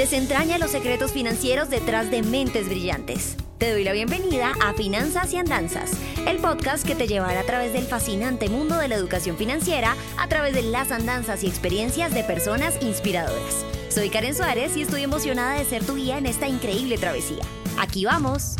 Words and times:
Desentraña 0.00 0.56
los 0.56 0.70
secretos 0.70 1.12
financieros 1.12 1.68
detrás 1.68 2.10
de 2.10 2.22
mentes 2.22 2.70
brillantes. 2.70 3.36
Te 3.58 3.70
doy 3.70 3.84
la 3.84 3.92
bienvenida 3.92 4.54
a 4.62 4.72
Finanzas 4.72 5.30
y 5.34 5.36
Andanzas, 5.36 5.90
el 6.26 6.38
podcast 6.38 6.86
que 6.86 6.94
te 6.94 7.06
llevará 7.06 7.40
a 7.40 7.44
través 7.44 7.74
del 7.74 7.84
fascinante 7.84 8.48
mundo 8.48 8.78
de 8.78 8.88
la 8.88 8.94
educación 8.94 9.36
financiera 9.36 9.94
a 10.16 10.26
través 10.26 10.54
de 10.54 10.62
las 10.62 10.90
andanzas 10.90 11.44
y 11.44 11.48
experiencias 11.48 12.14
de 12.14 12.24
personas 12.24 12.82
inspiradoras. 12.82 13.66
Soy 13.90 14.08
Karen 14.08 14.34
Suárez 14.34 14.74
y 14.74 14.80
estoy 14.80 15.02
emocionada 15.02 15.58
de 15.58 15.66
ser 15.66 15.84
tu 15.84 15.96
guía 15.96 16.16
en 16.16 16.24
esta 16.24 16.48
increíble 16.48 16.96
travesía. 16.96 17.44
Aquí 17.78 18.06
vamos. 18.06 18.56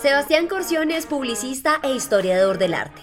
Sebastián 0.00 0.48
Corción 0.48 0.90
es 0.90 1.04
publicista 1.04 1.80
e 1.82 1.92
historiador 1.92 2.56
del 2.56 2.72
arte, 2.72 3.02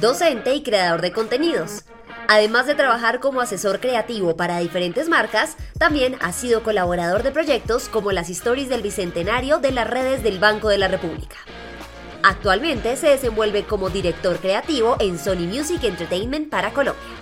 docente 0.00 0.54
y 0.54 0.62
creador 0.62 1.00
de 1.00 1.10
contenidos. 1.10 1.82
Además 2.28 2.66
de 2.66 2.74
trabajar 2.74 3.20
como 3.20 3.40
asesor 3.40 3.80
creativo 3.80 4.36
para 4.36 4.58
diferentes 4.58 5.08
marcas, 5.08 5.56
también 5.78 6.16
ha 6.20 6.32
sido 6.32 6.62
colaborador 6.62 7.22
de 7.22 7.30
proyectos 7.30 7.88
como 7.88 8.12
las 8.12 8.30
Stories 8.30 8.68
del 8.68 8.82
Bicentenario 8.82 9.58
de 9.58 9.72
las 9.72 9.88
redes 9.88 10.22
del 10.22 10.38
Banco 10.38 10.68
de 10.68 10.78
la 10.78 10.88
República. 10.88 11.36
Actualmente 12.22 12.96
se 12.96 13.08
desenvuelve 13.08 13.64
como 13.64 13.90
director 13.90 14.38
creativo 14.38 14.96
en 15.00 15.18
Sony 15.18 15.46
Music 15.48 15.82
Entertainment 15.82 16.48
para 16.48 16.72
Colombia. 16.72 17.21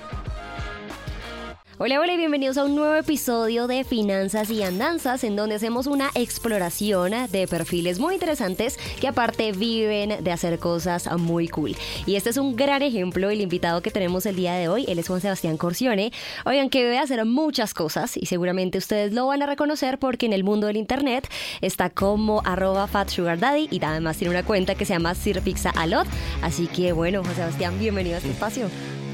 Hola, 1.83 1.98
hola 1.98 2.12
y 2.12 2.19
bienvenidos 2.19 2.59
a 2.59 2.65
un 2.66 2.75
nuevo 2.75 2.95
episodio 2.95 3.66
de 3.66 3.84
Finanzas 3.84 4.51
y 4.51 4.62
Andanzas, 4.62 5.25
en 5.25 5.34
donde 5.34 5.55
hacemos 5.55 5.87
una 5.87 6.11
exploración 6.15 7.12
de 7.33 7.48
perfiles 7.48 7.98
muy 7.98 8.12
interesantes 8.12 8.79
que 9.01 9.09
aparte 9.09 9.52
viven 9.52 10.23
de 10.23 10.30
hacer 10.30 10.59
cosas 10.59 11.09
muy 11.16 11.48
cool. 11.48 11.74
Y 12.05 12.16
este 12.16 12.29
es 12.29 12.37
un 12.37 12.55
gran 12.55 12.83
ejemplo, 12.83 13.30
el 13.30 13.41
invitado 13.41 13.80
que 13.80 13.91
tenemos 13.91 14.27
el 14.27 14.37
día 14.37 14.52
de 14.57 14.69
hoy, 14.69 14.85
él 14.88 14.98
es 14.98 15.09
Juan 15.09 15.23
Sebastián 15.23 15.57
Corcione. 15.57 16.12
Oigan, 16.45 16.69
que 16.69 16.85
debe 16.85 16.98
hacer 16.98 17.24
muchas 17.24 17.73
cosas 17.73 18.15
y 18.19 18.27
seguramente 18.27 18.77
ustedes 18.77 19.15
lo 19.15 19.29
van 19.29 19.43
a 19.43 19.47
reconocer 19.47 19.99
porque 19.99 20.27
en 20.27 20.35
el 20.35 20.45
mundo 20.45 20.66
del 20.66 20.77
internet 20.77 21.30
está 21.62 21.88
como 21.88 22.43
arroba 22.45 22.88
fatsugardaddy 22.88 23.69
y 23.71 23.82
además 23.82 24.19
tiene 24.19 24.35
una 24.35 24.45
cuenta 24.45 24.74
que 24.74 24.85
se 24.85 24.93
llama 24.93 25.15
Sirpixa 25.15 25.71
Alot. 25.71 26.07
Así 26.43 26.66
que 26.66 26.93
bueno, 26.93 27.23
Juan 27.23 27.37
Sebastián, 27.37 27.79
bienvenido 27.79 28.16
a 28.16 28.19
este 28.19 28.32
espacio. 28.32 28.69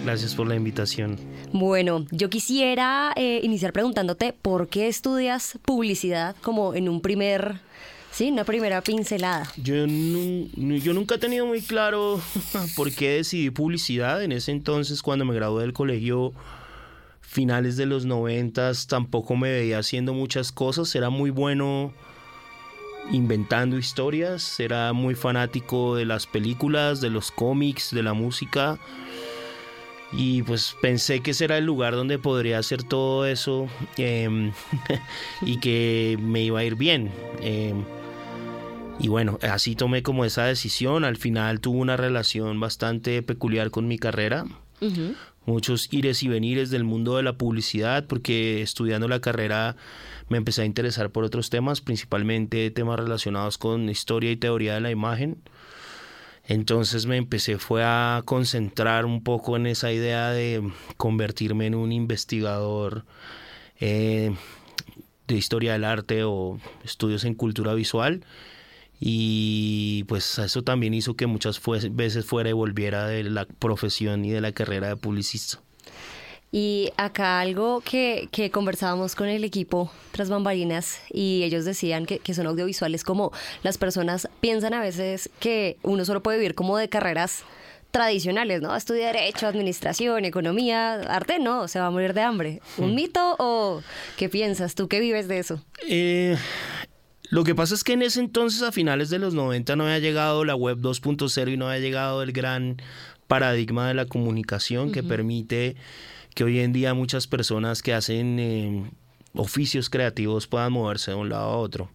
Gracias 0.06 0.36
por 0.36 0.46
la 0.46 0.54
invitación. 0.54 1.16
Bueno, 1.52 2.06
yo 2.12 2.30
quisiera 2.30 3.12
eh, 3.16 3.40
iniciar 3.42 3.72
preguntándote 3.72 4.32
por 4.40 4.68
qué 4.68 4.86
estudias 4.86 5.58
publicidad 5.64 6.36
como 6.42 6.74
en 6.74 6.88
un 6.88 7.00
primer, 7.00 7.58
sí, 8.12 8.30
una 8.30 8.44
primera 8.44 8.82
pincelada. 8.82 9.50
Yo, 9.56 9.74
yo 9.74 10.94
nunca 10.94 11.16
he 11.16 11.18
tenido 11.18 11.44
muy 11.44 11.60
claro 11.60 12.20
por 12.76 12.92
qué 12.92 13.16
decidí 13.16 13.50
publicidad. 13.50 14.22
En 14.22 14.30
ese 14.30 14.52
entonces, 14.52 15.02
cuando 15.02 15.24
me 15.24 15.34
gradué 15.34 15.62
del 15.62 15.72
colegio, 15.72 16.32
finales 17.20 17.76
de 17.76 17.86
los 17.86 18.06
noventas, 18.06 18.86
tampoco 18.86 19.34
me 19.34 19.50
veía 19.50 19.80
haciendo 19.80 20.14
muchas 20.14 20.52
cosas. 20.52 20.94
Era 20.94 21.10
muy 21.10 21.30
bueno 21.30 21.92
inventando 23.10 23.76
historias, 23.76 24.60
era 24.60 24.92
muy 24.92 25.16
fanático 25.16 25.96
de 25.96 26.04
las 26.04 26.28
películas, 26.28 27.00
de 27.00 27.10
los 27.10 27.32
cómics, 27.32 27.90
de 27.90 28.04
la 28.04 28.12
música 28.12 28.78
y 30.12 30.42
pues 30.42 30.76
pensé 30.80 31.20
que 31.20 31.32
ese 31.32 31.44
era 31.44 31.58
el 31.58 31.64
lugar 31.64 31.94
donde 31.94 32.18
podría 32.18 32.58
hacer 32.58 32.82
todo 32.82 33.26
eso 33.26 33.68
em, 33.96 34.52
y 35.42 35.58
que 35.58 36.16
me 36.20 36.42
iba 36.42 36.60
a 36.60 36.64
ir 36.64 36.76
bien. 36.76 37.10
Em, 37.40 37.84
y 38.98 39.08
bueno, 39.08 39.38
así 39.42 39.74
tomé 39.76 40.02
como 40.02 40.24
esa 40.24 40.44
decisión. 40.44 41.04
Al 41.04 41.16
final 41.16 41.60
tuve 41.60 41.78
una 41.78 41.96
relación 41.96 42.58
bastante 42.60 43.22
peculiar 43.22 43.70
con 43.70 43.88
mi 43.88 43.98
carrera. 43.98 44.46
Muchos 45.46 45.88
ires 45.92 46.22
y 46.22 46.28
venires 46.28 46.70
del 46.70 46.84
mundo 46.84 47.16
de 47.16 47.22
la 47.22 47.38
publicidad, 47.38 48.06
porque 48.06 48.62
estudiando 48.62 49.08
la 49.08 49.20
carrera 49.20 49.76
me 50.28 50.38
empecé 50.38 50.62
a 50.62 50.64
interesar 50.64 51.10
por 51.10 51.24
otros 51.24 51.50
temas, 51.50 51.80
principalmente 51.80 52.70
temas 52.70 52.98
relacionados 52.98 53.58
con 53.58 53.88
historia 53.88 54.30
y 54.30 54.36
teoría 54.36 54.74
de 54.74 54.80
la 54.80 54.90
imagen. 54.90 55.38
Entonces 56.48 57.06
me 57.06 57.16
empecé 57.16 57.58
fue 57.58 57.82
a 57.84 58.22
concentrar 58.24 59.04
un 59.04 59.22
poco 59.22 59.56
en 59.56 59.66
esa 59.66 59.92
idea 59.92 60.30
de 60.30 60.62
convertirme 60.96 61.66
en 61.66 61.74
un 61.74 61.92
investigador 61.92 63.04
eh, 63.80 64.34
de 65.26 65.34
historia 65.34 65.72
del 65.72 65.84
arte 65.84 66.22
o 66.24 66.60
estudios 66.84 67.24
en 67.24 67.34
cultura 67.34 67.74
visual 67.74 68.24
y 69.00 70.04
pues 70.04 70.38
eso 70.38 70.62
también 70.62 70.94
hizo 70.94 71.14
que 71.16 71.26
muchas 71.26 71.60
veces 71.90 72.24
fuera 72.24 72.48
y 72.48 72.52
volviera 72.52 73.06
de 73.06 73.24
la 73.24 73.44
profesión 73.44 74.24
y 74.24 74.30
de 74.30 74.40
la 74.40 74.52
carrera 74.52 74.88
de 74.88 74.96
publicista. 74.96 75.60
Y 76.52 76.92
acá 76.96 77.40
algo 77.40 77.80
que, 77.80 78.28
que, 78.30 78.50
conversábamos 78.50 79.14
con 79.14 79.28
el 79.28 79.44
equipo 79.44 79.90
tras 80.12 80.30
bambalinas 80.30 81.00
y 81.10 81.42
ellos 81.42 81.64
decían 81.64 82.06
que, 82.06 82.18
que, 82.20 82.34
son 82.34 82.46
audiovisuales 82.46 83.02
como 83.04 83.32
las 83.62 83.78
personas 83.78 84.28
piensan 84.40 84.72
a 84.72 84.80
veces 84.80 85.28
que 85.40 85.76
uno 85.82 86.04
solo 86.04 86.22
puede 86.22 86.38
vivir 86.38 86.54
como 86.54 86.78
de 86.78 86.88
carreras 86.88 87.44
tradicionales, 87.96 88.60
¿no? 88.60 88.76
Estudia 88.76 89.06
derecho, 89.06 89.46
administración, 89.46 90.24
economía, 90.24 90.94
arte, 90.94 91.38
no, 91.38 91.66
se 91.66 91.80
va 91.80 91.86
a 91.86 91.90
morir 91.90 92.12
de 92.12 92.20
hambre. 92.20 92.60
¿Un 92.76 92.92
hmm. 92.92 92.94
mito 92.94 93.36
o 93.38 93.82
qué 94.18 94.28
piensas? 94.28 94.74
¿Tú 94.74 94.86
qué 94.86 95.00
vives 95.00 95.28
de 95.28 95.38
eso? 95.38 95.62
Eh, 95.88 96.36
lo 97.30 97.42
que 97.42 97.54
pasa 97.54 97.74
es 97.74 97.82
que 97.84 97.94
en 97.94 98.02
ese 98.02 98.20
entonces, 98.20 98.62
a 98.62 98.70
finales 98.70 99.08
de 99.08 99.18
los 99.18 99.34
90, 99.34 99.76
no 99.76 99.84
había 99.84 99.98
llegado 99.98 100.44
la 100.44 100.54
web 100.54 100.78
2.0 100.78 101.52
y 101.52 101.56
no 101.56 101.68
había 101.68 101.80
llegado 101.80 102.22
el 102.22 102.32
gran 102.32 102.76
paradigma 103.26 103.88
de 103.88 103.94
la 103.94 104.04
comunicación 104.04 104.92
que 104.92 105.02
permite 105.02 105.76
que 106.36 106.44
hoy 106.44 106.60
en 106.60 106.74
día 106.74 106.92
muchas 106.92 107.26
personas 107.26 107.82
que 107.82 107.94
hacen 107.94 108.38
eh, 108.38 108.90
oficios 109.32 109.88
creativos 109.88 110.46
puedan 110.46 110.70
moverse 110.70 111.10
de 111.10 111.16
un 111.16 111.30
lado 111.30 111.44
a 111.44 111.56
otro. 111.56 111.90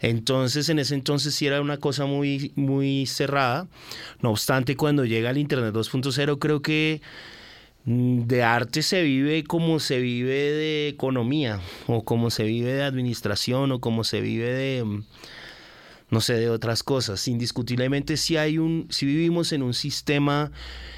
Entonces, 0.00 0.68
en 0.70 0.80
ese 0.80 0.96
entonces 0.96 1.36
sí 1.36 1.46
era 1.46 1.60
una 1.60 1.76
cosa 1.76 2.04
muy, 2.04 2.50
muy 2.56 3.06
cerrada. 3.06 3.68
No 4.20 4.32
obstante, 4.32 4.76
cuando 4.76 5.04
llega 5.04 5.30
el 5.30 5.38
Internet 5.38 5.72
2.0, 5.72 6.40
creo 6.40 6.62
que 6.62 7.00
mm, 7.84 8.22
de 8.22 8.42
arte 8.42 8.82
se 8.82 9.04
vive 9.04 9.44
como 9.44 9.78
se 9.78 10.00
vive 10.00 10.34
de 10.34 10.88
economía, 10.88 11.60
o 11.86 12.04
como 12.04 12.30
se 12.30 12.42
vive 12.42 12.72
de 12.72 12.82
administración, 12.82 13.70
o 13.70 13.80
como 13.80 14.02
se 14.02 14.20
vive 14.20 14.52
de 14.52 14.84
mm, 14.84 15.04
no 16.14 16.20
sé, 16.20 16.34
de 16.34 16.48
otras 16.48 16.84
cosas. 16.84 17.26
Indiscutiblemente 17.26 18.16
si 18.16 18.36
hay 18.36 18.56
un, 18.56 18.86
si 18.88 19.04
vivimos 19.04 19.52
en 19.52 19.64
un 19.64 19.74
sistema 19.74 20.52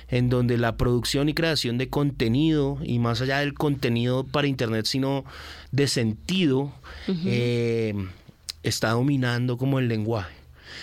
en 0.08 0.28
donde 0.28 0.58
la 0.58 0.76
producción 0.76 1.30
y 1.30 1.34
creación 1.34 1.78
de 1.78 1.88
contenido, 1.88 2.78
y 2.84 2.98
más 2.98 3.22
allá 3.22 3.38
del 3.38 3.54
contenido 3.54 4.24
para 4.24 4.46
internet, 4.46 4.84
sino 4.84 5.24
de 5.72 5.88
sentido, 5.88 6.70
eh, 7.08 7.94
está 8.62 8.90
dominando 8.90 9.56
como 9.56 9.78
el 9.78 9.88
lenguaje. 9.88 10.34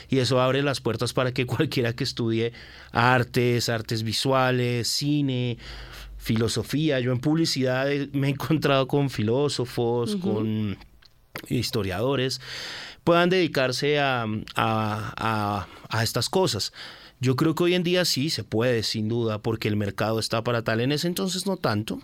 Y 0.09 0.17
eso 0.17 0.41
abre 0.41 0.63
las 0.63 0.81
puertas 0.81 1.13
para 1.13 1.31
que 1.31 1.45
cualquiera 1.45 1.93
que 1.93 2.03
estudie 2.03 2.53
artes, 2.91 3.69
artes 3.69 4.01
visuales, 4.01 4.87
cine, 4.87 5.59
filosofía. 6.17 6.99
Yo 6.99 7.11
en 7.11 7.19
publicidad 7.19 7.87
me 8.13 8.27
he 8.27 8.31
encontrado 8.31 8.87
con 8.87 9.11
filósofos, 9.11 10.15
con 10.15 10.75
historiadores, 11.49 12.41
puedan 13.03 13.29
dedicarse 13.29 13.99
a, 13.99 14.25
a, 14.55 15.67
estas 16.03 16.29
cosas. 16.29 16.73
Yo 17.19 17.35
creo 17.35 17.55
que 17.55 17.63
hoy 17.63 17.73
en 17.75 17.83
día 17.83 18.05
sí 18.05 18.29
se 18.29 18.43
puede, 18.43 18.83
sin 18.83 19.07
duda, 19.07 19.39
porque 19.39 19.67
el 19.67 19.75
mercado 19.75 20.19
está 20.19 20.43
para 20.43 20.63
tal. 20.63 20.81
En 20.81 20.91
ese 20.91 21.07
entonces 21.07 21.45
no 21.45 21.57
tanto. 21.57 22.01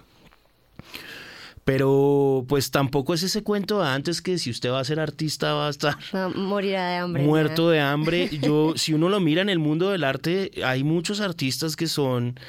Pero 1.66 2.46
pues 2.48 2.72
tampoco 2.72 3.14
es 3.14 3.22
ese 3.22 3.44
cuento 3.44 3.82
de 3.82 3.90
antes 3.90 4.22
que 4.22 4.40
si 4.40 4.50
usted 4.50 4.72
va 4.72 4.80
a 4.80 4.84
ser 4.84 5.00
artista 5.00 5.54
va 5.54 5.68
a 5.68 5.70
estar 5.70 5.98
morirá 6.36 6.90
de 6.90 6.96
hambre. 6.98 7.24
Muerto 7.24 7.70
de 7.70 7.80
hambre. 7.80 8.30
Yo 8.42 8.74
si 8.76 8.94
uno 8.94 9.10
lo 9.10 9.20
mira 9.20 9.42
en 9.42 9.50
el 9.50 9.60
mundo 9.60 9.92
del 9.92 10.04
arte, 10.04 10.52
hay 10.64 10.84
muchos 10.84 11.20
artistas 11.20 11.76
que 11.76 11.88
son 11.88 12.40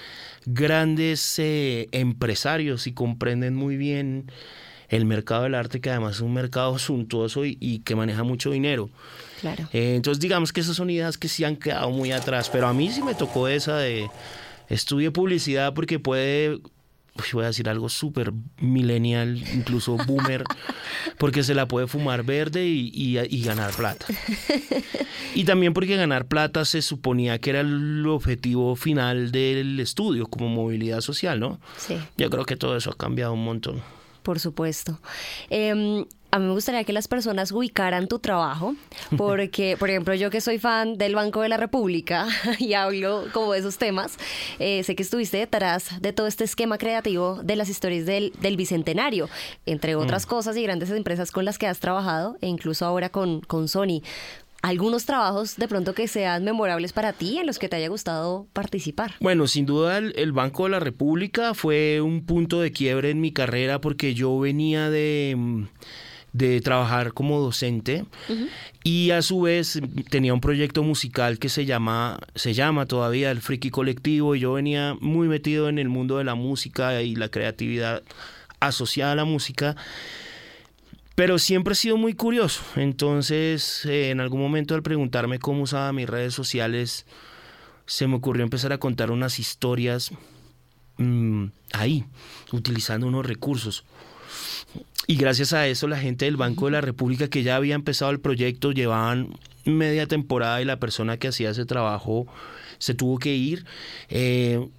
grandes 0.47 1.39
eh, 1.39 1.89
empresarios 1.93 2.87
y 2.87 2.93
comprenden 2.93 3.57
muy 3.57 3.77
bien 3.77 4.31
el 4.91 5.07
mercado 5.07 5.45
del 5.45 5.55
arte, 5.55 5.81
que 5.81 5.91
además 5.91 6.17
es 6.17 6.21
un 6.21 6.35
mercado 6.35 6.79
suntuoso 6.79 7.45
y, 7.45 7.81
que 7.85 7.95
maneja 7.97 8.25
mucho 8.25 8.51
dinero. 8.51 8.91
Claro. 9.41 9.69
Eh, 9.73 9.95
entonces, 9.95 10.21
digamos 10.21 10.53
que 10.53 10.61
esas 10.61 10.77
son 10.77 10.91
ideas 10.91 11.17
que 11.17 11.29
sí 11.29 11.45
han 11.45 11.57
quedado 11.57 11.91
muy 11.91 12.13
atrás, 12.13 12.51
pero 12.51 12.67
a 12.67 12.75
mí 12.75 12.91
sí 12.91 13.03
me 13.03 13.15
tocó 13.15 13.49
esa 13.49 13.79
de 13.79 14.11
estudie 14.69 15.11
publicidad 15.11 15.73
porque 15.73 15.99
puede 15.99 16.61
voy 17.33 17.45
a 17.45 17.49
decir 17.49 17.69
algo 17.69 17.89
súper 17.89 18.33
millennial, 18.61 19.37
incluso 19.55 19.97
boomer, 20.07 20.45
porque 21.19 21.43
se 21.43 21.55
la 21.55 21.69
puede 21.69 21.87
fumar 21.87 22.23
verde 22.23 22.67
y, 22.67 22.91
y, 22.95 23.43
ganar 23.43 23.73
plata. 23.73 24.07
Y 25.33 25.45
también 25.45 25.75
porque 25.75 25.95
ganar 25.95 26.27
plata 26.27 26.65
se 26.65 26.83
suponía 26.83 27.39
que 27.39 27.51
era 27.51 27.61
el 27.61 28.05
objetivo 28.09 28.75
final 28.75 29.31
del 29.31 29.79
estudio 29.79 30.27
como 30.27 30.49
movilidad 30.49 31.03
social, 31.03 31.39
¿no? 31.39 31.61
Sí. 31.77 31.97
Yo 32.17 32.31
creo 32.31 32.45
que 32.45 32.57
todo 32.57 32.77
eso 32.77 32.91
ha 32.91 32.97
cambiado 32.97 33.35
un 33.35 33.45
montón. 33.45 33.81
Por 34.23 34.39
supuesto. 34.39 34.99
Em, 35.49 36.05
a 36.33 36.39
mí 36.39 36.47
me 36.47 36.53
gustaría 36.53 36.85
que 36.85 36.93
las 36.93 37.09
personas 37.09 37.51
ubicaran 37.51 38.07
tu 38.07 38.19
trabajo, 38.19 38.75
porque, 39.17 39.77
por 39.79 39.91
ejemplo, 39.91 40.15
yo 40.15 40.31
que 40.31 40.41
soy 40.41 40.59
fan 40.59 40.97
del 40.97 41.15
Banco 41.15 41.41
de 41.41 41.49
la 41.49 41.57
República 41.57 42.29
y 42.59 42.75
hablo 42.75 43.25
como 43.33 43.53
de 43.53 43.61
esos 43.61 43.79
temas, 43.79 44.17
eh, 44.59 44.83
sé 44.85 44.95
que 44.95 45.03
estuviste 45.03 45.39
detrás 45.39 46.01
de 46.01 46.13
todo 46.13 46.27
este 46.27 46.45
esquema 46.45 46.79
creativo 46.79 47.41
de 47.43 47.57
las 47.57 47.69
historias 47.69 48.07
del, 48.07 48.33
del 48.41 48.57
Bicentenario, 48.57 49.29
entre 49.67 49.97
otras 49.97 50.27
mm. 50.27 50.29
cosas 50.29 50.57
y 50.57 50.63
grandes 50.63 50.91
empresas 50.91 51.33
con 51.33 51.45
las 51.45 51.59
que 51.59 51.67
has 51.67 51.81
trabajado, 51.81 52.37
e 52.41 52.47
incluso 52.47 52.87
ahora 52.87 53.09
con, 53.09 53.41
con 53.41 53.69
Sony 53.69 54.03
algunos 54.63 55.07
trabajos 55.07 55.57
de 55.57 55.69
pronto 55.69 55.95
que 55.95 56.09
sean 56.09 56.45
memorables 56.45 56.93
para 56.93 57.13
ti, 57.13 57.39
en 57.39 57.47
los 57.47 57.59
que 57.59 57.69
te 57.69 57.77
haya 57.77 57.89
gustado 57.89 58.47
participar. 58.53 59.15
Bueno, 59.21 59.47
sin 59.47 59.67
duda 59.67 59.99
el, 59.99 60.33
Banco 60.33 60.65
de 60.65 60.71
la 60.71 60.81
República 60.81 61.55
fue 61.55 62.01
un 62.01 62.25
punto 62.25 62.61
de 62.61 62.73
quiebre 62.73 63.11
en 63.11 63.21
mi 63.21 63.33
carrera 63.33 63.81
porque 63.81 64.15
yo 64.15 64.39
venía 64.39 64.91
de 64.91 65.67
de 66.33 66.61
trabajar 66.61 67.13
como 67.13 67.41
docente 67.41 68.05
y 68.85 69.11
a 69.11 69.21
su 69.21 69.41
vez 69.41 69.81
tenía 70.11 70.33
un 70.33 70.41
proyecto 70.41 70.85
musical 70.85 71.41
que 71.41 71.49
se 71.49 71.65
llama 71.65 72.21
se 72.37 72.55
llama 72.55 72.87
todavía 72.87 73.33
el 73.33 73.41
Friki 73.41 73.71
Colectivo 73.71 74.37
y 74.37 74.41
yo 74.41 74.53
venía 74.53 74.97
muy 75.01 75.27
metido 75.27 75.69
en 75.69 75.81
el 75.81 75.89
mundo 75.89 76.19
de 76.19 76.25
la 76.25 76.37
música 76.37 77.03
y 77.03 77.17
la 77.17 77.31
creatividad 77.31 78.05
asociada 78.61 79.13
a 79.13 79.17
la 79.17 79.25
música 79.25 79.75
pero 81.21 81.39
siempre 81.39 81.75
he 81.75 81.77
sido 81.77 81.99
muy 81.99 82.15
curioso. 82.15 82.63
Entonces, 82.77 83.85
eh, 83.85 84.09
en 84.09 84.21
algún 84.21 84.41
momento 84.41 84.75
al 84.75 84.83
preguntarme 84.83 85.39
cómo 85.39 85.65
usaba 85.65 85.93
mis 85.93 86.09
redes 86.09 86.33
sociales, 86.33 87.05
se 87.85 88.07
me 88.07 88.15
ocurrió 88.15 88.43
empezar 88.43 88.73
a 88.73 88.79
contar 88.79 89.11
unas 89.11 89.39
historias 89.39 90.13
mm, 90.97 91.49
ahí, 91.75 92.07
utilizando 92.53 93.07
unos 93.07 93.27
recursos. 93.27 93.85
Y 95.07 95.17
gracias 95.17 95.53
a 95.53 95.67
eso 95.67 95.89
la 95.89 95.99
gente 95.99 96.25
del 96.25 96.39
Banco 96.39 96.65
de 96.65 96.73
la 96.73 96.81
República 96.81 97.29
que 97.29 97.43
ya 97.43 97.57
había 97.57 97.75
empezado 97.75 98.11
el 98.13 98.21
proyecto 98.21 98.73
llevaban 98.73 99.37
media 99.67 100.07
temporada 100.07 100.63
y 100.63 100.65
la 100.65 100.81
persona 100.81 101.19
que 101.19 101.29
hacía 101.29 101.51
ese 101.51 101.67
trabajo 101.67 102.29
se 102.79 102.95
tuvo 102.95 103.19
que 103.19 103.35
ir. 103.35 103.67
Eh, 104.09 104.71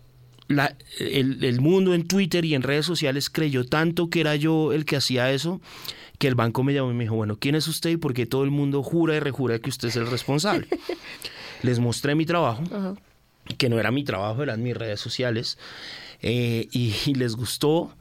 el, 0.99 1.43
el, 1.43 1.61
mundo 1.61 1.93
en 1.93 2.07
Twitter 2.07 2.45
y 2.45 2.55
en 2.55 2.63
redes 2.63 2.85
sociales 2.85 3.29
creyó 3.29 3.65
tanto 3.65 4.09
que 4.09 4.21
era 4.21 4.35
yo 4.35 4.73
el 4.73 4.85
que 4.85 4.95
hacía 4.95 5.31
eso 5.31 5.61
que 6.21 6.27
el 6.27 6.35
banco 6.35 6.63
me 6.63 6.71
llamó 6.71 6.91
y 6.91 6.93
me 6.93 7.05
dijo, 7.05 7.15
bueno, 7.15 7.37
¿quién 7.39 7.55
es 7.55 7.67
usted? 7.67 7.89
Y 7.89 7.97
porque 7.97 8.27
todo 8.27 8.43
el 8.43 8.51
mundo 8.51 8.83
jura 8.83 9.15
y 9.15 9.19
rejura 9.19 9.57
que 9.57 9.71
usted 9.71 9.87
es 9.87 9.95
el 9.95 10.05
responsable. 10.05 10.67
Les 11.63 11.79
mostré 11.79 12.13
mi 12.13 12.27
trabajo, 12.27 12.63
que 13.57 13.69
no 13.69 13.79
era 13.79 13.89
mi 13.89 14.03
trabajo, 14.03 14.43
eran 14.43 14.61
mis 14.61 14.77
redes 14.77 14.99
sociales, 14.99 15.57
eh, 16.21 16.67
y, 16.71 17.15
les 17.15 17.35
gustó. 17.35 17.95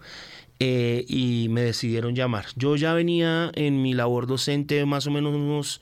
Eh, 0.59 1.07
y 1.09 1.49
me 1.49 1.63
decidieron 1.63 2.15
llamar. 2.15 2.45
Yo 2.57 2.77
ya 2.77 2.93
venía 2.93 3.51
en 3.55 3.81
mi 3.81 3.95
labor 3.95 4.27
docente 4.27 4.85
más 4.85 5.07
o 5.07 5.11
menos 5.11 5.35
unos 5.35 5.81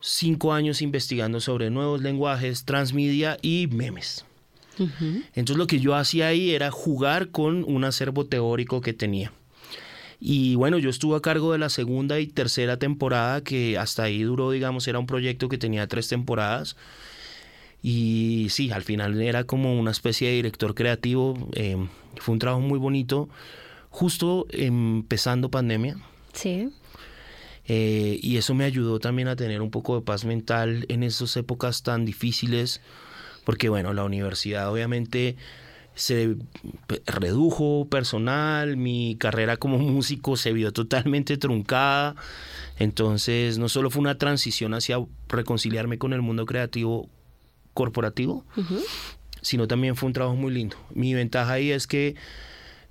cinco 0.00 0.54
años 0.54 0.80
investigando 0.80 1.40
sobre 1.40 1.68
nuevos 1.68 2.00
lenguajes, 2.00 2.64
transmedia 2.64 3.36
y 3.42 3.68
memes. 3.70 4.24
Entonces 4.78 5.56
lo 5.56 5.66
que 5.66 5.80
yo 5.80 5.94
hacía 5.94 6.28
ahí 6.28 6.50
era 6.50 6.70
jugar 6.70 7.28
con 7.30 7.64
un 7.64 7.84
acervo 7.84 8.26
teórico 8.26 8.80
que 8.80 8.92
tenía. 8.92 9.32
Y 10.20 10.54
bueno, 10.54 10.78
yo 10.78 10.88
estuve 10.88 11.16
a 11.16 11.20
cargo 11.20 11.52
de 11.52 11.58
la 11.58 11.68
segunda 11.68 12.20
y 12.20 12.26
tercera 12.26 12.78
temporada, 12.78 13.42
que 13.42 13.76
hasta 13.78 14.04
ahí 14.04 14.22
duró, 14.22 14.50
digamos, 14.50 14.88
era 14.88 14.98
un 14.98 15.06
proyecto 15.06 15.48
que 15.48 15.58
tenía 15.58 15.86
tres 15.86 16.08
temporadas. 16.08 16.76
Y 17.82 18.48
sí, 18.50 18.70
al 18.70 18.82
final 18.82 19.20
era 19.20 19.44
como 19.44 19.78
una 19.78 19.90
especie 19.90 20.28
de 20.28 20.34
director 20.34 20.74
creativo. 20.74 21.36
Em, 21.52 21.88
fue 22.16 22.32
un 22.32 22.38
trabajo 22.38 22.62
muy 22.62 22.78
bonito, 22.78 23.28
justo 23.90 24.46
empezando 24.50 25.50
pandemia. 25.50 25.98
Sí. 26.32 26.70
Eh, 27.68 28.18
y 28.22 28.36
eso 28.36 28.54
me 28.54 28.64
ayudó 28.64 29.00
también 29.00 29.28
a 29.28 29.36
tener 29.36 29.60
un 29.60 29.70
poco 29.70 29.96
de 29.96 30.02
paz 30.02 30.24
mental 30.24 30.86
en 30.88 31.02
esas 31.02 31.36
épocas 31.36 31.82
tan 31.82 32.04
difíciles, 32.04 32.80
porque 33.46 33.68
bueno, 33.68 33.94
la 33.94 34.02
universidad 34.02 34.72
obviamente 34.72 35.36
se 35.94 36.36
redujo 37.06 37.86
personal, 37.88 38.76
mi 38.76 39.14
carrera 39.20 39.56
como 39.56 39.78
músico 39.78 40.36
se 40.36 40.52
vio 40.52 40.72
totalmente 40.72 41.36
truncada. 41.36 42.16
Entonces, 42.76 43.56
no 43.56 43.68
solo 43.68 43.88
fue 43.88 44.00
una 44.00 44.18
transición 44.18 44.74
hacia 44.74 44.98
reconciliarme 45.28 45.96
con 45.96 46.12
el 46.12 46.22
mundo 46.22 46.44
creativo 46.44 47.08
corporativo, 47.72 48.44
sino 49.42 49.68
también 49.68 49.94
fue 49.94 50.08
un 50.08 50.12
trabajo 50.12 50.34
muy 50.34 50.52
lindo. 50.52 50.76
Mi 50.92 51.14
ventaja 51.14 51.52
ahí 51.52 51.70
es 51.70 51.86
que 51.86 52.16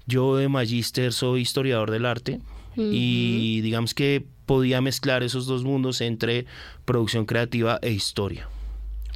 yo 0.07 0.37
de 0.37 0.47
magíster 0.47 1.11
soy 1.11 1.41
historiador 1.41 1.91
del 1.91 2.05
arte 2.05 2.39
y 2.77 3.59
digamos 3.59 3.93
que 3.93 4.25
podía 4.45 4.79
mezclar 4.79 5.21
esos 5.21 5.47
dos 5.47 5.65
mundos 5.65 5.99
entre 5.99 6.45
producción 6.85 7.25
creativa 7.25 7.77
e 7.81 7.91
historia. 7.91 8.47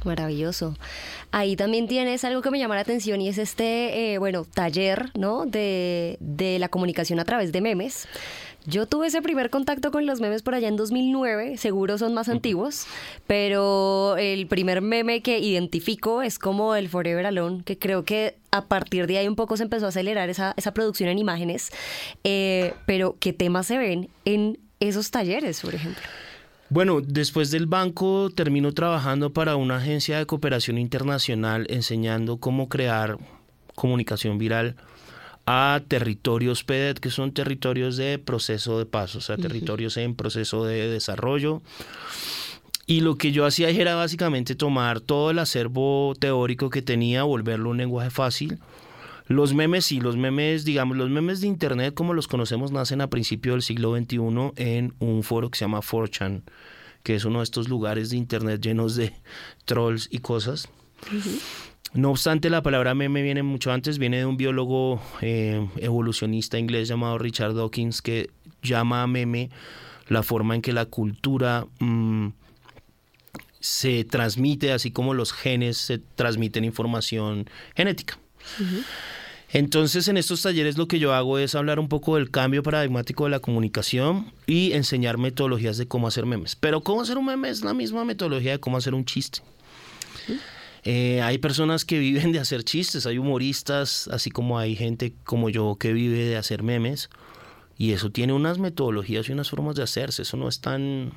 Maravilloso. 0.04 0.76
Ahí 1.30 1.56
también 1.56 1.86
tienes 1.86 2.24
algo 2.24 2.42
que 2.42 2.50
me 2.50 2.58
llama 2.58 2.74
la 2.74 2.80
atención 2.80 3.20
y 3.20 3.28
es 3.28 3.38
este, 3.38 4.14
eh, 4.14 4.18
bueno, 4.18 4.44
taller, 4.44 5.10
¿no? 5.14 5.44
De, 5.46 6.16
de 6.20 6.58
la 6.58 6.68
comunicación 6.68 7.20
a 7.20 7.24
través 7.24 7.52
de 7.52 7.60
memes. 7.60 8.08
Yo 8.66 8.86
tuve 8.86 9.06
ese 9.06 9.22
primer 9.22 9.48
contacto 9.48 9.90
con 9.90 10.04
los 10.04 10.20
memes 10.20 10.42
por 10.42 10.54
allá 10.54 10.68
en 10.68 10.76
2009, 10.76 11.56
seguro 11.56 11.96
son 11.96 12.12
más 12.12 12.28
antiguos, 12.28 12.86
pero 13.26 14.16
el 14.18 14.46
primer 14.48 14.82
meme 14.82 15.22
que 15.22 15.38
identifico 15.38 16.20
es 16.20 16.38
como 16.38 16.74
el 16.74 16.90
Forever 16.90 17.24
Alone, 17.24 17.62
que 17.64 17.78
creo 17.78 18.04
que 18.04 18.36
a 18.50 18.66
partir 18.66 19.06
de 19.06 19.16
ahí 19.16 19.28
un 19.28 19.36
poco 19.36 19.56
se 19.56 19.62
empezó 19.62 19.86
a 19.86 19.88
acelerar 19.88 20.28
esa, 20.28 20.52
esa 20.58 20.74
producción 20.74 21.08
en 21.08 21.18
imágenes, 21.18 21.70
eh, 22.22 22.74
pero 22.84 23.16
¿qué 23.18 23.32
temas 23.32 23.66
se 23.66 23.78
ven 23.78 24.10
en 24.26 24.58
esos 24.78 25.10
talleres, 25.10 25.62
por 25.62 25.74
ejemplo? 25.74 26.02
Bueno, 26.70 27.00
después 27.00 27.50
del 27.50 27.66
banco 27.66 28.30
termino 28.32 28.72
trabajando 28.72 29.32
para 29.32 29.56
una 29.56 29.78
agencia 29.78 30.18
de 30.18 30.26
cooperación 30.26 30.78
internacional 30.78 31.66
enseñando 31.68 32.36
cómo 32.36 32.68
crear 32.68 33.18
comunicación 33.74 34.38
viral 34.38 34.76
a 35.46 35.80
territorios 35.88 36.62
PEDET, 36.62 37.00
que 37.00 37.10
son 37.10 37.32
territorios 37.32 37.96
de 37.96 38.20
proceso 38.20 38.78
de 38.78 38.86
paso, 38.86 39.18
o 39.18 39.20
sea, 39.20 39.36
territorios 39.36 39.96
en 39.96 40.14
proceso 40.14 40.64
de 40.64 40.88
desarrollo. 40.88 41.60
Y 42.86 43.00
lo 43.00 43.16
que 43.16 43.32
yo 43.32 43.46
hacía 43.46 43.70
era 43.70 43.96
básicamente 43.96 44.54
tomar 44.54 45.00
todo 45.00 45.32
el 45.32 45.40
acervo 45.40 46.14
teórico 46.20 46.70
que 46.70 46.82
tenía, 46.82 47.24
volverlo 47.24 47.70
un 47.70 47.78
lenguaje 47.78 48.10
fácil 48.10 48.60
los 49.30 49.54
memes, 49.54 49.84
sí, 49.84 50.00
los 50.00 50.16
memes, 50.16 50.64
digamos, 50.64 50.96
los 50.96 51.08
memes 51.08 51.40
de 51.40 51.46
Internet 51.46 51.94
como 51.94 52.14
los 52.14 52.26
conocemos 52.26 52.72
nacen 52.72 53.00
a 53.00 53.10
principios 53.10 53.54
del 53.54 53.62
siglo 53.62 53.96
XXI 53.96 54.18
en 54.56 54.92
un 54.98 55.22
foro 55.22 55.52
que 55.52 55.56
se 55.56 55.64
llama 55.64 55.78
4chan, 55.78 56.42
que 57.04 57.14
es 57.14 57.24
uno 57.24 57.38
de 57.38 57.44
estos 57.44 57.68
lugares 57.68 58.10
de 58.10 58.16
Internet 58.16 58.60
llenos 58.60 58.96
de 58.96 59.12
trolls 59.66 60.08
y 60.10 60.18
cosas. 60.18 60.68
No 61.94 62.10
obstante, 62.10 62.50
la 62.50 62.64
palabra 62.64 62.96
meme 62.96 63.22
viene 63.22 63.44
mucho 63.44 63.70
antes, 63.70 63.98
viene 63.98 64.18
de 64.18 64.26
un 64.26 64.36
biólogo 64.36 65.00
eh, 65.20 65.64
evolucionista 65.76 66.58
inglés 66.58 66.88
llamado 66.88 67.16
Richard 67.16 67.54
Dawkins 67.54 68.02
que 68.02 68.30
llama 68.64 69.04
a 69.04 69.06
meme 69.06 69.50
la 70.08 70.24
forma 70.24 70.56
en 70.56 70.62
que 70.62 70.72
la 70.72 70.86
cultura 70.86 71.68
mm, 71.78 72.30
se 73.60 74.02
transmite, 74.02 74.72
así 74.72 74.90
como 74.90 75.14
los 75.14 75.32
genes 75.32 75.76
se 75.76 75.98
transmiten 75.98 76.64
información 76.64 77.48
genética. 77.76 78.18
Entonces, 79.52 80.06
en 80.06 80.16
estos 80.16 80.42
talleres 80.42 80.78
lo 80.78 80.86
que 80.86 81.00
yo 81.00 81.12
hago 81.12 81.38
es 81.38 81.54
hablar 81.54 81.80
un 81.80 81.88
poco 81.88 82.16
del 82.16 82.30
cambio 82.30 82.62
paradigmático 82.62 83.24
de 83.24 83.30
la 83.30 83.40
comunicación 83.40 84.32
y 84.46 84.72
enseñar 84.72 85.18
metodologías 85.18 85.76
de 85.76 85.88
cómo 85.88 86.06
hacer 86.06 86.24
memes. 86.24 86.54
Pero 86.54 86.82
cómo 86.82 87.02
hacer 87.02 87.18
un 87.18 87.26
meme 87.26 87.48
es 87.48 87.64
la 87.64 87.74
misma 87.74 88.04
metodología 88.04 88.52
de 88.52 88.60
cómo 88.60 88.76
hacer 88.76 88.94
un 88.94 89.04
chiste. 89.04 89.40
Eh, 90.84 91.20
hay 91.22 91.38
personas 91.38 91.84
que 91.84 91.98
viven 91.98 92.30
de 92.30 92.38
hacer 92.38 92.62
chistes, 92.62 93.06
hay 93.06 93.18
humoristas, 93.18 94.08
así 94.08 94.30
como 94.30 94.58
hay 94.58 94.76
gente 94.76 95.12
como 95.24 95.48
yo 95.48 95.76
que 95.80 95.92
vive 95.92 96.18
de 96.26 96.36
hacer 96.36 96.62
memes. 96.62 97.10
Y 97.76 97.92
eso 97.92 98.10
tiene 98.10 98.34
unas 98.34 98.58
metodologías 98.58 99.28
y 99.28 99.32
unas 99.32 99.50
formas 99.50 99.74
de 99.74 99.82
hacerse. 99.82 100.22
Eso 100.22 100.36
no 100.36 100.48
es 100.48 100.60
tan 100.60 101.12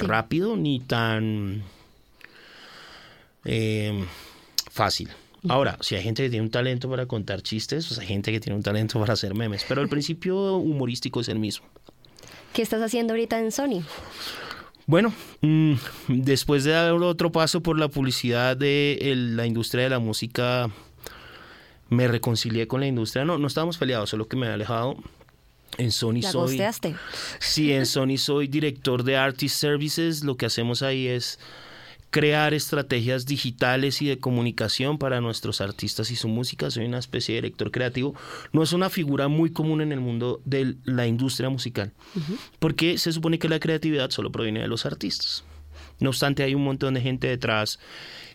rápido 0.00 0.56
ni 0.56 0.80
tan 0.80 1.62
eh, 3.44 4.04
fácil. 4.70 5.10
Ahora, 5.48 5.78
si 5.80 5.94
hay 5.94 6.02
gente 6.02 6.22
que 6.22 6.30
tiene 6.30 6.44
un 6.44 6.50
talento 6.50 6.90
para 6.90 7.06
contar 7.06 7.42
chistes, 7.42 7.86
pues 7.86 8.00
hay 8.00 8.06
gente 8.06 8.32
que 8.32 8.40
tiene 8.40 8.56
un 8.56 8.62
talento 8.62 8.98
para 8.98 9.12
hacer 9.12 9.34
memes, 9.34 9.64
pero 9.68 9.82
el 9.82 9.88
principio 9.88 10.56
humorístico 10.56 11.20
es 11.20 11.28
el 11.28 11.38
mismo. 11.38 11.66
¿Qué 12.52 12.62
estás 12.62 12.82
haciendo 12.82 13.12
ahorita 13.12 13.38
en 13.38 13.52
Sony? 13.52 13.82
Bueno, 14.86 15.12
mm, 15.42 15.74
después 16.08 16.64
de 16.64 16.72
dar 16.72 16.92
otro 16.92 17.30
paso 17.30 17.62
por 17.62 17.78
la 17.78 17.88
publicidad 17.88 18.56
de 18.56 19.14
la 19.34 19.46
industria 19.46 19.84
de 19.84 19.90
la 19.90 19.98
música, 19.98 20.70
me 21.90 22.08
reconcilié 22.08 22.66
con 22.66 22.80
la 22.80 22.86
industria. 22.86 23.24
No, 23.24 23.38
no 23.38 23.46
estábamos 23.46 23.78
peleados, 23.78 24.10
solo 24.10 24.26
que 24.26 24.36
me 24.36 24.46
he 24.46 24.50
alejado. 24.50 24.96
En 25.76 25.92
Sony 25.92 26.22
¿La 26.22 26.32
soy. 26.32 26.60
Sí, 27.38 27.72
en 27.72 27.86
Sony 27.86 28.16
soy 28.16 28.48
director 28.48 29.04
de 29.04 29.16
Artist 29.16 29.56
Services. 29.56 30.24
Lo 30.24 30.36
que 30.36 30.46
hacemos 30.46 30.82
ahí 30.82 31.06
es 31.06 31.38
crear 32.10 32.54
estrategias 32.54 33.26
digitales 33.26 34.00
y 34.02 34.06
de 34.06 34.18
comunicación 34.18 34.98
para 34.98 35.20
nuestros 35.20 35.60
artistas 35.60 36.10
y 36.10 36.16
su 36.16 36.28
música. 36.28 36.70
Soy 36.70 36.86
una 36.86 36.98
especie 36.98 37.34
de 37.34 37.42
director 37.42 37.70
creativo. 37.70 38.14
No 38.52 38.62
es 38.62 38.72
una 38.72 38.90
figura 38.90 39.28
muy 39.28 39.50
común 39.50 39.80
en 39.80 39.92
el 39.92 40.00
mundo 40.00 40.40
de 40.44 40.76
la 40.84 41.06
industria 41.06 41.50
musical, 41.50 41.92
porque 42.58 42.98
se 42.98 43.12
supone 43.12 43.38
que 43.38 43.48
la 43.48 43.60
creatividad 43.60 44.10
solo 44.10 44.32
proviene 44.32 44.60
de 44.60 44.68
los 44.68 44.86
artistas. 44.86 45.44
No 46.00 46.10
obstante, 46.10 46.42
hay 46.42 46.54
un 46.54 46.64
montón 46.64 46.94
de 46.94 47.00
gente 47.00 47.26
detrás 47.26 47.78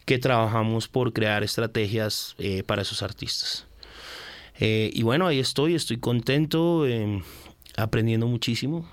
que 0.06 0.20
trabajamos 0.20 0.88
por 0.88 1.14
crear 1.14 1.44
estrategias 1.44 2.36
eh, 2.38 2.64
para 2.64 2.82
esos 2.82 3.02
artistas. 3.02 3.66
Eh, 4.60 4.92
y 4.94 5.04
bueno, 5.04 5.28
ahí 5.28 5.40
estoy, 5.40 5.74
estoy 5.76 5.98
contento, 5.98 6.86
em, 6.86 7.24
aprendiendo 7.76 8.28
muchísimo. 8.28 8.88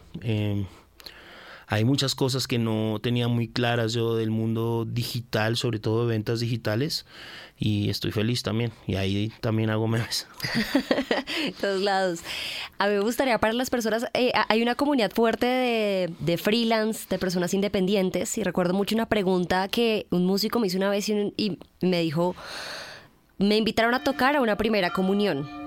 Hay 1.72 1.84
muchas 1.84 2.16
cosas 2.16 2.48
que 2.48 2.58
no 2.58 2.98
tenía 3.00 3.28
muy 3.28 3.46
claras 3.46 3.92
yo 3.92 4.16
del 4.16 4.30
mundo 4.30 4.84
digital, 4.90 5.56
sobre 5.56 5.78
todo 5.78 6.04
de 6.04 6.08
ventas 6.08 6.40
digitales, 6.40 7.06
y 7.56 7.90
estoy 7.90 8.10
feliz 8.10 8.42
también. 8.42 8.72
Y 8.88 8.96
ahí 8.96 9.32
también 9.40 9.70
hago 9.70 9.86
memes. 9.86 10.26
Todos 11.60 11.80
lados. 11.80 12.22
A 12.78 12.88
mí 12.88 12.94
me 12.94 13.00
gustaría 13.00 13.38
para 13.38 13.52
las 13.52 13.70
personas, 13.70 14.06
eh, 14.14 14.32
hay 14.48 14.62
una 14.62 14.74
comunidad 14.74 15.12
fuerte 15.12 15.46
de, 15.46 16.12
de, 16.18 16.38
freelance, 16.38 17.06
de 17.08 17.20
personas 17.20 17.54
independientes, 17.54 18.36
y 18.36 18.42
recuerdo 18.42 18.74
mucho 18.74 18.96
una 18.96 19.06
pregunta 19.06 19.68
que 19.68 20.08
un 20.10 20.26
músico 20.26 20.58
me 20.58 20.66
hizo 20.66 20.76
una 20.76 20.90
vez 20.90 21.08
y 21.08 21.58
me 21.82 22.00
dijo, 22.00 22.34
me 23.38 23.56
invitaron 23.56 23.94
a 23.94 24.02
tocar 24.02 24.34
a 24.34 24.40
una 24.40 24.56
primera 24.56 24.90
comunión 24.90 25.59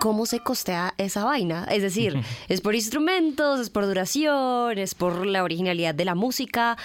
cómo 0.00 0.26
se 0.26 0.40
costea 0.40 0.94
esa 0.98 1.24
vaina. 1.24 1.68
Es 1.70 1.82
decir, 1.82 2.20
es 2.48 2.60
por 2.60 2.74
instrumentos, 2.74 3.60
es 3.60 3.70
por 3.70 3.86
duración, 3.86 4.78
es 4.78 4.96
por 4.96 5.24
la 5.26 5.44
originalidad 5.44 5.94
de 5.94 6.04
la 6.04 6.16
música. 6.16 6.76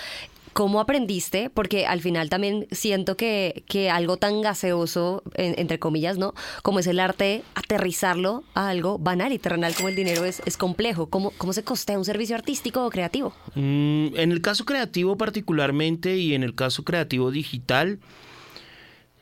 ¿Cómo 0.53 0.79
aprendiste? 0.79 1.49
Porque 1.49 1.85
al 1.85 1.99
final 1.99 2.29
también 2.29 2.65
siento 2.71 3.17
que, 3.17 3.65
que 3.67 3.89
algo 3.89 4.15
tan 4.15 4.41
gaseoso, 4.41 5.21
entre 5.33 5.79
comillas, 5.79 6.17
¿no? 6.17 6.33
Como 6.63 6.79
es 6.79 6.87
el 6.87 7.01
arte, 7.01 7.43
aterrizarlo 7.55 8.45
a 8.53 8.69
algo 8.69 8.97
banal 8.97 9.33
y 9.33 9.39
terrenal 9.39 9.75
como 9.75 9.89
el 9.89 9.95
dinero 9.95 10.23
es, 10.23 10.41
es 10.45 10.55
complejo. 10.55 11.07
¿Cómo, 11.07 11.31
¿Cómo 11.37 11.51
se 11.51 11.63
costea 11.63 11.97
un 11.97 12.05
servicio 12.05 12.37
artístico 12.37 12.85
o 12.85 12.89
creativo? 12.89 13.33
Mm, 13.55 14.15
en 14.15 14.31
el 14.31 14.41
caso 14.41 14.63
creativo 14.63 15.17
particularmente 15.17 16.15
y 16.15 16.33
en 16.35 16.43
el 16.43 16.55
caso 16.55 16.85
creativo 16.85 17.31
digital, 17.31 17.99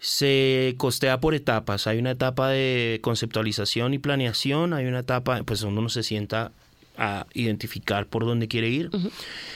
se 0.03 0.75
costea 0.77 1.22
por 1.22 1.33
etapas. 1.33 1.88
Hay 1.88 1.98
una 1.98 2.12
etapa 2.12 2.50
de 2.50 3.00
conceptualización 3.01 3.93
y 3.93 4.00
planeación, 4.00 4.74
hay 4.74 4.86
una 4.86 5.00
etapa, 5.00 5.41
pues 5.43 5.63
uno 5.63 5.88
se 5.88 6.03
sienta 6.03 6.51
a 6.98 7.25
identificar 7.33 8.07
por 8.07 8.25
dónde 8.25 8.50
quiere 8.50 8.67
ir, 8.67 8.91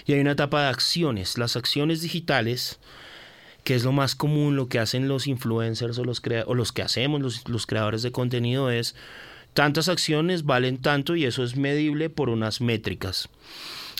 y 0.06 0.14
hay 0.14 0.22
una 0.22 0.32
etapa 0.32 0.64
de 0.64 0.70
acciones. 0.70 1.38
Las 1.38 1.58
acciones 1.58 2.02
digitales, 2.02 2.80
que 3.66 3.76
es 3.76 3.84
lo 3.84 3.92
más 3.92 4.16
común, 4.16 4.56
lo 4.56 4.70
que 4.70 4.80
hacen 4.80 5.10
los 5.10 5.28
influencers 5.28 6.00
o 6.00 6.06
los, 6.06 6.22
o 6.46 6.56
los 6.56 6.72
que 6.72 6.82
hacemos 6.82 7.20
los, 7.20 7.50
los 7.50 7.66
creadores 7.66 8.02
de 8.02 8.14
contenido 8.14 8.72
es, 8.72 8.96
tantas 9.54 9.90
acciones 9.90 10.46
valen 10.46 10.78
tanto 10.78 11.18
y 11.18 11.26
eso 11.26 11.44
es 11.44 11.58
medible 11.58 12.10
por 12.10 12.30
unas 12.30 12.62
métricas. 12.62 13.28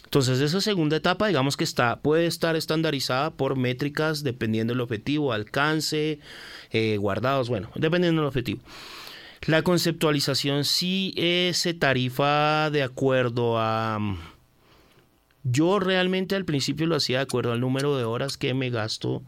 Entonces 0.08 0.40
esa 0.40 0.62
segunda 0.62 0.96
etapa, 0.96 1.28
digamos 1.28 1.58
que 1.58 1.66
está, 1.66 2.00
puede 2.00 2.28
estar 2.28 2.56
estandarizada 2.56 3.32
por 3.32 3.58
métricas 3.58 4.24
dependiendo 4.24 4.72
del 4.72 4.80
objetivo, 4.80 5.34
alcance, 5.34 6.20
eh, 6.72 6.96
guardados, 6.96 7.50
bueno, 7.50 7.70
dependiendo 7.76 8.22
del 8.22 8.30
objetivo. 8.30 8.62
La 9.48 9.64
conceptualización 9.64 10.64
sí 10.64 11.14
se 11.54 11.74
tarifa 11.74 12.70
de 12.70 12.84
acuerdo 12.84 13.60
a... 13.60 14.00
Yo 15.44 15.80
realmente 15.80 16.36
al 16.36 16.46
principio 16.46 16.88
lo 16.88 16.96
hacía 16.96 17.18
de 17.18 17.24
acuerdo 17.24 17.52
al 17.52 17.60
número 17.60 17.98
de 17.98 18.06
horas 18.06 18.38
que 18.38 18.54
me 18.54 18.70
gasto 18.70 19.24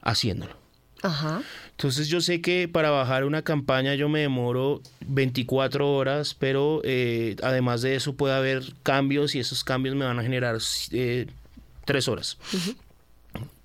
haciéndolo. 0.00 0.61
Ajá. 1.02 1.42
Entonces 1.72 2.08
yo 2.08 2.20
sé 2.20 2.40
que 2.40 2.68
para 2.68 2.90
bajar 2.90 3.24
una 3.24 3.42
campaña 3.42 3.94
yo 3.94 4.08
me 4.08 4.20
demoro 4.20 4.80
24 5.06 5.92
horas, 5.92 6.34
pero 6.34 6.80
eh, 6.84 7.36
además 7.42 7.82
de 7.82 7.96
eso 7.96 8.14
puede 8.14 8.34
haber 8.34 8.72
cambios 8.82 9.34
y 9.34 9.40
esos 9.40 9.64
cambios 9.64 9.96
me 9.96 10.04
van 10.04 10.18
a 10.18 10.22
generar 10.22 10.58
eh, 10.92 11.26
3 11.84 12.08
horas. 12.08 12.38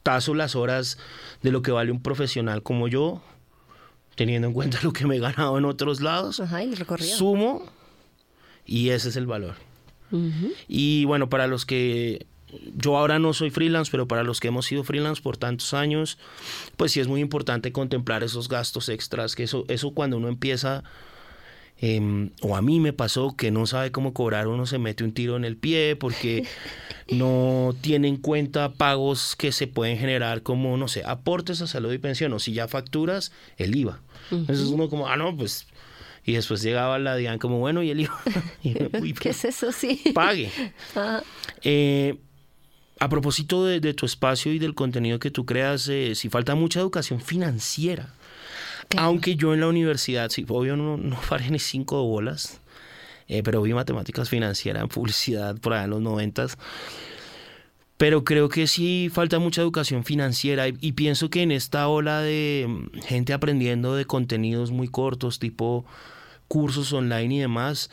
Tazo 0.04 0.34
las 0.34 0.56
horas 0.56 0.98
de 1.44 1.52
lo 1.52 1.62
que 1.62 1.72
vale 1.72 1.92
un 1.92 2.02
profesional 2.02 2.64
como 2.64 2.88
yo, 2.88 3.22
teniendo 4.16 4.48
en 4.48 4.54
cuenta 4.54 4.80
lo 4.84 4.94
que 4.94 5.06
me 5.06 5.18
he 5.18 5.20
ganado 5.20 5.58
en 5.58 5.66
otros 5.66 6.02
lados. 6.02 6.40
Ajá, 6.40 6.64
y 6.64 6.76
Sumo 7.00 7.66
y 8.66 8.90
ese 8.90 9.10
es 9.10 9.16
el 9.16 9.26
valor. 9.26 9.56
Y 10.68 11.06
bueno, 11.06 11.30
para 11.30 11.48
los 11.48 11.66
que 11.66 12.26
yo 12.76 12.98
ahora 12.98 13.20
no 13.20 13.34
soy 13.34 13.50
freelance, 13.50 13.92
pero 13.92 14.08
para 14.08 14.24
los 14.24 14.40
que 14.40 14.50
hemos 14.50 14.66
sido 14.66 14.84
freelance 14.84 15.22
por 15.22 15.38
tantos 15.38 15.74
años, 15.74 16.18
pues 16.76 16.92
sí 16.92 17.00
es 17.00 17.08
muy 17.08 17.22
importante 17.22 17.72
contemplar 17.72 18.24
esos 18.24 18.50
gastos 18.50 18.90
extras, 18.90 19.36
que 19.36 19.44
eso, 19.44 19.66
eso 19.68 19.92
cuando 19.92 20.18
uno 20.18 20.28
empieza, 20.28 20.84
em, 21.80 22.32
o 22.42 22.56
a 22.56 22.62
mí 22.62 22.80
me 22.80 22.94
pasó 22.94 23.36
que 23.36 23.52
no 23.52 23.66
sabe 23.66 23.92
cómo 23.92 24.14
cobrar, 24.14 24.48
uno 24.48 24.66
se 24.66 24.78
mete 24.80 25.04
un 25.04 25.14
tiro 25.14 25.38
en 25.38 25.46
el 25.46 25.58
pie 25.58 25.96
porque 25.96 26.46
no 27.12 27.76
tiene 27.82 28.08
en 28.08 28.18
cuenta 28.18 28.74
pagos 28.74 29.36
que 29.36 29.52
se 29.52 29.68
pueden 29.68 29.98
generar 29.98 30.44
como, 30.44 30.78
no 30.78 30.88
sé, 30.88 31.04
aportes 31.06 31.62
a 31.62 31.68
salud 31.68 31.92
y 31.94 31.98
pensión, 31.98 32.34
o 32.34 32.40
si 32.40 32.54
ya 32.54 32.68
facturas, 32.68 33.32
el 33.58 33.76
IVA. 33.76 34.02
Entonces 34.32 34.68
uno 34.68 34.90
como, 34.90 35.08
ah, 35.08 35.18
no, 35.18 35.36
pues... 35.36 35.68
Y 36.28 36.34
después 36.34 36.62
llegaba 36.62 37.00
la 37.00 37.16
DIAN 37.16 37.40
como, 37.40 37.58
bueno, 37.58 37.82
y 37.82 37.90
el 37.90 38.02
IVA. 38.02 38.22
¿Qué 39.22 39.30
es 39.30 39.46
eso? 39.46 39.72
Sí. 39.72 40.02
Pague. 40.14 40.52
Eh, 41.64 42.18
a 43.00 43.10
propósito 43.10 43.66
de, 43.66 43.94
tu 43.94 44.06
espacio 44.06 44.52
y 44.52 44.60
del 44.60 44.74
contenido 44.74 45.20
que 45.20 45.32
tú 45.32 45.46
creas, 45.46 45.88
eh, 45.88 46.16
si 46.16 46.30
falta 46.30 46.56
mucha 46.56 46.80
educación 46.80 47.22
financiera. 47.22 48.14
Aunque 48.98 49.36
yo 49.36 49.54
en 49.54 49.60
la 49.60 49.68
universidad, 49.68 50.30
sí, 50.30 50.46
obvio 50.48 50.78
no, 50.78 50.98
no 50.98 51.18
faré 51.18 51.50
ni 51.52 51.60
cinco 51.60 52.04
bolas, 52.04 52.62
eh, 53.28 53.44
pero 53.44 53.62
vi 53.62 53.74
matemáticas 53.74 54.30
financieras 54.30 54.82
en 54.84 54.90
publicidad 54.90 55.58
por 55.58 55.74
allá 55.74 55.84
en 55.84 55.90
los 55.92 56.02
noventas. 56.02 56.58
Pero 57.98 58.24
creo 58.24 58.48
que 58.48 58.68
sí 58.68 59.10
falta 59.12 59.40
mucha 59.40 59.62
educación 59.62 60.04
financiera 60.04 60.68
y, 60.68 60.92
pienso 60.94 61.30
que 61.30 61.42
en 61.42 61.52
esta 61.52 61.88
ola 61.88 62.22
de 62.22 62.66
mm, 62.68 63.00
gente 63.02 63.34
aprendiendo 63.34 63.96
de 63.96 64.06
contenidos 64.06 64.72
muy 64.72 64.88
cortos, 64.88 65.40
tipo 65.40 65.86
cursos 66.48 66.94
online 66.94 67.36
y 67.36 67.40
demás, 67.40 67.90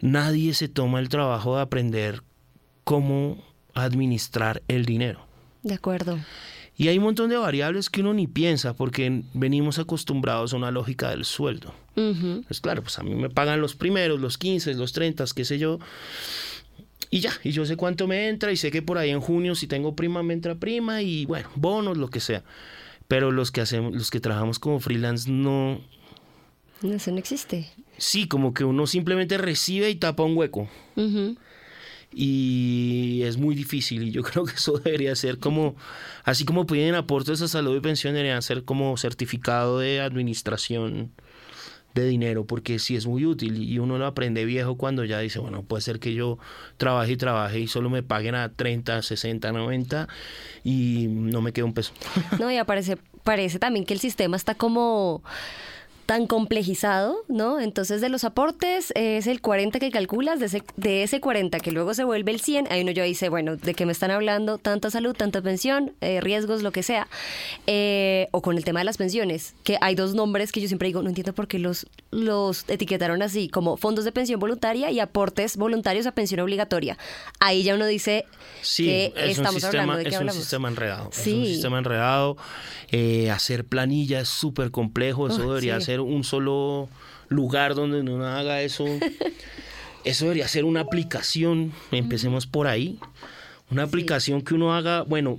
nadie 0.00 0.54
se 0.54 0.68
toma 0.68 0.98
el 0.98 1.10
trabajo 1.10 1.56
de 1.56 1.62
aprender 1.62 2.22
cómo 2.84 3.53
administrar 3.74 4.62
el 4.68 4.84
dinero. 4.84 5.26
De 5.62 5.74
acuerdo. 5.74 6.18
Y 6.76 6.88
hay 6.88 6.98
un 6.98 7.04
montón 7.04 7.30
de 7.30 7.36
variables 7.36 7.88
que 7.88 8.00
uno 8.00 8.14
ni 8.14 8.26
piensa 8.26 8.74
porque 8.74 9.22
venimos 9.32 9.78
acostumbrados 9.78 10.52
a 10.52 10.56
una 10.56 10.72
lógica 10.72 11.10
del 11.10 11.24
sueldo. 11.24 11.72
Pues 11.94 12.60
claro, 12.60 12.82
pues 12.82 12.98
a 12.98 13.04
mí 13.04 13.14
me 13.14 13.30
pagan 13.30 13.60
los 13.60 13.76
primeros, 13.76 14.18
los 14.18 14.38
15, 14.38 14.74
los 14.74 14.92
30, 14.92 15.24
qué 15.36 15.44
sé 15.44 15.58
yo. 15.58 15.78
Y 17.10 17.20
ya, 17.20 17.30
y 17.44 17.52
yo 17.52 17.64
sé 17.64 17.76
cuánto 17.76 18.08
me 18.08 18.28
entra 18.28 18.50
y 18.50 18.56
sé 18.56 18.72
que 18.72 18.82
por 18.82 18.98
ahí 18.98 19.10
en 19.10 19.20
junio 19.20 19.54
si 19.54 19.68
tengo 19.68 19.94
prima 19.94 20.24
me 20.24 20.34
entra 20.34 20.56
prima 20.56 21.00
y 21.02 21.26
bueno, 21.26 21.48
bonos, 21.54 21.96
lo 21.96 22.10
que 22.10 22.18
sea. 22.18 22.42
Pero 23.06 23.30
los 23.30 23.52
que 23.52 23.60
hacemos, 23.60 23.94
los 23.94 24.10
que 24.10 24.18
trabajamos 24.18 24.58
como 24.58 24.80
freelance 24.80 25.30
no... 25.30 25.80
Eso 26.82 27.12
no 27.12 27.18
existe. 27.18 27.70
Sí, 27.98 28.26
como 28.26 28.52
que 28.52 28.64
uno 28.64 28.88
simplemente 28.88 29.38
recibe 29.38 29.90
y 29.90 29.94
tapa 29.94 30.24
un 30.24 30.36
hueco 30.36 30.68
y 32.14 33.22
es 33.24 33.36
muy 33.36 33.54
difícil 33.54 34.04
y 34.04 34.10
yo 34.10 34.22
creo 34.24 34.44
que 34.44 34.54
eso 34.54 34.78
debería 34.78 35.14
ser 35.16 35.38
como, 35.38 35.76
así 36.24 36.44
como 36.44 36.66
piden 36.66 36.94
aportes 36.94 37.42
a 37.42 37.48
salud 37.48 37.76
y 37.76 37.80
pensión, 37.80 38.14
deberían 38.14 38.42
ser 38.42 38.64
como 38.64 38.96
certificado 38.96 39.78
de 39.78 40.00
administración 40.00 41.12
de 41.94 42.06
dinero, 42.06 42.44
porque 42.44 42.78
sí 42.80 42.96
es 42.96 43.06
muy 43.06 43.24
útil 43.24 43.62
y 43.62 43.78
uno 43.78 43.98
lo 43.98 44.06
aprende 44.06 44.44
viejo 44.44 44.76
cuando 44.76 45.04
ya 45.04 45.20
dice, 45.20 45.38
bueno, 45.38 45.62
puede 45.62 45.80
ser 45.80 46.00
que 46.00 46.12
yo 46.12 46.38
trabaje 46.76 47.12
y 47.12 47.16
trabaje 47.16 47.60
y 47.60 47.68
solo 47.68 47.88
me 47.88 48.02
paguen 48.02 48.34
a 48.34 48.52
30, 48.52 49.00
60, 49.00 49.52
90 49.52 50.08
y 50.64 51.06
no 51.08 51.40
me 51.40 51.52
quede 51.52 51.64
un 51.64 51.74
peso. 51.74 51.92
No, 52.40 52.50
y 52.50 52.56
aparece, 52.56 52.98
parece 53.22 53.60
también 53.60 53.84
que 53.84 53.94
el 53.94 54.00
sistema 54.00 54.36
está 54.36 54.56
como 54.56 55.22
tan 56.06 56.26
complejizado, 56.26 57.16
¿no? 57.28 57.60
Entonces 57.60 58.00
de 58.00 58.08
los 58.08 58.24
aportes 58.24 58.92
es 58.94 59.26
el 59.26 59.40
40 59.40 59.78
que 59.80 59.90
calculas, 59.90 60.40
de 60.40 60.46
ese, 60.46 60.62
de 60.76 61.02
ese 61.02 61.20
40 61.20 61.60
que 61.60 61.72
luego 61.72 61.94
se 61.94 62.04
vuelve 62.04 62.32
el 62.32 62.40
100, 62.40 62.68
ahí 62.70 62.82
uno 62.82 62.90
yo 62.90 63.04
dice, 63.04 63.28
bueno, 63.28 63.56
¿de 63.56 63.74
qué 63.74 63.86
me 63.86 63.92
están 63.92 64.10
hablando? 64.10 64.58
Tanta 64.58 64.90
salud, 64.90 65.14
tanta 65.14 65.40
pensión, 65.42 65.92
eh, 66.00 66.20
riesgos, 66.20 66.62
lo 66.62 66.72
que 66.72 66.82
sea. 66.82 67.08
Eh, 67.66 68.28
o 68.32 68.42
con 68.42 68.56
el 68.56 68.64
tema 68.64 68.80
de 68.80 68.84
las 68.84 68.96
pensiones, 68.96 69.54
que 69.62 69.78
hay 69.80 69.94
dos 69.94 70.14
nombres 70.14 70.52
que 70.52 70.60
yo 70.60 70.68
siempre 70.68 70.88
digo, 70.88 71.02
no 71.02 71.08
entiendo 71.08 71.32
por 71.32 71.48
qué 71.48 71.58
los, 71.58 71.86
los 72.10 72.64
etiquetaron 72.68 73.22
así, 73.22 73.48
como 73.48 73.76
fondos 73.76 74.04
de 74.04 74.12
pensión 74.12 74.40
voluntaria 74.40 74.90
y 74.90 75.00
aportes 75.00 75.56
voluntarios 75.56 76.06
a 76.06 76.12
pensión 76.12 76.40
obligatoria. 76.40 76.98
Ahí 77.40 77.62
ya 77.62 77.74
uno 77.74 77.86
dice 77.86 78.26
sí, 78.62 78.84
que 78.84 79.12
estamos 79.16 79.64
hablando 79.64 79.96
de 79.96 80.04
qué 80.04 80.14
es 80.14 80.20
un 80.20 80.30
sistema 80.30 80.68
enredado. 80.68 81.10
Sí. 81.12 81.30
Es 81.30 81.36
un 81.36 81.46
sistema 81.46 81.78
enredado. 81.78 82.36
Eh, 82.90 83.30
hacer 83.30 83.64
planilla 83.64 84.20
es 84.20 84.28
súper 84.28 84.70
complejo, 84.70 85.26
eso 85.26 85.40
debería 85.40 85.80
ser 85.80 85.93
un 86.00 86.24
solo 86.24 86.88
lugar 87.28 87.74
donde 87.74 88.00
uno 88.00 88.24
haga 88.26 88.62
eso. 88.62 88.84
Eso 90.04 90.26
debería 90.26 90.46
ser 90.48 90.66
una 90.66 90.80
aplicación, 90.80 91.72
empecemos 91.90 92.46
por 92.46 92.66
ahí. 92.66 92.98
Una 93.70 93.84
aplicación 93.84 94.42
que 94.42 94.52
uno 94.52 94.74
haga, 94.74 95.02
bueno, 95.02 95.38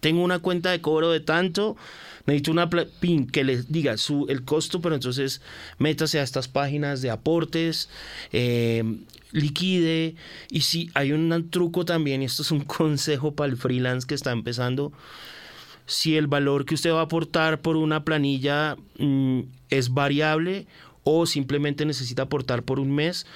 tengo 0.00 0.22
una 0.22 0.38
cuenta 0.38 0.70
de 0.70 0.80
cobro 0.80 1.10
de 1.10 1.18
tanto, 1.18 1.76
necesito 2.24 2.52
una 2.52 2.70
PIN 2.70 3.26
que 3.26 3.42
les 3.42 3.72
diga 3.72 3.96
su, 3.96 4.26
el 4.28 4.44
costo, 4.44 4.80
pero 4.80 4.94
entonces 4.94 5.40
métase 5.78 6.20
a 6.20 6.22
estas 6.22 6.46
páginas 6.46 7.02
de 7.02 7.10
aportes, 7.10 7.88
eh, 8.32 8.84
liquide. 9.32 10.14
Y 10.50 10.62
si 10.62 10.90
hay 10.94 11.12
un 11.12 11.50
truco 11.50 11.84
también, 11.84 12.22
y 12.22 12.26
esto 12.26 12.42
es 12.42 12.50
un 12.50 12.60
consejo 12.64 13.34
para 13.34 13.50
el 13.50 13.56
freelance 13.56 14.06
que 14.06 14.14
está 14.14 14.32
empezando, 14.32 14.92
si 15.86 16.16
el 16.16 16.26
valor 16.26 16.64
que 16.64 16.74
usted 16.74 16.92
va 16.92 17.00
a 17.00 17.04
aportar 17.04 17.60
por 17.60 17.76
una 17.76 18.04
planilla 18.04 18.76
mm, 18.98 19.40
es 19.70 19.94
variable 19.94 20.66
o 21.04 21.26
simplemente 21.26 21.86
necesita 21.86 22.22
aportar 22.22 22.64
por 22.64 22.80
un 22.80 22.90
mes, 22.90 23.26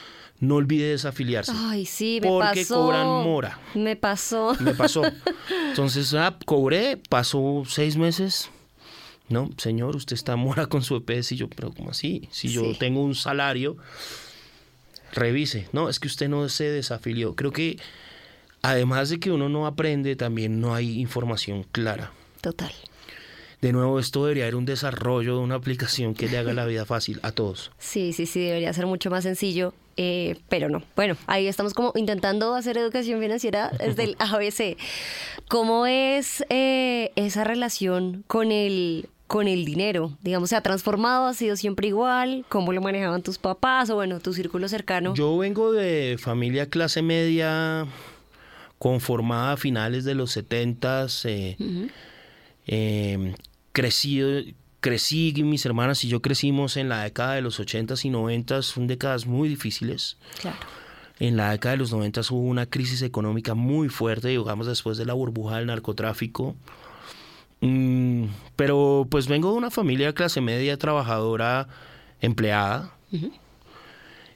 no 0.41 0.57
olvide 0.57 0.91
desafiliarse. 0.91 1.53
Ay, 1.55 1.87
sí, 1.87 2.19
me 2.21 2.29
porque 2.29 2.67
cobran 2.67 3.07
mora. 3.07 3.61
Me 3.75 3.95
pasó. 3.95 4.57
Me 4.59 4.75
pasó. 4.75 5.03
Entonces, 5.69 6.13
ah, 6.15 6.37
cobré, 6.47 6.97
pasó 6.97 7.63
seis 7.67 7.97
meses. 7.97 8.51
No, 9.29 9.51
señor, 9.59 9.95
usted 9.95 10.15
está 10.15 10.35
mora 10.35 10.67
con 10.67 10.83
su 10.83 10.97
EPS 10.97 11.33
y 11.33 11.37
yo, 11.37 11.49
pero 11.49 11.71
¿cómo 11.73 11.91
así? 11.91 12.29
Si 12.33 12.49
yo 12.49 12.77
tengo 12.77 13.05
un 13.05 13.15
salario, 13.15 13.77
revise. 15.13 15.69
No, 15.73 15.89
es 15.89 16.01
que 16.01 16.09
usted 16.09 16.29
no 16.29 16.49
se 16.49 16.65
desafilió. 16.65 17.37
Creo 17.37 17.53
que 17.53 17.79
además 18.63 19.11
de 19.11 19.21
que 19.21 19.31
uno 19.31 19.49
no 19.49 19.67
aprende, 19.67 20.17
también 20.17 20.61
no 20.61 20.75
hay 20.75 20.99
información 20.99 21.65
clara. 21.71 22.13
Total. 22.41 22.73
De 23.61 23.73
nuevo, 23.73 23.99
esto 23.99 24.25
debería 24.25 24.47
ser 24.47 24.57
un 24.57 24.65
desarrollo 24.65 25.37
de 25.37 25.43
una 25.43 25.57
aplicación 25.57 26.15
que 26.15 26.29
le 26.29 26.39
haga 26.39 26.55
la 26.55 26.65
vida 26.65 26.87
fácil 26.87 27.21
a 27.23 27.33
todos. 27.33 27.71
Sí, 27.79 28.13
sí, 28.13 28.25
sí, 28.27 28.41
debería 28.41 28.73
ser 28.73 28.87
mucho 28.87 29.11
más 29.11 29.25
sencillo, 29.25 29.75
eh, 29.97 30.39
pero 30.49 30.69
no. 30.69 30.83
Bueno, 30.97 31.17
ahí 31.27 31.47
estamos 31.47 31.75
como 31.75 31.93
intentando 31.97 32.55
hacer 32.55 32.79
educación 32.79 33.21
financiera 33.21 33.71
desde 33.79 34.05
el 34.05 34.17
ABC. 34.19 34.79
¿Cómo 35.49 35.87
es 35.87 36.45
eh, 36.49 37.11
esa 37.17 37.45
relación 37.45 38.25
con 38.27 38.53
el 38.53 39.09
con 39.27 39.47
el 39.47 39.65
dinero? 39.65 40.17
Digamos, 40.23 40.51
¿se 40.51 40.57
ha 40.57 40.61
transformado? 40.61 41.27
¿Ha 41.27 41.35
sido 41.35 41.57
siempre 41.57 41.89
igual? 41.89 42.45
¿Cómo 42.49 42.73
lo 42.73 42.81
manejaban 42.81 43.23
tus 43.23 43.39
papás 43.39 43.91
o 43.91 43.97
bueno, 43.97 44.21
tu 44.21 44.33
círculo 44.33 44.69
cercano? 44.69 45.15
Yo 45.15 45.37
vengo 45.37 45.73
de 45.73 46.17
familia 46.19 46.67
clase 46.67 47.03
media 47.03 47.87
conformada 48.79 49.53
a 49.53 49.57
finales 49.57 50.05
de 50.05 50.15
los 50.15 50.33
70 50.33 51.07
eh, 51.25 51.57
eh, 52.73 53.35
crecí, 53.73 54.55
crecí, 54.79 55.35
mis 55.43 55.67
hermanas 55.67 56.05
y 56.05 56.09
yo 56.09 56.23
crecimos 56.23 56.77
en 56.77 56.89
la 56.89 57.03
década 57.03 57.35
de 57.35 57.43
los 57.43 57.59
80s 57.59 58.05
y 58.05 58.11
90s, 58.11 58.63
son 58.63 58.87
décadas 58.87 59.27
muy 59.27 59.49
difíciles. 59.49 60.19
Claro. 60.41 60.57
En 61.19 61.37
la 61.37 61.51
década 61.51 61.73
de 61.73 61.79
los 61.79 61.91
90 61.91 62.21
hubo 62.31 62.43
una 62.43 62.67
crisis 62.67 63.03
económica 63.03 63.55
muy 63.55 63.89
fuerte, 63.89 64.29
digamos 64.29 64.69
después 64.69 64.99
de 64.99 65.05
la 65.05 65.15
burbuja 65.15 65.57
del 65.57 65.67
narcotráfico. 65.67 66.55
Mm, 67.61 68.27
pero 68.55 69.05
pues 69.11 69.27
vengo 69.27 69.51
de 69.51 69.59
una 69.59 69.73
familia 69.73 70.07
de 70.07 70.15
clase 70.15 70.41
media 70.41 70.79
trabajadora 70.79 71.67
empleada. 72.21 72.95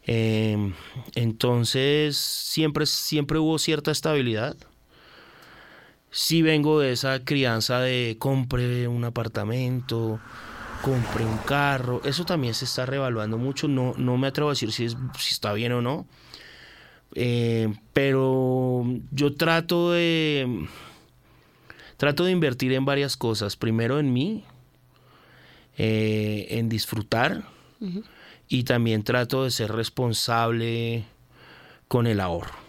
Em, 0.07 0.75
entonces 1.15 2.17
siempre, 2.17 2.85
siempre 2.85 3.39
hubo 3.39 3.61
cierta 3.61 3.93
estabilidad. 3.93 4.57
Sí 6.17 6.43
vengo 6.43 6.79
de 6.79 6.93
esa 6.93 7.25
crianza 7.25 7.81
de 7.81 8.15
compre 8.21 8.87
un 8.87 9.03
apartamento, 9.03 10.21
compre 10.81 11.25
un 11.25 11.39
carro. 11.39 12.01
Eso 12.05 12.25
también 12.25 12.55
se 12.55 12.67
está 12.67 12.87
revaluando 12.87 13.37
mucho. 13.37 13.67
No, 13.67 13.95
no 13.97 14.17
me 14.17 14.29
atrevo 14.29 14.51
a 14.51 14.53
decir 14.53 14.71
si, 14.71 14.85
es, 14.85 14.97
si 15.19 15.35
está 15.35 15.53
bien 15.55 15.73
o 15.73 15.83
no. 15.83 16.07
Eh, 17.17 17.75
pero 17.93 18.85
yo 19.11 19.35
trato 19.35 19.91
de 19.91 20.69
trato 21.97 22.25
de 22.25 22.31
invertir 22.31 22.73
en 22.75 22.85
varias 22.85 23.17
cosas. 23.17 23.57
Primero 23.57 23.99
en 23.99 24.13
mí, 24.13 24.45
eh, 25.77 26.47
en 26.51 26.69
disfrutar 26.69 27.43
y 28.47 28.63
también 28.63 29.03
trato 29.03 29.43
de 29.43 29.51
ser 29.51 29.73
responsable 29.73 31.07
con 31.89 32.07
el 32.07 32.21
ahorro. 32.21 32.64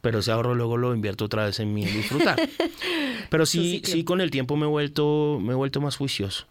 Pero 0.00 0.20
ese 0.20 0.32
ahorro 0.32 0.54
luego 0.54 0.76
lo 0.76 0.94
invierto 0.94 1.26
otra 1.26 1.44
vez 1.44 1.60
en 1.60 1.74
mí, 1.74 1.84
en 1.84 1.92
disfrutar. 1.92 2.38
Pero 3.30 3.46
sí, 3.46 3.82
sí, 3.84 4.04
con 4.04 4.20
el 4.20 4.30
tiempo 4.30 4.56
me 4.56 4.66
he 4.66 4.68
vuelto, 4.68 5.38
me 5.40 5.52
he 5.52 5.56
vuelto 5.56 5.80
más 5.80 5.96
juicioso. 5.96 6.46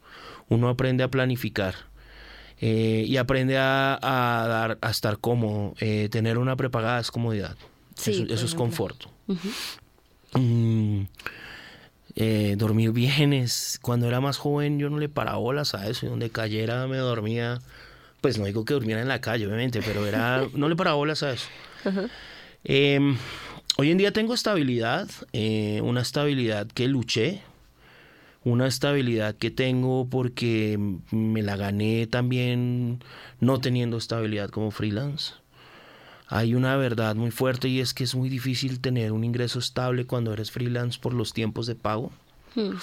Uno 0.50 0.70
aprende 0.70 1.03
a 1.03 1.10
planificar. 1.10 1.75
Eh, 2.62 3.06
y 3.08 3.18
aprende 3.18 3.58
a, 3.58 3.98
dar, 4.01 4.77
a 4.82 4.89
estar 4.89 5.18
cómodo. 5.20 5.74
Eh, 5.79 6.10
tener 6.12 6.38
una 6.38 6.56
prepagada 6.56 7.00
es 7.00 7.12
comodidad. 7.12 7.56
eso, 8.06 8.46
es 8.46 8.56
confort. 8.56 9.06
Eh, 12.15 12.56
dormir 12.58 12.91
bien 12.91 13.34
es 13.34 13.80
cuando 13.82 14.08
era 14.08 14.19
más 14.19 14.38
joven 14.38 14.80
yo 14.80 14.89
no 14.89 15.00
le 15.00 15.08
paraba 15.08 15.38
bolas 15.38 15.73
a 15.76 15.88
eso 15.88 16.06
y 16.06 16.10
donde 16.10 16.30
cayera 16.30 16.86
me 16.88 16.97
dormía 16.97 17.60
pues 18.19 18.38
no 18.38 18.45
digo 18.45 18.65
que 18.65 18.73
durmiera 18.73 19.02
en 19.02 19.08
la 19.08 19.21
calle 19.21 19.45
obviamente 19.45 19.82
pero 19.86 20.06
era 20.06 20.45
no 20.54 20.67
le 20.67 20.76
paraba 20.76 20.97
bolas 20.97 21.23
a 21.23 21.32
eso 21.32 21.47
hoy 23.80 23.92
en 23.92 23.98
día 23.98 24.12
tengo 24.12 24.34
estabilidad 24.34 25.10
eh, 25.34 25.82
una 25.84 26.02
estabilidad 26.02 26.68
que 26.68 26.88
luché 26.88 27.42
una 28.44 28.68
estabilidad 28.68 29.36
que 29.36 29.52
tengo 29.52 30.08
porque 30.10 30.78
me 31.12 31.42
la 31.42 31.56
gané 31.56 32.08
también 32.08 33.04
no 33.39 33.60
teniendo 33.60 33.98
estabilidad 33.98 34.50
como 34.50 34.72
freelance 34.72 35.34
hay 36.30 36.54
una 36.54 36.78
verdad 36.78 37.15
muy 37.15 37.32
fuerte 37.32 37.68
y 37.70 37.80
es 37.80 37.96
que 37.96 38.04
es 38.04 38.13
muy 38.13 38.30
difícil 38.30 38.80
tener 38.80 39.12
un 39.12 39.24
ingreso 39.24 39.58
estable 39.58 40.06
cuando 40.06 40.32
eres 40.32 40.52
freelance 40.52 41.00
por 41.00 41.15
los 41.15 41.34
tiempos 41.34 41.65
de 41.65 41.74
pago. 41.74 42.12
Hmm. 42.54 42.76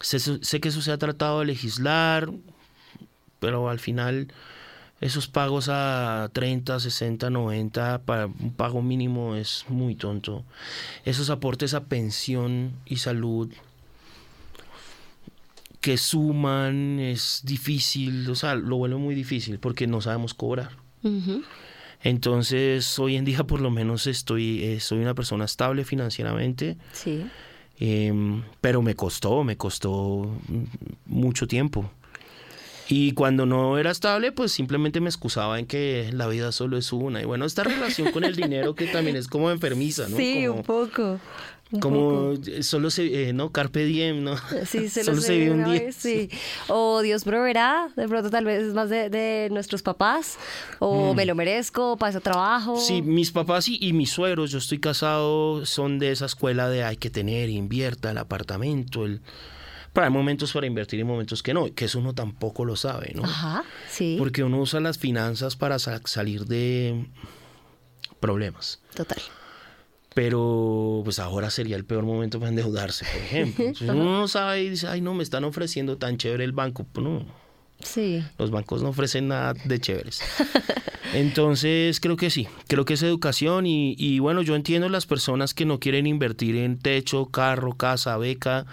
Sé, 0.00 0.60
que 0.60 0.68
eso 0.68 0.80
se 0.80 0.90
ha 0.90 0.96
tratado 0.96 1.40
de 1.40 1.46
legislar, 1.46 2.30
pero 3.38 3.68
al 3.68 3.78
final 3.78 4.32
esos 5.00 5.28
pagos 5.28 5.68
a 5.70 6.28
30, 6.32 6.78
60, 6.78 7.30
90 7.30 8.02
para 8.02 8.26
un 8.26 8.52
pago 8.54 8.82
mínimo 8.82 9.34
es 9.34 9.64
muy 9.68 9.94
tonto. 9.94 10.44
Esos 11.04 11.30
aportes 11.30 11.72
a 11.72 11.84
pensión 11.84 12.72
y 12.84 12.96
salud 12.96 13.50
que 15.80 15.96
suman 15.96 17.00
es 17.00 17.40
difícil, 17.44 18.28
o 18.28 18.34
sea, 18.34 18.54
lo 18.54 18.76
vuelve 18.76 18.96
muy 18.96 19.14
difícil 19.14 19.58
porque 19.58 19.86
no 19.86 20.02
sabemos 20.02 20.34
cobrar. 20.34 20.72
Entonces, 22.02 22.98
hoy 22.98 23.16
en 23.16 23.24
día 23.24 23.44
por 23.44 23.62
lo 23.62 23.70
menos 23.70 24.06
estoy, 24.06 24.62
eh, 24.62 24.80
soy 24.80 24.98
una 24.98 25.14
persona 25.14 25.46
estable 25.46 25.84
financieramente. 25.84 26.76
Sí. 26.92 27.24
Em, 27.78 28.42
pero 28.60 28.82
me 28.82 28.94
costó, 28.94 29.42
me 29.42 29.56
costó 29.56 30.30
mucho 31.06 31.46
tiempo. 31.46 31.90
Y 32.92 33.12
cuando 33.12 33.46
no 33.46 33.78
era 33.78 33.92
estable, 33.92 34.32
pues 34.32 34.50
simplemente 34.50 35.00
me 35.00 35.08
excusaba 35.08 35.60
en 35.60 35.66
que 35.66 36.10
la 36.12 36.26
vida 36.26 36.50
solo 36.50 36.76
es 36.76 36.92
una. 36.92 37.22
Y 37.22 37.24
bueno, 37.24 37.44
esta 37.44 37.62
relación 37.62 38.10
con 38.10 38.24
el 38.24 38.34
dinero 38.34 38.74
que 38.74 38.86
también 38.86 39.16
es 39.16 39.28
como 39.28 39.50
enfermiza, 39.50 40.08
¿no? 40.08 40.16
Sí, 40.16 40.48
un 40.48 40.64
poco 40.64 41.20
como 41.78 42.34
solo 42.62 42.90
se, 42.90 43.28
eh, 43.28 43.32
¿no? 43.32 43.52
Carpe 43.52 43.84
diem, 43.84 44.24
¿no? 44.24 44.34
Sí, 44.66 44.88
solo 44.88 45.20
se 45.20 45.38
vive 45.38 45.52
un 45.52 45.72
día. 45.72 45.92
sí. 45.92 46.28
O 46.66 47.00
Dios 47.00 47.22
proveerá, 47.22 47.90
de 47.94 48.08
pronto 48.08 48.28
tal 48.28 48.44
vez 48.44 48.64
es 48.64 48.74
más 48.74 48.90
de, 48.90 49.48
nuestros 49.52 49.82
papás, 49.82 50.36
o 50.80 51.12
mm. 51.12 51.16
me 51.16 51.26
lo 51.26 51.36
merezco, 51.36 51.96
paso 51.96 52.20
trabajo. 52.20 52.76
Sí, 52.76 53.02
mis 53.02 53.30
papás 53.30 53.68
y, 53.68 53.78
y, 53.80 53.92
mis 53.92 54.10
suegros, 54.10 54.50
yo 54.50 54.58
estoy 54.58 54.80
casado, 54.80 55.64
son 55.64 56.00
de 56.00 56.10
esa 56.10 56.26
escuela 56.26 56.68
de 56.68 56.82
hay 56.82 56.96
que 56.96 57.10
tener, 57.10 57.50
invierta 57.50 58.10
el 58.10 58.18
apartamento, 58.18 59.04
el... 59.04 59.20
Pero 59.92 60.06
hay 60.06 60.12
momentos 60.12 60.52
para 60.52 60.66
invertir 60.66 61.00
y 61.00 61.04
momentos 61.04 61.42
que 61.42 61.52
no, 61.52 61.74
que 61.74 61.86
eso 61.86 61.98
uno 61.98 62.14
tampoco 62.14 62.64
lo 62.64 62.76
sabe, 62.76 63.12
¿no? 63.14 63.24
Ajá, 63.24 63.64
sí. 63.88 64.16
Porque 64.18 64.44
uno 64.44 64.60
usa 64.60 64.80
las 64.80 64.98
finanzas 64.98 65.56
para 65.56 65.78
salir 65.78 66.46
de 66.46 67.06
problemas. 68.20 68.80
Total 68.94 69.20
pero 70.14 71.00
pues 71.04 71.18
ahora 71.18 71.50
sería 71.50 71.76
el 71.76 71.84
peor 71.84 72.04
momento 72.04 72.38
para 72.38 72.50
endeudarse, 72.50 73.04
por 73.04 73.22
ejemplo. 73.22 73.64
uno 73.92 74.20
no 74.20 74.28
sabe 74.28 74.64
y 74.64 74.70
dice, 74.70 74.88
ay, 74.88 75.00
no, 75.00 75.14
me 75.14 75.22
están 75.22 75.44
ofreciendo 75.44 75.98
tan 75.98 76.16
chévere 76.16 76.44
el 76.44 76.52
banco. 76.52 76.84
Pues 76.84 77.04
no. 77.04 77.24
Sí. 77.82 78.22
Los 78.38 78.50
bancos 78.50 78.82
no 78.82 78.90
ofrecen 78.90 79.28
nada 79.28 79.54
de 79.64 79.78
chéveres. 79.78 80.20
Entonces, 81.14 82.00
creo 82.00 82.16
que 82.16 82.30
sí, 82.30 82.46
creo 82.68 82.84
que 82.84 82.94
es 82.94 83.02
educación 83.02 83.66
y, 83.66 83.94
y, 83.98 84.18
bueno, 84.18 84.42
yo 84.42 84.54
entiendo 84.54 84.88
las 84.88 85.06
personas 85.06 85.54
que 85.54 85.64
no 85.64 85.80
quieren 85.80 86.06
invertir 86.06 86.56
en 86.56 86.78
techo, 86.78 87.26
carro, 87.26 87.72
casa, 87.72 88.16
beca, 88.16 88.66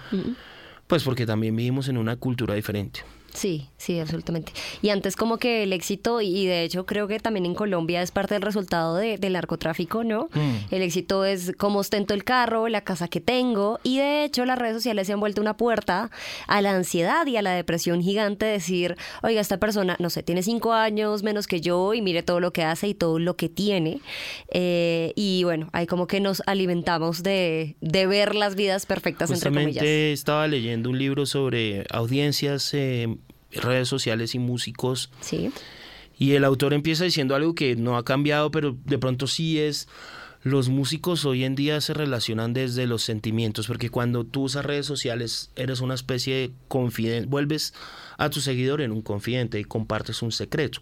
pues 0.88 1.04
porque 1.04 1.26
también 1.26 1.56
vivimos 1.56 1.90
en 1.90 1.98
una 1.98 2.16
cultura 2.16 2.56
diferente. 2.56 3.02
Sí, 3.38 3.70
sí, 3.78 4.00
absolutamente. 4.00 4.52
Y 4.82 4.90
antes 4.90 5.16
como 5.16 5.38
que 5.38 5.62
el 5.62 5.72
éxito, 5.72 6.22
y 6.22 6.48
de 6.48 6.64
hecho 6.64 6.88
creo 6.88 7.08
que 7.08 7.20
también 7.20 7.46
en 7.46 7.54
Colombia 7.54 8.02
es 8.02 8.10
parte 8.10 8.34
del 8.34 8.42
resultado 8.42 8.96
de, 8.96 9.20
del 9.20 9.34
narcotráfico, 9.34 10.04
¿no? 10.04 10.28
Mm. 10.34 10.74
El 10.74 10.82
éxito 10.82 11.24
es 11.24 11.54
cómo 11.56 11.78
ostento 11.78 12.16
el 12.16 12.24
carro, 12.24 12.68
la 12.68 12.82
casa 12.82 13.08
que 13.08 13.22
tengo, 13.22 13.80
y 13.84 14.00
de 14.00 14.24
hecho 14.24 14.44
las 14.44 14.58
redes 14.58 14.78
sociales 14.78 15.06
se 15.06 15.14
han 15.14 15.20
vuelto 15.20 15.40
una 15.40 15.56
puerta 15.56 16.10
a 16.48 16.62
la 16.62 16.72
ansiedad 16.72 17.28
y 17.28 17.38
a 17.38 17.44
la 17.44 17.52
depresión 17.52 18.02
gigante, 18.02 18.48
decir, 18.48 18.98
oiga, 19.22 19.40
esta 19.40 19.60
persona, 19.60 19.96
no 20.00 20.10
sé, 20.10 20.24
tiene 20.24 20.42
cinco 20.42 20.74
años 20.74 21.22
menos 21.22 21.46
que 21.46 21.62
yo 21.62 21.94
y 21.94 22.02
mire 22.02 22.24
todo 22.24 22.40
lo 22.40 22.52
que 22.52 22.64
hace 22.64 22.88
y 22.88 22.96
todo 22.96 23.20
lo 23.20 23.36
que 23.36 23.50
tiene. 23.50 24.00
Eh, 24.52 25.14
y 25.16 25.44
bueno, 25.44 25.70
ahí 25.74 25.86
como 25.86 26.08
que 26.08 26.20
nos 26.22 26.42
alimentamos 26.48 27.22
de, 27.22 27.76
de 27.82 28.08
ver 28.08 28.34
las 28.34 28.56
vidas 28.56 28.88
perfectas, 28.88 29.30
entre 29.30 29.52
comillas. 29.52 29.76
Justamente 29.76 30.12
estaba 30.12 30.48
leyendo 30.48 30.90
un 30.90 30.98
libro 30.98 31.28
sobre 31.28 31.86
audiencias, 31.92 32.74
eh, 32.74 33.16
redes 33.52 33.88
sociales 33.88 34.36
y 34.36 34.40
músicos. 34.40 35.10
Sí. 35.22 35.52
Y 36.18 36.34
el 36.34 36.44
autor 36.44 36.74
empieza 36.74 37.04
diciendo 37.04 37.36
algo 37.36 37.54
que 37.54 37.76
no 37.76 37.98
ha 37.98 38.04
cambiado, 38.04 38.52
pero 38.52 38.76
de 38.86 38.98
pronto 38.98 39.28
sí 39.28 39.60
es... 39.60 39.88
Los 40.44 40.70
músicos 40.70 41.26
hoy 41.26 41.44
en 41.44 41.56
día 41.56 41.82
se 41.82 41.94
relacionan 41.94 42.54
desde 42.54 42.86
los 42.86 43.02
sentimientos, 43.04 43.68
porque 43.68 43.90
cuando 43.90 44.24
tú 44.24 44.44
usas 44.44 44.66
redes 44.66 44.86
sociales 44.86 45.52
eres 45.56 45.82
una 45.82 45.96
especie 45.96 46.36
de 46.36 46.52
confidente, 46.68 47.28
vuelves 47.28 47.74
a 48.18 48.30
tu 48.30 48.40
seguidor 48.40 48.82
en 48.82 48.92
un 48.92 49.02
confidente 49.02 49.60
y 49.60 49.64
compartes 49.64 50.22
un 50.22 50.32
secreto. 50.32 50.82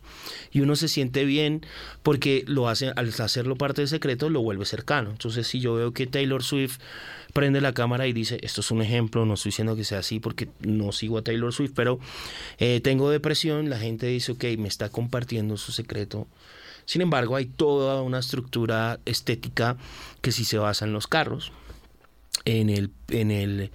Y 0.51 0.61
uno 0.61 0.75
se 0.75 0.87
siente 0.87 1.25
bien 1.25 1.65
porque 2.03 2.43
lo 2.47 2.67
hace, 2.67 2.91
al 2.95 3.13
hacerlo 3.17 3.55
parte 3.55 3.81
del 3.81 3.89
secreto 3.89 4.29
lo 4.29 4.41
vuelve 4.41 4.65
cercano. 4.65 5.11
Entonces 5.11 5.47
si 5.47 5.59
yo 5.59 5.75
veo 5.75 5.93
que 5.93 6.07
Taylor 6.07 6.43
Swift 6.43 6.79
prende 7.33 7.59
la 7.59 7.73
cámara 7.73 8.07
y 8.07 8.13
dice, 8.13 8.39
esto 8.41 8.61
es 8.61 8.71
un 8.71 8.81
ejemplo, 8.81 9.25
no 9.25 9.33
estoy 9.33 9.49
diciendo 9.49 9.75
que 9.75 9.83
sea 9.83 9.99
así 9.99 10.19
porque 10.19 10.47
no 10.61 10.91
sigo 10.91 11.17
a 11.17 11.21
Taylor 11.21 11.53
Swift, 11.53 11.73
pero 11.75 11.99
eh, 12.59 12.81
tengo 12.81 13.09
depresión, 13.09 13.69
la 13.69 13.77
gente 13.77 14.07
dice, 14.07 14.33
ok, 14.33 14.43
me 14.57 14.67
está 14.67 14.89
compartiendo 14.89 15.57
su 15.57 15.71
secreto. 15.71 16.27
Sin 16.85 17.01
embargo, 17.01 17.35
hay 17.35 17.45
toda 17.45 18.01
una 18.01 18.19
estructura 18.19 18.99
estética 19.05 19.77
que 20.21 20.31
sí 20.31 20.45
se 20.45 20.57
basa 20.57 20.85
en 20.85 20.93
los 20.93 21.07
carros. 21.07 21.51
En 22.43 22.69
el, 22.69 22.91
en 23.09 23.31
el 23.31 23.71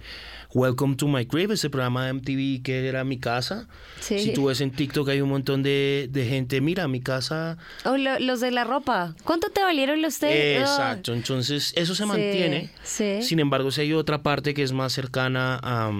Welcome 0.53 0.95
to 0.95 1.07
My 1.09 1.25
Crib, 1.25 1.51
ese 1.51 1.69
programa 1.69 2.05
de 2.05 2.13
MTV 2.13 2.63
que 2.63 2.87
era 2.87 3.03
mi 3.03 3.19
casa. 3.19 3.67
Sí. 3.99 4.19
Si 4.19 4.33
tú 4.33 4.45
ves 4.45 4.61
en 4.61 4.71
TikTok 4.71 5.09
hay 5.09 5.19
un 5.19 5.27
montón 5.27 5.61
de, 5.61 6.07
de 6.09 6.25
gente, 6.25 6.61
mira, 6.61 6.87
mi 6.87 7.01
casa. 7.01 7.57
O 7.83 7.97
lo- 7.97 8.19
los 8.19 8.39
de 8.39 8.51
la 8.51 8.63
ropa. 8.63 9.13
¿Cuánto 9.25 9.49
te 9.49 9.61
valieron 9.61 10.01
los 10.01 10.21
de...? 10.21 10.57
Exacto, 10.59 11.11
entonces 11.13 11.73
eso 11.75 11.95
se 11.95 12.03
Sí, 12.03 12.07
mantiene. 12.09 12.69
sí. 12.83 13.21
Sin 13.23 13.39
embargo, 13.41 13.71
si 13.71 13.81
hay 13.81 13.91
otra 13.93 14.23
parte 14.23 14.53
que 14.53 14.63
es 14.63 14.71
más 14.71 14.93
cercana 14.93 15.59
a, 15.61 15.91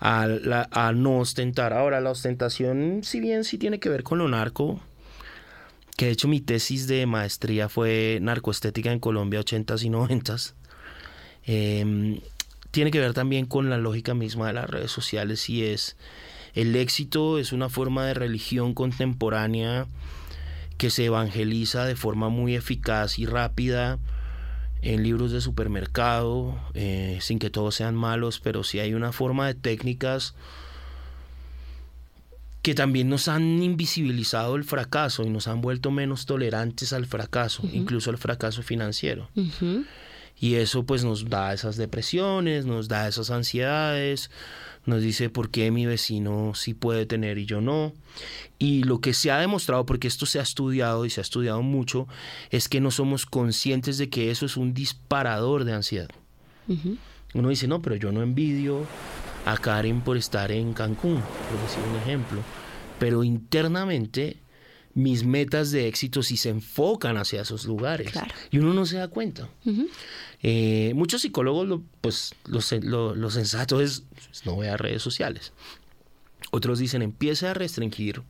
a, 0.00 0.26
la- 0.26 0.68
a 0.72 0.92
no 0.92 1.18
ostentar. 1.18 1.72
Ahora, 1.74 2.00
la 2.00 2.10
ostentación, 2.10 3.00
si 3.04 3.20
bien 3.20 3.44
sí 3.44 3.56
tiene 3.56 3.78
que 3.78 3.88
ver 3.88 4.02
con 4.02 4.18
lo 4.18 4.26
narco, 4.26 4.80
que 5.96 6.06
de 6.06 6.12
hecho 6.12 6.28
mi 6.28 6.40
tesis 6.40 6.86
de 6.86 7.06
maestría 7.06 7.68
fue 7.68 8.18
narcoestética 8.22 8.92
en 8.92 9.00
Colombia 9.00 9.40
80s 9.40 9.82
y 9.84 9.90
90s, 9.90 10.54
eh, 11.44 12.20
tiene 12.70 12.90
que 12.90 13.00
ver 13.00 13.12
también 13.12 13.46
con 13.46 13.68
la 13.68 13.78
lógica 13.78 14.14
misma 14.14 14.46
de 14.46 14.54
las 14.54 14.70
redes 14.70 14.90
sociales 14.90 15.48
y 15.50 15.64
es 15.64 15.96
el 16.54 16.74
éxito 16.76 17.38
es 17.38 17.52
una 17.52 17.68
forma 17.68 18.06
de 18.06 18.14
religión 18.14 18.74
contemporánea 18.74 19.86
que 20.78 20.90
se 20.90 21.04
evangeliza 21.04 21.84
de 21.84 21.96
forma 21.96 22.28
muy 22.28 22.54
eficaz 22.54 23.18
y 23.18 23.26
rápida 23.26 23.98
en 24.82 25.02
libros 25.02 25.30
de 25.30 25.40
supermercado, 25.40 26.58
eh, 26.74 27.18
sin 27.20 27.38
que 27.38 27.50
todos 27.50 27.76
sean 27.76 27.94
malos, 27.94 28.40
pero 28.40 28.64
sí 28.64 28.80
hay 28.80 28.94
una 28.94 29.12
forma 29.12 29.46
de 29.46 29.54
técnicas 29.54 30.34
que 32.62 32.74
también 32.74 33.08
nos 33.08 33.26
han 33.26 33.62
invisibilizado 33.62 34.54
el 34.54 34.64
fracaso 34.64 35.24
y 35.24 35.30
nos 35.30 35.48
han 35.48 35.60
vuelto 35.60 35.90
menos 35.90 36.26
tolerantes 36.26 36.92
al 36.92 37.06
fracaso, 37.06 37.68
incluso 37.72 38.10
al 38.10 38.18
fracaso 38.18 38.62
financiero. 38.62 39.28
Y 40.38 40.54
eso 40.54 40.84
pues 40.84 41.04
nos 41.04 41.28
da 41.28 41.52
esas 41.52 41.76
depresiones, 41.76 42.64
nos 42.64 42.88
da 42.88 43.08
esas 43.08 43.30
ansiedades, 43.30 44.30
nos 44.86 45.02
dice 45.02 45.28
por 45.28 45.50
qué 45.50 45.70
mi 45.70 45.86
vecino 45.86 46.52
sí 46.54 46.74
puede 46.74 47.04
tener 47.04 47.38
y 47.38 47.46
yo 47.46 47.60
no. 47.60 47.92
Y 48.58 48.84
lo 48.84 49.00
que 49.00 49.12
se 49.12 49.32
ha 49.32 49.38
demostrado, 49.38 49.84
porque 49.84 50.08
esto 50.08 50.26
se 50.26 50.38
ha 50.38 50.42
estudiado 50.42 51.04
y 51.04 51.10
se 51.10 51.20
ha 51.20 51.22
estudiado 51.22 51.62
mucho, 51.62 52.06
es 52.50 52.68
que 52.68 52.80
no 52.80 52.92
somos 52.92 53.26
conscientes 53.26 53.98
de 53.98 54.08
que 54.08 54.30
eso 54.30 54.46
es 54.46 54.56
un 54.56 54.72
disparador 54.72 55.64
de 55.64 55.72
ansiedad. 55.72 56.10
Ujú. 56.68 56.96
Uno 57.34 57.48
dice, 57.48 57.66
no, 57.66 57.82
pero 57.82 57.96
yo 57.96 58.12
no 58.12 58.22
envidio 58.22 58.86
a 59.44 59.56
Karen 59.58 60.00
por 60.02 60.16
estar 60.16 60.50
en 60.52 60.72
Cancún, 60.72 61.20
por 61.20 61.60
decir 61.62 61.82
un 61.90 61.96
ejemplo. 61.96 62.40
Pero 62.98 63.24
internamente 63.24 64.36
mis 64.94 65.24
metas 65.24 65.70
de 65.70 65.88
éxito 65.88 66.22
sí 66.22 66.36
se 66.36 66.50
enfocan 66.50 67.16
hacia 67.16 67.40
esos 67.42 67.64
lugares. 67.64 68.12
Claro. 68.12 68.32
Y 68.50 68.58
uno 68.58 68.74
no 68.74 68.84
se 68.86 68.98
da 68.98 69.08
cuenta. 69.08 69.48
Ujú. 69.64 69.88
Eh, 70.42 70.92
muchos 70.94 71.22
psicólogos, 71.22 71.66
lo, 71.66 71.82
pues 72.00 72.34
lo, 72.46 72.58
sen- 72.60 72.82
lo- 72.84 73.14
lo 73.14 73.30
sensato 73.30 73.80
es 73.80 74.04
pues, 74.14 74.44
no 74.46 74.56
vea 74.58 74.76
redes 74.76 75.02
sociales. 75.02 75.52
Otros 76.50 76.78
dicen 76.78 77.00
empiece 77.02 77.46
a 77.46 77.54
restringir 77.54 78.22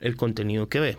el 0.00 0.16
contenido 0.16 0.68
que 0.68 0.80
ve. 0.80 0.98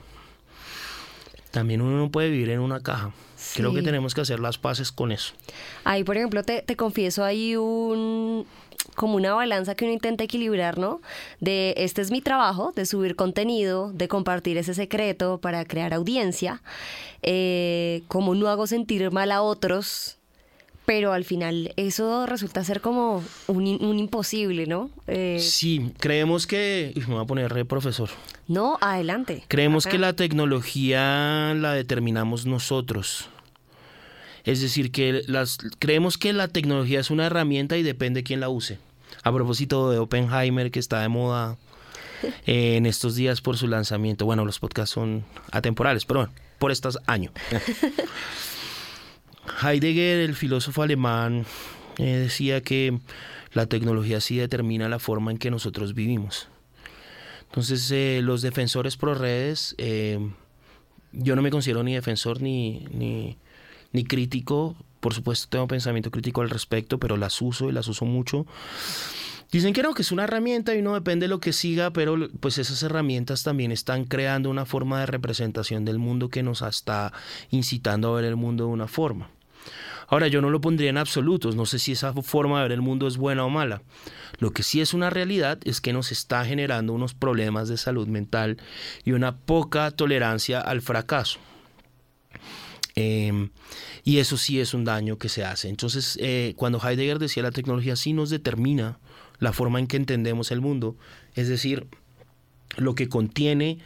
También 1.52 1.82
uno 1.82 1.98
no 1.98 2.12
puede 2.12 2.30
vivir 2.30 2.50
en 2.50 2.60
una 2.60 2.82
caja. 2.82 3.12
Creo 3.56 3.72
que 3.74 3.80
Sí. 3.80 3.86
tenemos 3.86 4.14
que 4.14 4.22
hacer 4.22 4.40
las 4.40 4.58
paces 4.58 4.92
con 4.92 5.12
eso. 5.12 5.34
Ahí, 5.84 6.04
por 6.04 6.18
ejemplo, 6.18 6.44
te, 6.44 6.62
te 6.62 6.76
confieso, 6.76 7.24
hay 7.24 7.56
un 7.56 8.46
como 8.96 9.16
una 9.16 9.34
balanza 9.34 9.76
que 9.76 9.86
uno 9.86 9.94
intenta 9.94 10.24
equilibrar, 10.24 10.78
¿no? 10.78 11.02
De 11.40 11.74
este 11.78 12.02
es 12.02 12.12
mi 12.12 12.22
trabajo, 12.22 12.72
de 12.76 12.86
subir 12.86 13.16
contenido, 13.16 13.92
de 13.94 14.08
compartir 14.08 14.58
ese 14.58 14.74
secreto 14.74 15.40
para 15.40 15.66
crear 15.66 15.94
audiencia, 15.94 16.62
eh, 17.22 18.04
como 18.08 18.36
no 18.36 18.48
hago 18.48 18.68
sentir 18.68 19.12
mal 19.12 19.32
a 19.32 19.42
otros, 19.42 20.18
pero 20.86 21.12
al 21.12 21.26
final 21.26 21.74
eso 21.76 22.26
resulta 22.26 22.64
ser 22.64 22.80
como 22.80 23.22
un, 23.48 23.68
un 23.84 24.00
imposible, 24.00 24.68
¿no? 24.68 24.90
Eh, 25.08 25.38
Sí, 25.42 25.92
creemos 26.00 26.48
que... 26.48 26.94
uy, 26.96 27.02
me 27.08 27.16
voy 27.16 27.24
a 27.24 27.28
poner 27.28 27.52
re 27.52 27.66
profesor. 27.66 28.10
no, 28.48 28.78
adelante. 28.80 29.44
Creemos 29.50 29.86
Acá. 29.86 29.92
que 29.92 30.00
la 30.00 30.14
tecnología 30.14 31.54
la 31.56 31.74
determinamos 31.74 32.46
nosotros. 32.46 33.28
Es 34.48 34.62
decir, 34.62 34.92
que 34.92 35.24
las, 35.28 35.58
creemos 35.78 36.18
que 36.18 36.32
la 36.32 36.48
tecnología 36.48 37.02
es 37.02 37.12
una 37.12 37.26
herramienta 37.26 37.76
y 37.76 37.84
depende 37.84 38.22
de 38.22 38.24
quién 38.24 38.40
la 38.40 38.48
use. 38.48 38.80
A 39.24 39.34
propósito 39.34 39.92
de 39.92 40.00
Oppenheimer, 40.00 40.72
que 40.72 40.80
está 40.80 41.02
de 41.02 41.10
moda 41.10 41.58
eh, 42.48 42.78
en 42.78 42.86
estos 42.86 43.16
días 43.16 43.42
por 43.42 43.58
su 43.58 43.68
lanzamiento. 43.68 44.26
Bueno, 44.26 44.46
los 44.46 44.60
podcasts 44.60 44.94
son 44.94 45.26
atemporales, 45.52 46.06
pero 46.06 46.22
bueno, 46.22 46.34
por 46.60 46.72
estos 46.72 46.98
años. 47.08 47.34
Heidegger, 49.62 50.20
el 50.20 50.36
filósofo 50.36 50.82
alemán, 50.82 51.46
eh, 51.98 52.06
decía 52.06 52.62
que 52.62 53.00
la 53.54 53.66
tecnología 53.66 54.22
sí 54.22 54.38
determina 54.38 54.88
la 54.88 55.00
forma 55.00 55.32
en 55.32 55.40
que 55.40 55.52
nosotros 55.52 55.94
vivimos. 55.94 56.48
Entonces, 57.50 57.90
eh, 57.92 58.22
los 58.24 58.42
defensores 58.42 58.98
pro 58.98 59.14
redes, 59.14 59.76
eh, 59.78 60.20
yo 61.12 61.36
no 61.36 61.42
me 61.42 61.50
considero 61.50 61.84
ni 61.84 61.96
defensor 61.96 62.42
ni, 62.42 62.86
ni, 62.92 63.38
ni 63.92 64.04
crítico. 64.04 64.76
Por 65.00 65.14
supuesto, 65.14 65.48
tengo 65.50 65.68
pensamiento 65.68 66.12
crítico 66.12 66.42
al 66.42 66.50
respecto, 66.50 66.98
pero 66.98 67.18
las 67.18 67.42
uso 67.42 67.70
y 67.70 67.72
las 67.72 67.88
uso 67.88 68.06
mucho. 68.06 68.46
Dicen 69.52 69.72
que 69.72 69.82
no, 69.82 69.94
que 69.94 70.02
es 70.02 70.12
una 70.12 70.26
herramienta 70.26 70.76
y 70.76 70.82
no 70.82 70.94
depende 70.94 71.24
de 71.24 71.30
lo 71.30 71.40
que 71.40 71.54
siga, 71.54 71.92
pero 71.92 72.18
pues 72.42 72.58
esas 72.58 72.84
herramientas 72.84 73.44
también 73.44 73.72
están 73.72 74.04
creando 74.04 74.50
una 74.50 74.66
forma 74.66 75.00
de 75.00 75.06
representación 75.06 75.86
del 75.86 76.00
mundo 76.00 76.28
que 76.28 76.44
nos 76.44 76.62
está 76.62 77.14
incitando 77.50 78.10
a 78.10 78.16
ver 78.18 78.26
el 78.26 78.36
mundo 78.36 78.66
de 78.66 78.72
una 78.72 78.88
forma. 78.88 79.30
Ahora, 80.10 80.28
yo 80.28 80.42
no 80.42 80.50
lo 80.50 80.62
pondría 80.62 80.90
en 80.90 80.98
absolutos, 80.98 81.56
no 81.56 81.66
sé 81.66 81.80
si 81.80 81.94
esa 81.94 82.14
forma 82.14 82.58
de 82.58 82.64
ver 82.64 82.72
el 82.74 82.82
mundo 82.82 83.08
es 83.08 83.18
buena 83.18 83.46
o 83.46 83.50
mala. 83.50 83.82
Lo 84.40 84.52
que 84.52 84.64
sí 84.64 84.80
es 84.80 84.94
una 84.94 85.10
realidad 85.10 85.60
es 85.64 85.82
que 85.82 85.94
nos 85.94 86.12
está 86.12 86.44
generando 86.46 86.94
unos 86.94 87.14
problemas 87.14 87.68
de 87.68 87.78
salud 87.78 88.08
mental 88.08 88.58
y 89.04 89.12
una 89.12 89.38
poca 89.38 89.92
tolerancia 89.92 90.62
al 90.62 90.82
fracaso. 90.82 91.40
Eh, 93.00 93.50
y 94.04 94.18
eso 94.18 94.38
sí 94.38 94.60
es 94.60 94.74
un 94.74 94.84
daño 94.84 95.20
que 95.20 95.30
se 95.30 95.46
hace. 95.46 95.70
Entonces, 95.70 96.18
eh, 96.20 96.54
cuando 96.58 96.82
Heidegger 96.82 97.20
decía 97.20 97.44
la 97.44 97.52
tecnología 97.52 97.96
sí 97.96 98.12
nos 98.12 98.32
determina 98.32 98.98
la 99.38 99.54
forma 99.54 99.78
en 99.78 99.86
que 99.86 99.98
entendemos 99.98 100.50
el 100.50 100.62
mundo, 100.62 100.98
es 101.36 101.48
decir, 101.48 101.86
lo 102.76 102.96
que 102.96 103.08
contiene 103.08 103.78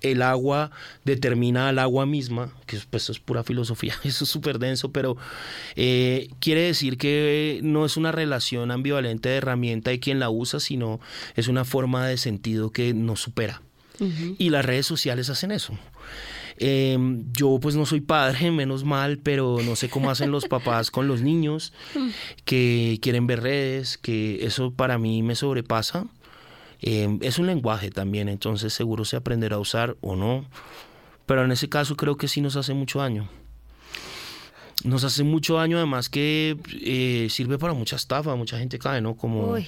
el 0.00 0.22
agua 0.22 0.70
determina 1.04 1.68
al 1.68 1.78
agua 1.78 2.06
misma, 2.06 2.54
que 2.64 2.78
pues, 2.90 3.02
eso 3.02 3.12
es 3.12 3.20
pura 3.20 3.44
filosofía, 3.44 3.94
eso 4.04 4.24
es 4.24 4.30
súper 4.30 4.58
denso, 4.58 4.92
pero 4.92 5.18
eh, 5.76 6.30
quiere 6.40 6.62
decir 6.62 6.96
que 6.96 7.60
no 7.62 7.84
es 7.84 7.98
una 7.98 8.12
relación 8.12 8.70
ambivalente 8.70 9.28
de 9.28 9.36
herramienta 9.36 9.92
y 9.92 10.00
quien 10.00 10.20
la 10.20 10.30
usa, 10.30 10.58
sino 10.58 11.00
es 11.36 11.48
una 11.48 11.66
forma 11.66 12.06
de 12.06 12.16
sentido 12.16 12.70
que 12.70 12.94
nos 12.94 13.20
supera. 13.20 13.60
Y 14.38 14.50
las 14.50 14.64
redes 14.64 14.86
sociales 14.86 15.30
hacen 15.30 15.52
eso. 15.52 15.78
Eh, 16.58 16.96
yo 17.32 17.58
pues 17.60 17.74
no 17.76 17.86
soy 17.86 18.00
padre, 18.00 18.50
menos 18.50 18.84
mal, 18.84 19.18
pero 19.18 19.58
no 19.64 19.76
sé 19.76 19.88
cómo 19.88 20.10
hacen 20.10 20.30
los 20.30 20.46
papás 20.46 20.90
con 20.90 21.08
los 21.08 21.22
niños 21.22 21.72
que 22.44 22.98
quieren 23.02 23.26
ver 23.26 23.42
redes, 23.42 23.98
que 23.98 24.44
eso 24.44 24.72
para 24.72 24.98
mí 24.98 25.22
me 25.22 25.34
sobrepasa. 25.34 26.06
Eh, 26.80 27.18
es 27.22 27.38
un 27.38 27.46
lenguaje 27.46 27.90
también, 27.90 28.28
entonces 28.28 28.72
seguro 28.72 29.04
se 29.04 29.16
aprenderá 29.16 29.56
a 29.56 29.60
usar 29.60 29.96
o 30.00 30.16
no, 30.16 30.44
pero 31.26 31.44
en 31.44 31.52
ese 31.52 31.68
caso 31.68 31.96
creo 31.96 32.16
que 32.16 32.28
sí 32.28 32.40
nos 32.40 32.56
hace 32.56 32.74
mucho 32.74 32.98
daño. 32.98 33.28
Nos 34.84 35.02
hace 35.02 35.24
mucho 35.24 35.54
daño 35.56 35.78
además 35.78 36.08
que 36.08 36.56
eh, 36.72 37.28
sirve 37.30 37.58
para 37.58 37.72
mucha 37.72 37.96
estafa, 37.96 38.34
mucha 38.36 38.58
gente 38.58 38.78
cae, 38.78 39.00
¿no? 39.00 39.16
Como 39.16 39.52
Uy. 39.52 39.66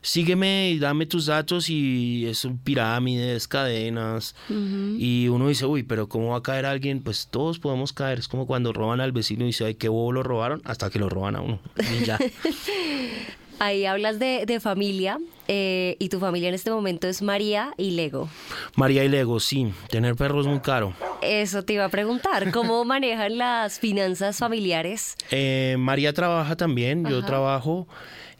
sígueme 0.00 0.70
y 0.70 0.78
dame 0.78 1.04
tus 1.04 1.26
datos 1.26 1.68
y 1.68 2.24
es 2.26 2.44
un 2.46 2.56
pirámides, 2.58 3.46
cadenas. 3.46 4.34
Y 4.48 5.28
uno 5.28 5.48
dice, 5.48 5.66
uy, 5.66 5.82
pero 5.82 6.08
¿cómo 6.08 6.30
va 6.30 6.38
a 6.38 6.42
caer 6.42 6.64
alguien? 6.64 7.02
Pues 7.02 7.28
todos 7.30 7.58
podemos 7.58 7.92
caer. 7.92 8.18
Es 8.18 8.26
como 8.26 8.46
cuando 8.46 8.72
roban 8.72 9.00
al 9.00 9.12
vecino 9.12 9.44
y 9.44 9.48
dice, 9.48 9.66
ay, 9.66 9.74
qué 9.74 9.88
bobo 9.88 10.12
lo 10.12 10.22
robaron, 10.22 10.62
hasta 10.64 10.88
que 10.88 10.98
lo 10.98 11.08
roban 11.10 11.36
a 11.36 11.42
uno. 11.42 11.60
Y 12.00 12.04
ya. 12.06 12.18
Ahí 13.64 13.86
hablas 13.86 14.18
de, 14.18 14.44
de 14.44 14.60
familia 14.60 15.18
eh, 15.48 15.96
y 15.98 16.10
tu 16.10 16.20
familia 16.20 16.50
en 16.50 16.54
este 16.54 16.70
momento 16.70 17.08
es 17.08 17.22
María 17.22 17.72
y 17.78 17.92
Lego. 17.92 18.28
María 18.76 19.04
y 19.04 19.08
Lego, 19.08 19.40
sí, 19.40 19.72
tener 19.88 20.16
perro 20.16 20.42
es 20.42 20.46
muy 20.46 20.60
caro. 20.60 20.92
Eso 21.22 21.64
te 21.64 21.72
iba 21.72 21.86
a 21.86 21.88
preguntar, 21.88 22.52
¿cómo 22.52 22.84
manejan 22.84 23.38
las 23.38 23.80
finanzas 23.80 24.36
familiares? 24.36 25.16
Eh, 25.30 25.76
María 25.78 26.12
trabaja 26.12 26.56
también, 26.56 27.06
yo 27.08 27.24
trabajo. 27.24 27.88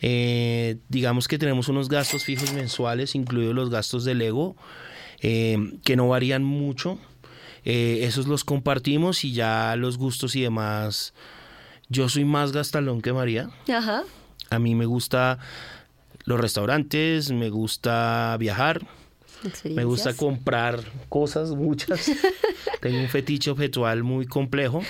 Eh, 0.02 0.76
digamos 0.90 1.26
que 1.26 1.38
tenemos 1.38 1.68
unos 1.68 1.88
gastos 1.88 2.22
fijos 2.22 2.52
mensuales, 2.52 3.14
incluidos 3.14 3.54
los 3.54 3.70
gastos 3.70 4.04
de 4.04 4.14
Lego, 4.14 4.56
eh, 5.22 5.56
que 5.87 5.96
no 5.96 6.06
varían 6.08 6.44
mucho. 6.44 6.98
Esos 7.64 8.26
los 8.26 8.44
compartimos 8.44 9.24
y 9.24 9.32
ya 9.32 9.74
los 9.76 9.96
gustos 9.96 10.37
y 10.37 10.42
demás. 10.42 11.14
Yo 11.88 12.10
soy 12.10 12.26
más 12.26 12.52
gastalón 12.52 13.00
que 13.00 13.14
María. 13.14 13.48
Ajá. 13.74 14.04
A 14.50 14.59
mí 14.59 14.74
me 14.74 14.87
gusta 14.87 15.38
los 16.24 16.40
restaurantes, 16.40 17.30
me 17.33 17.50
gusta 17.50 18.37
viajar, 18.38 18.87
me 19.64 19.85
gusta 19.85 20.14
comprar 20.14 20.80
cosas, 21.09 21.50
muchas. 21.50 22.11
Tengo 22.80 22.98
un 22.98 23.09
fetiche 23.09 23.50
objetual 23.50 24.02
muy 24.02 24.26
complejo. 24.26 24.83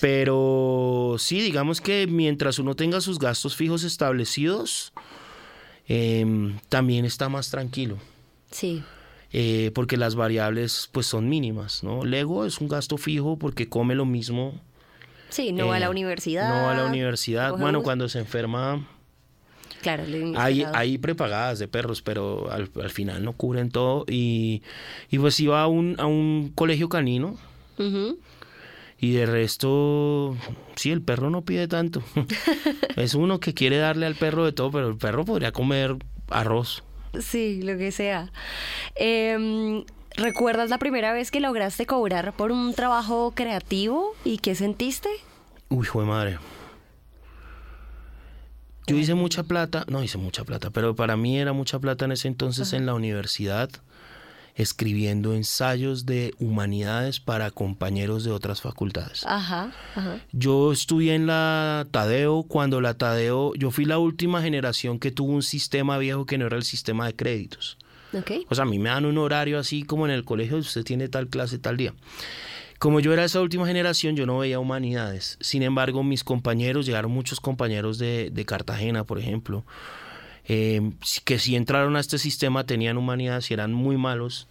Pero 0.00 1.16
sí, 1.18 1.40
digamos 1.40 1.80
que 1.80 2.06
mientras 2.06 2.58
uno 2.58 2.76
tenga 2.76 3.00
sus 3.00 3.18
gastos 3.18 3.56
fijos 3.56 3.82
establecidos, 3.82 4.92
em, 5.88 6.58
también 6.68 7.04
está 7.04 7.28
más 7.28 7.50
tranquilo. 7.50 7.98
Sí. 8.50 8.82
eh, 9.32 9.72
porque 9.74 9.96
las 9.98 10.14
variables 10.14 10.88
pues 10.92 11.06
son 11.06 11.28
mínimas, 11.28 11.82
¿no? 11.82 12.04
Lego 12.04 12.46
es 12.46 12.60
un 12.60 12.68
gasto 12.68 12.96
fijo 12.96 13.38
porque 13.38 13.68
come 13.68 13.94
lo 13.94 14.06
mismo. 14.06 14.58
Sí, 15.30 15.52
no 15.52 15.68
va 15.68 15.76
a 15.76 15.80
la 15.80 15.86
eh, 15.86 15.90
universidad. 15.90 16.48
No 16.48 16.68
a 16.70 16.74
la 16.74 16.84
universidad. 16.86 17.56
Bueno, 17.56 17.82
cuando 17.82 18.08
se 18.08 18.18
enferma 18.18 18.86
Claro, 19.82 20.04
le- 20.06 20.32
hay, 20.36 20.64
hay 20.72 20.98
prepagadas 20.98 21.58
de 21.58 21.68
perros, 21.68 22.02
pero 22.02 22.50
al, 22.50 22.70
al 22.82 22.90
final 22.90 23.24
no 23.24 23.32
cubren 23.32 23.70
todo. 23.70 24.04
Y, 24.08 24.62
y 25.10 25.18
pues 25.18 25.38
iba 25.40 25.62
a 25.62 25.66
un, 25.66 25.96
a 25.98 26.06
un 26.06 26.50
colegio 26.54 26.88
canino 26.88 27.36
y 29.00 29.12
de 29.12 29.26
resto, 29.26 30.36
sí, 30.74 30.90
el 30.90 31.00
perro 31.02 31.30
no 31.30 31.42
pide 31.42 31.68
tanto. 31.68 32.02
es 32.96 33.14
uno 33.14 33.38
que 33.38 33.54
quiere 33.54 33.76
darle 33.78 34.06
al 34.06 34.16
perro 34.16 34.44
de 34.44 34.52
todo, 34.52 34.72
pero 34.72 34.88
el 34.88 34.96
perro 34.96 35.24
podría 35.24 35.52
comer 35.52 35.96
arroz. 36.28 36.82
Sí, 37.20 37.62
lo 37.62 37.78
que 37.78 37.92
sea. 37.92 38.32
Em, 38.96 39.84
¿Recuerdas 40.18 40.68
la 40.68 40.78
primera 40.78 41.12
vez 41.12 41.30
que 41.30 41.38
lograste 41.38 41.86
cobrar 41.86 42.32
por 42.32 42.50
un 42.50 42.74
trabajo 42.74 43.32
creativo 43.36 44.16
y 44.24 44.38
qué 44.38 44.56
sentiste? 44.56 45.08
Uy, 45.68 45.86
hijo 45.86 46.00
de 46.00 46.06
madre. 46.08 46.38
Yo 48.88 48.96
hice 48.96 49.14
mucha 49.14 49.44
plata, 49.44 49.84
no 49.86 50.02
hice 50.02 50.18
mucha 50.18 50.42
plata, 50.42 50.70
pero 50.70 50.96
para 50.96 51.16
mí 51.16 51.38
era 51.38 51.52
mucha 51.52 51.78
plata 51.78 52.06
en 52.06 52.12
ese 52.12 52.26
entonces 52.26 52.72
en 52.72 52.84
la 52.84 52.94
universidad, 52.94 53.70
escribiendo 54.56 55.34
ensayos 55.34 56.04
de 56.04 56.34
humanidades 56.40 57.20
para 57.20 57.52
compañeros 57.52 58.24
de 58.24 58.32
otras 58.32 58.60
facultades. 58.60 59.24
Ajá, 59.24 59.70
ajá. 59.94 60.18
Yo 60.32 60.72
estudié 60.72 61.14
en 61.14 61.28
la 61.28 61.86
Tadeo 61.92 62.42
cuando 62.42 62.80
la 62.80 62.94
Tadeo, 62.94 63.54
yo 63.54 63.70
fui 63.70 63.84
la 63.84 63.98
última 63.98 64.42
generación 64.42 64.98
que 64.98 65.12
tuvo 65.12 65.30
un 65.30 65.44
sistema 65.44 65.96
viejo 65.98 66.26
que 66.26 66.38
no 66.38 66.46
era 66.46 66.56
el 66.56 66.64
sistema 66.64 67.06
de 67.06 67.14
créditos. 67.14 67.78
O 68.48 68.54
sea, 68.54 68.62
a 68.62 68.66
mí 68.66 68.78
me 68.78 68.88
dan 68.88 69.04
un 69.04 69.18
horario 69.18 69.58
así 69.58 69.82
como 69.82 70.06
en 70.06 70.12
el 70.12 70.24
colegio, 70.24 70.58
usted 70.58 70.84
tiene 70.84 71.08
tal 71.08 71.28
clase 71.28 71.58
tal 71.58 71.76
día. 71.76 71.94
Como 72.78 73.00
yo 73.00 73.12
era 73.12 73.24
esa 73.24 73.40
última 73.40 73.66
generación, 73.66 74.14
yo 74.14 74.24
no 74.24 74.38
veía 74.38 74.60
humanidades. 74.60 75.36
Sin 75.40 75.62
embargo, 75.62 76.04
mis 76.04 76.22
compañeros, 76.22 76.86
llegaron 76.86 77.10
muchos 77.10 77.40
compañeros 77.40 77.98
de, 77.98 78.30
de 78.32 78.44
Cartagena, 78.44 79.04
por 79.04 79.18
ejemplo, 79.18 79.64
eh, 80.46 80.92
que 81.24 81.38
si 81.38 81.56
entraron 81.56 81.96
a 81.96 82.00
este 82.00 82.18
sistema 82.18 82.64
tenían 82.64 82.96
humanidades 82.96 83.50
y 83.50 83.54
eran 83.54 83.72
muy 83.72 83.96
malos 83.96 84.46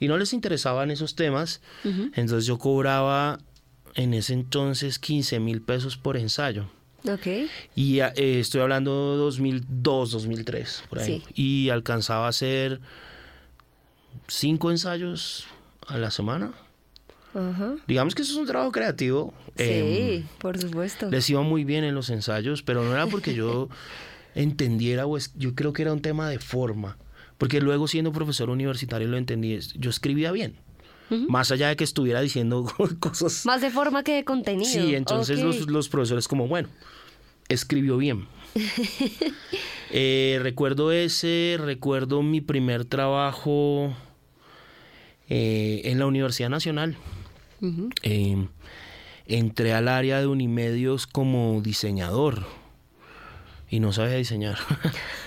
y 0.00 0.08
no 0.08 0.18
les 0.18 0.32
interesaban 0.32 0.90
esos 0.90 1.14
temas. 1.14 1.60
Entonces 1.84 2.46
yo 2.46 2.58
cobraba 2.58 3.38
en 3.94 4.14
ese 4.14 4.32
entonces 4.32 4.98
15 4.98 5.38
mil 5.38 5.60
pesos 5.60 5.96
por 5.96 6.16
ensayo. 6.16 6.66
Ok. 7.08 7.26
Y 7.74 8.00
eh, 8.00 8.40
estoy 8.40 8.60
hablando 8.60 9.12
de 9.12 9.18
2002, 9.18 10.10
2003, 10.12 10.84
por 10.88 10.98
ahí. 10.98 11.22
Sí. 11.34 11.42
Y 11.42 11.70
alcanzaba 11.70 12.26
a 12.26 12.28
hacer 12.28 12.80
cinco 14.28 14.70
ensayos 14.70 15.46
a 15.86 15.98
la 15.98 16.10
semana. 16.10 16.52
Ajá. 17.34 17.76
Digamos 17.86 18.14
que 18.14 18.22
eso 18.22 18.32
es 18.32 18.38
un 18.38 18.46
trabajo 18.46 18.72
creativo. 18.72 19.32
Sí, 19.56 19.64
Em, 19.64 20.26
por 20.38 20.58
supuesto. 20.58 21.10
les 21.10 21.28
iba 21.30 21.42
muy 21.42 21.64
bien 21.64 21.84
en 21.84 21.94
los 21.94 22.10
ensayos, 22.10 22.62
pero 22.62 22.82
no 22.84 22.92
era 22.92 23.06
porque 23.06 23.34
yo 23.34 23.68
entendiera, 24.34 25.06
o 25.06 25.16
es- 25.16 25.32
yo 25.36 25.54
creo 25.54 25.72
que 25.72 25.82
era 25.82 25.92
un 25.92 26.02
tema 26.02 26.28
de 26.28 26.38
forma. 26.38 26.96
Porque 27.38 27.60
luego 27.60 27.88
siendo 27.88 28.12
profesor 28.12 28.50
universitario 28.50 29.08
lo 29.08 29.16
entendí. 29.16 29.58
Yo 29.76 29.88
escribía 29.90 30.30
bien. 30.32 30.56
Más 31.28 31.50
allá 31.50 31.68
de 31.68 31.76
que 31.76 31.84
estuviera 31.84 32.20
diciendo 32.20 32.64
cosas 33.00 33.44
Más 33.44 33.60
de 33.60 33.70
forma 33.70 34.04
que 34.04 34.14
de 34.14 34.24
contenido. 34.24 34.70
Sí, 34.70 34.94
entonces 34.94 35.40
los, 35.40 35.68
los 35.68 35.88
profesores 35.88 36.28
como, 36.28 36.46
bueno, 36.46 36.68
escribió 37.48 37.96
bien. 37.96 38.26
Eh, 39.92 40.38
recuerdo 40.40 40.92
ese, 40.92 41.56
recuerdo 41.58 42.22
mi 42.22 42.40
primer 42.40 42.84
trabajo 42.84 43.92
eh, 45.28 45.80
en 45.86 45.98
la 45.98 46.06
Universidad 46.06 46.48
Nacional. 46.48 46.96
Eh, 48.02 48.46
entré 49.26 49.72
al 49.74 49.88
área 49.88 50.20
de 50.20 50.28
Unimedios 50.28 51.08
como 51.08 51.60
diseñador 51.60 52.46
y 53.68 53.80
no 53.80 53.92
sabía 53.92 54.14
diseñar. 54.14 54.58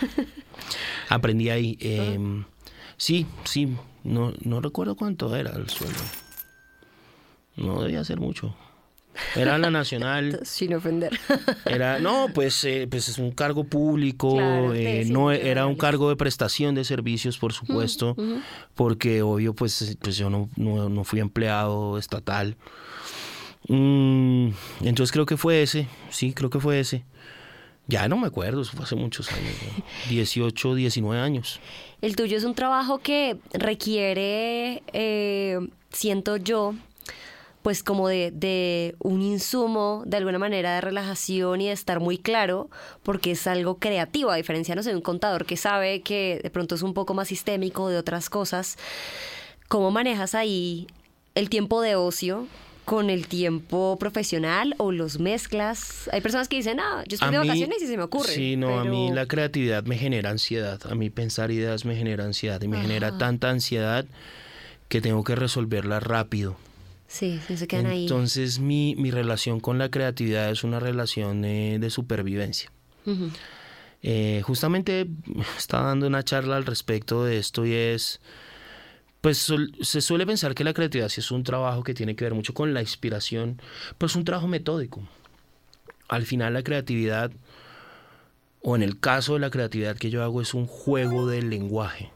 Aprendí 1.10 1.50
ahí. 1.50 1.78
eh, 1.82 2.18
sí, 2.96 3.26
sí, 3.44 3.68
no, 4.04 4.34
no 4.42 4.62
recuerdo 4.62 4.96
cuánto 4.96 5.36
era 5.36 5.52
el 5.52 5.70
sueldo. 5.70 6.02
No 7.56 7.82
debía 7.82 8.04
ser 8.04 8.20
mucho. 8.20 8.56
Era 9.36 9.58
la 9.58 9.70
nacional. 9.70 10.40
Sin 10.44 10.74
ofender. 10.74 11.20
Era, 11.66 12.00
no, 12.00 12.28
pues, 12.34 12.64
eh, 12.64 12.88
pues 12.90 13.10
es 13.10 13.18
un 13.18 13.32
cargo 13.32 13.64
público, 13.64 14.36
Claro, 14.36 14.74
eh, 14.74 15.06
no 15.08 15.32
era 15.32 15.68
un 15.68 15.76
cargo 15.76 16.10
de 16.10 16.16
prestación 16.16 16.76
de 16.76 16.84
servicios, 16.84 17.38
por 17.38 17.54
supuesto, 17.54 18.16
porque 18.76 19.22
obvio, 19.22 19.54
pues, 19.54 19.98
pues 20.02 20.18
yo 20.18 20.30
no, 20.30 20.50
no, 20.56 20.90
no 20.90 21.04
fui 21.04 21.20
empleado 21.20 21.98
estatal. 21.98 22.58
Mm, 23.68 24.50
entonces 24.82 25.12
creo 25.12 25.26
que 25.26 25.38
fue 25.38 25.62
ese, 25.62 25.88
sí, 26.10 26.34
creo 26.34 26.50
que 26.50 26.60
fue 26.60 26.80
ese. 26.80 27.06
Ya 27.88 28.08
no 28.08 28.18
me 28.18 28.28
acuerdo, 28.28 28.62
eso 28.62 28.72
fue 28.74 28.86
hace 28.86 28.96
muchos 28.96 29.32
años, 29.32 29.56
¿no? 29.78 29.84
18, 30.10 30.76
19 30.76 31.22
años. 31.22 31.60
El 32.02 32.16
tuyo 32.16 32.38
es 32.38 32.44
un 32.44 32.56
trabajo 32.56 33.00
que 33.00 33.38
requiere, 33.54 34.84
eh, 34.94 35.60
siento 35.92 36.38
yo, 36.38 36.76
pues 37.62 37.84
como 37.84 38.08
de, 38.08 38.32
de 38.32 38.96
un 39.00 39.22
insumo, 39.22 40.04
de 40.06 40.18
alguna 40.18 40.40
manera, 40.40 40.76
de 40.76 40.82
relajación 40.82 41.62
y 41.62 41.68
de 41.68 41.74
estar 41.74 42.00
muy 42.00 42.18
claro, 42.18 42.70
porque 43.04 43.32
es 43.32 43.48
algo 43.48 43.80
creativo, 43.80 44.32
a 44.32 44.36
diferencia, 44.36 44.76
no 44.76 44.84
sé, 44.84 44.92
de 44.92 44.98
un 44.98 45.02
contador 45.02 45.46
que 45.46 45.58
sabe 45.58 46.02
que 46.02 46.40
de 46.42 46.50
pronto 46.50 46.76
es 46.76 46.82
un 46.84 46.94
poco 46.94 47.14
más 47.14 47.30
sistémico 47.30 47.90
de 47.90 47.98
otras 47.98 48.30
cosas. 48.30 48.78
¿Cómo 49.68 49.92
manejas 49.92 50.36
ahí 50.36 50.88
el 51.36 51.50
tiempo 51.50 51.82
de 51.82 51.96
ocio 51.96 52.48
con 52.86 53.10
el 53.10 53.28
tiempo 53.28 53.98
profesional 54.00 54.76
o 54.78 54.92
los 54.92 55.20
mezclas? 55.20 56.10
Hay 56.12 56.22
personas 56.22 56.48
que 56.50 56.58
dicen, 56.58 56.80
ah, 56.80 57.04
yo 57.08 57.16
estoy 57.16 57.32
de 57.32 57.40
mí- 57.40 57.48
vacaciones 57.48 57.82
y 57.82 57.88
se 57.88 57.98
me 57.98 58.04
ocurre. 58.04 58.34
Sí, 58.34 58.56
no, 58.58 58.80
a 58.80 58.84
mí 58.86 59.10
la 59.12 59.26
creatividad 59.26 59.84
me 59.86 59.98
genera 59.98 60.30
ansiedad. 60.30 60.80
A 60.90 60.96
mí 60.96 61.10
pensar 61.10 61.52
ideas 61.52 61.86
me 61.86 61.96
genera 61.96 62.26
ansiedad 62.26 62.62
y 62.62 62.68
me 62.68 62.80
genera 62.82 63.18
tanta 63.18 63.50
ansiedad 63.50 64.06
que 64.90 65.02
tengo 65.02 65.24
que 65.24 65.36
resolverla 65.36 66.00
rápido. 66.00 66.58
Sí, 67.08 67.40
se 67.48 67.68
quedan 67.68 67.86
ahí. 67.86 68.04
Entonces 68.04 68.60
mi, 68.60 68.96
mi 68.96 69.12
relación 69.12 69.60
con 69.60 69.78
la 69.78 69.90
creatividad 69.90 70.50
es 70.50 70.64
una 70.64 70.80
relación 70.80 71.46
eh, 71.46 71.78
de 71.80 71.90
supervivencia. 71.90 72.72
Eh, 74.02 74.42
justamente 74.44 75.08
estaba 75.58 75.88
dando 75.88 76.08
una 76.08 76.24
charla 76.24 76.58
al 76.58 76.66
respecto 76.66 77.24
de 77.24 77.38
esto 77.38 77.66
y 77.66 77.74
es, 77.74 78.20
pues 79.24 79.50
se 79.82 80.02
suele 80.02 80.26
pensar 80.26 80.54
que 80.54 80.66
la 80.66 80.74
creatividad 80.74 81.10
es 81.16 81.32
un 81.32 81.46
trabajo 81.46 81.82
que 81.82 81.94
tiene 81.94 82.14
que 82.14 82.26
ver 82.26 82.34
mucho 82.34 82.54
con 82.54 82.74
la 82.74 82.82
inspiración, 82.82 83.58
pero 83.98 84.08
es 84.08 84.18
un 84.18 84.26
trabajo 84.26 84.50
metódico. 84.50 85.02
Al 86.10 86.26
final 86.26 86.54
la 86.54 86.62
creatividad 86.62 87.32
o 88.62 88.76
en 88.76 88.84
el 88.84 89.00
caso 89.00 89.36
de 89.36 89.40
la 89.40 89.50
creatividad 89.50 89.96
que 89.96 90.10
yo 90.10 90.24
hago, 90.24 90.42
es 90.42 90.54
un 90.54 90.68
juego 90.68 91.26
del 91.26 91.50
lenguaje. 91.50 92.12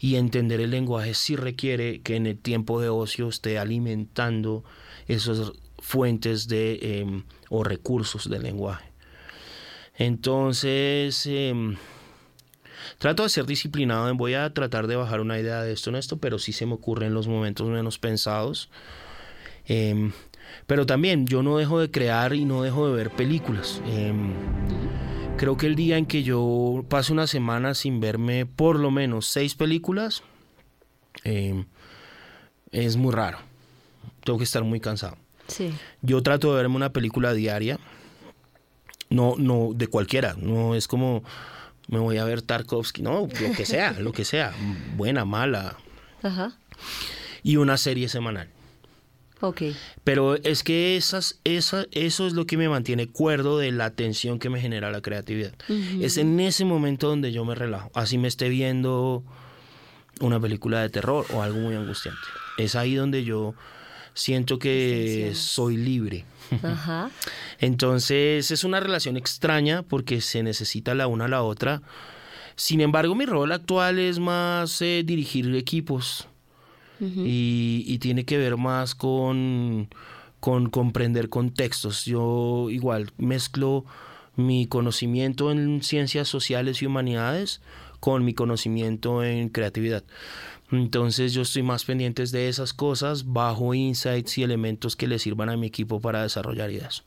Y 0.00 0.16
entender 0.16 0.60
el 0.60 0.72
lenguaje 0.72 1.14
sí 1.14 1.36
requiere 1.36 2.00
que 2.00 2.16
en 2.16 2.26
el 2.26 2.36
tiempo 2.36 2.80
de 2.80 2.88
ocio 2.88 3.28
esté 3.28 3.56
alimentando 3.56 4.64
esas 5.06 5.52
fuentes 5.78 6.48
de, 6.48 7.00
em, 7.00 7.22
o 7.48 7.62
recursos 7.62 8.28
del 8.28 8.42
lenguaje. 8.42 8.90
Entonces, 9.96 11.24
em, 11.26 11.76
trato 12.98 13.22
de 13.22 13.28
ser 13.28 13.46
disciplinado, 13.46 14.12
voy 14.14 14.34
a 14.34 14.52
tratar 14.52 14.86
de 14.86 14.96
bajar 14.96 15.20
una 15.20 15.38
idea 15.38 15.62
de 15.62 15.72
esto 15.72 15.90
en 15.90 15.96
esto, 15.96 16.18
pero 16.18 16.38
sí 16.38 16.52
se 16.52 16.66
me 16.66 16.74
ocurre 16.74 17.06
en 17.06 17.14
los 17.14 17.28
momentos 17.28 17.68
menos 17.68 17.98
pensados. 17.98 18.68
Em, 19.66 20.12
pero 20.66 20.86
también 20.86 21.26
yo 21.26 21.42
no 21.42 21.58
dejo 21.58 21.80
de 21.80 21.90
crear 21.90 22.34
y 22.34 22.44
no 22.44 22.62
dejo 22.62 22.88
de 22.88 22.94
ver 22.94 23.10
películas. 23.10 23.80
Creo 25.36 25.56
que 25.56 25.66
el 25.66 25.76
día 25.76 25.98
en 25.98 26.06
que 26.06 26.24
yo 26.24 26.84
pase 26.88 27.12
una 27.12 27.28
semana 27.28 27.74
sin 27.74 28.00
verme 28.00 28.44
por 28.44 28.78
lo 28.78 28.90
menos 28.90 29.26
seis 29.26 29.54
películas, 29.54 30.22
eh, 31.22 31.64
es 32.72 32.96
muy 32.96 33.12
raro. 33.12 33.38
Tengo 34.24 34.38
que 34.38 34.44
estar 34.44 34.64
muy 34.64 34.80
cansado. 34.80 35.16
Sí. 35.46 35.72
Yo 36.02 36.22
trato 36.22 36.50
de 36.50 36.56
verme 36.56 36.76
una 36.76 36.92
película 36.92 37.32
diaria. 37.34 37.78
No, 39.10 39.34
no, 39.38 39.70
de 39.74 39.86
cualquiera. 39.86 40.34
No 40.38 40.74
es 40.74 40.88
como 40.88 41.22
me 41.88 41.98
voy 41.98 42.18
a 42.18 42.24
ver 42.24 42.42
Tarkovsky. 42.42 43.02
No, 43.02 43.28
lo 43.40 43.52
que 43.56 43.66
sea, 43.66 43.92
lo 43.98 44.12
que 44.12 44.24
sea. 44.24 44.54
Buena, 44.96 45.24
mala. 45.24 45.76
Ajá. 46.22 46.56
Y 47.42 47.56
una 47.56 47.76
serie 47.76 48.08
semanal. 48.08 48.48
Ok. 49.40 49.62
Pero 50.04 50.34
es 50.34 50.62
que 50.62 50.96
esas, 50.96 51.38
esa, 51.44 51.86
eso 51.92 52.26
es 52.26 52.32
lo 52.32 52.46
que 52.46 52.56
me 52.56 52.68
mantiene 52.68 53.06
cuerdo 53.06 53.58
de 53.58 53.72
la 53.72 53.86
atención 53.86 54.38
que 54.38 54.50
me 54.50 54.60
genera 54.60 54.90
la 54.90 55.00
creatividad. 55.00 55.54
Es 56.00 56.16
en 56.18 56.38
ese 56.40 56.64
momento 56.64 57.08
donde 57.08 57.32
yo 57.32 57.44
me 57.44 57.54
relajo. 57.54 57.90
Así 57.94 58.18
me 58.18 58.28
esté 58.28 58.48
viendo 58.48 59.22
una 60.20 60.40
película 60.40 60.80
de 60.80 60.90
terror 60.90 61.24
o 61.32 61.42
algo 61.42 61.60
muy 61.60 61.76
angustiante. 61.76 62.20
Es 62.58 62.74
ahí 62.74 62.96
donde 62.96 63.22
yo 63.22 63.54
siento 64.18 64.58
que 64.58 65.32
soy 65.34 65.76
libre. 65.76 66.24
Ajá. 66.62 67.10
Entonces 67.60 68.50
es 68.50 68.64
una 68.64 68.80
relación 68.80 69.16
extraña 69.16 69.82
porque 69.82 70.20
se 70.20 70.42
necesita 70.42 70.94
la 70.94 71.06
una 71.06 71.26
a 71.26 71.28
la 71.28 71.42
otra. 71.42 71.82
Sin 72.56 72.80
embargo, 72.80 73.14
mi 73.14 73.26
rol 73.26 73.52
actual 73.52 74.00
es 74.00 74.18
más 74.18 74.82
eh, 74.82 75.04
dirigir 75.06 75.54
equipos 75.54 76.26
y, 77.00 77.96
tiene 77.98 78.24
que 78.24 78.38
ver 78.38 78.56
más 78.56 78.96
con, 78.96 79.88
con 80.40 80.68
comprender 80.68 81.28
contextos. 81.28 82.04
Yo 82.04 82.70
igual 82.70 83.12
mezclo 83.18 83.84
mi 84.34 84.66
conocimiento 84.66 85.52
en 85.52 85.80
ciencias 85.84 86.26
sociales 86.26 86.82
y 86.82 86.86
humanidades 86.86 87.60
con 88.00 88.24
mi 88.24 88.34
conocimiento 88.34 89.22
en 89.22 89.48
creatividad. 89.48 90.02
Entonces 90.70 91.32
yo 91.32 91.42
estoy 91.42 91.62
más 91.62 91.84
pendiente 91.84 92.24
de 92.24 92.48
esas 92.48 92.72
cosas, 92.74 93.24
bajo 93.26 93.74
insights 93.74 94.38
y 94.38 94.42
elementos 94.42 94.96
que 94.96 95.06
le 95.06 95.18
sirvan 95.18 95.48
a 95.48 95.56
mi 95.56 95.66
equipo 95.66 96.00
para 96.00 96.22
desarrollar 96.22 96.70
ideas. 96.70 97.04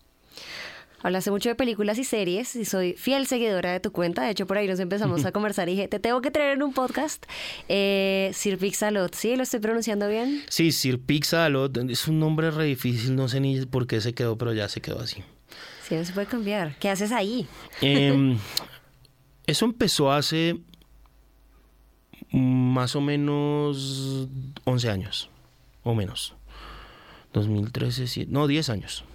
Hablaste 1.04 1.32
mucho 1.32 1.50
de 1.50 1.56
películas 1.56 1.98
y 1.98 2.04
series 2.04 2.56
y 2.56 2.64
soy 2.64 2.94
fiel 2.94 3.26
seguidora 3.26 3.72
de 3.72 3.80
tu 3.80 3.92
cuenta. 3.92 4.24
De 4.24 4.32
hecho, 4.32 4.46
por 4.46 4.58
ahí 4.58 4.68
nos 4.68 4.80
empezamos 4.80 5.26
a 5.26 5.32
conversar 5.34 5.68
y 5.68 5.72
dije, 5.72 5.88
te 5.88 6.00
tengo 6.00 6.22
que 6.22 6.30
traer 6.30 6.52
en 6.54 6.64
un 6.64 6.74
podcast. 6.74 7.26
Eh, 7.70 8.30
Sir 8.34 8.60
Pixalot, 8.60 9.14
¿sí? 9.16 9.36
¿Lo 9.36 9.44
estoy 9.44 9.60
pronunciando 9.60 10.08
bien? 10.08 10.44
Sí, 10.48 10.72
Sir 10.72 11.00
Pixalot. 11.00 11.76
Es 11.90 12.08
un 12.08 12.20
nombre 12.20 12.52
re 12.52 12.66
difícil, 12.66 13.16
no 13.16 13.28
sé 13.28 13.40
ni 13.40 13.66
por 13.66 13.88
qué 13.88 14.00
se 14.00 14.14
quedó, 14.14 14.38
pero 14.38 14.54
ya 14.54 14.70
se 14.70 14.80
quedó 14.82 15.00
así. 15.00 15.24
Sí, 15.88 15.96
no 15.96 16.06
se 16.06 16.14
puede 16.14 16.28
cambiar. 16.28 16.76
¿Qué 16.78 16.90
haces 16.90 17.12
ahí? 17.12 17.48
Em, 17.82 18.38
eso 19.48 19.66
empezó 19.66 20.12
hace 20.12 20.60
más 22.32 22.96
o 22.96 23.02
menos 23.02 24.28
11 24.66 24.90
años, 24.90 25.30
o 25.84 25.94
menos. 25.94 26.36
2013, 27.34 28.26
no, 28.28 28.48
10 28.48 28.70
años 28.70 29.06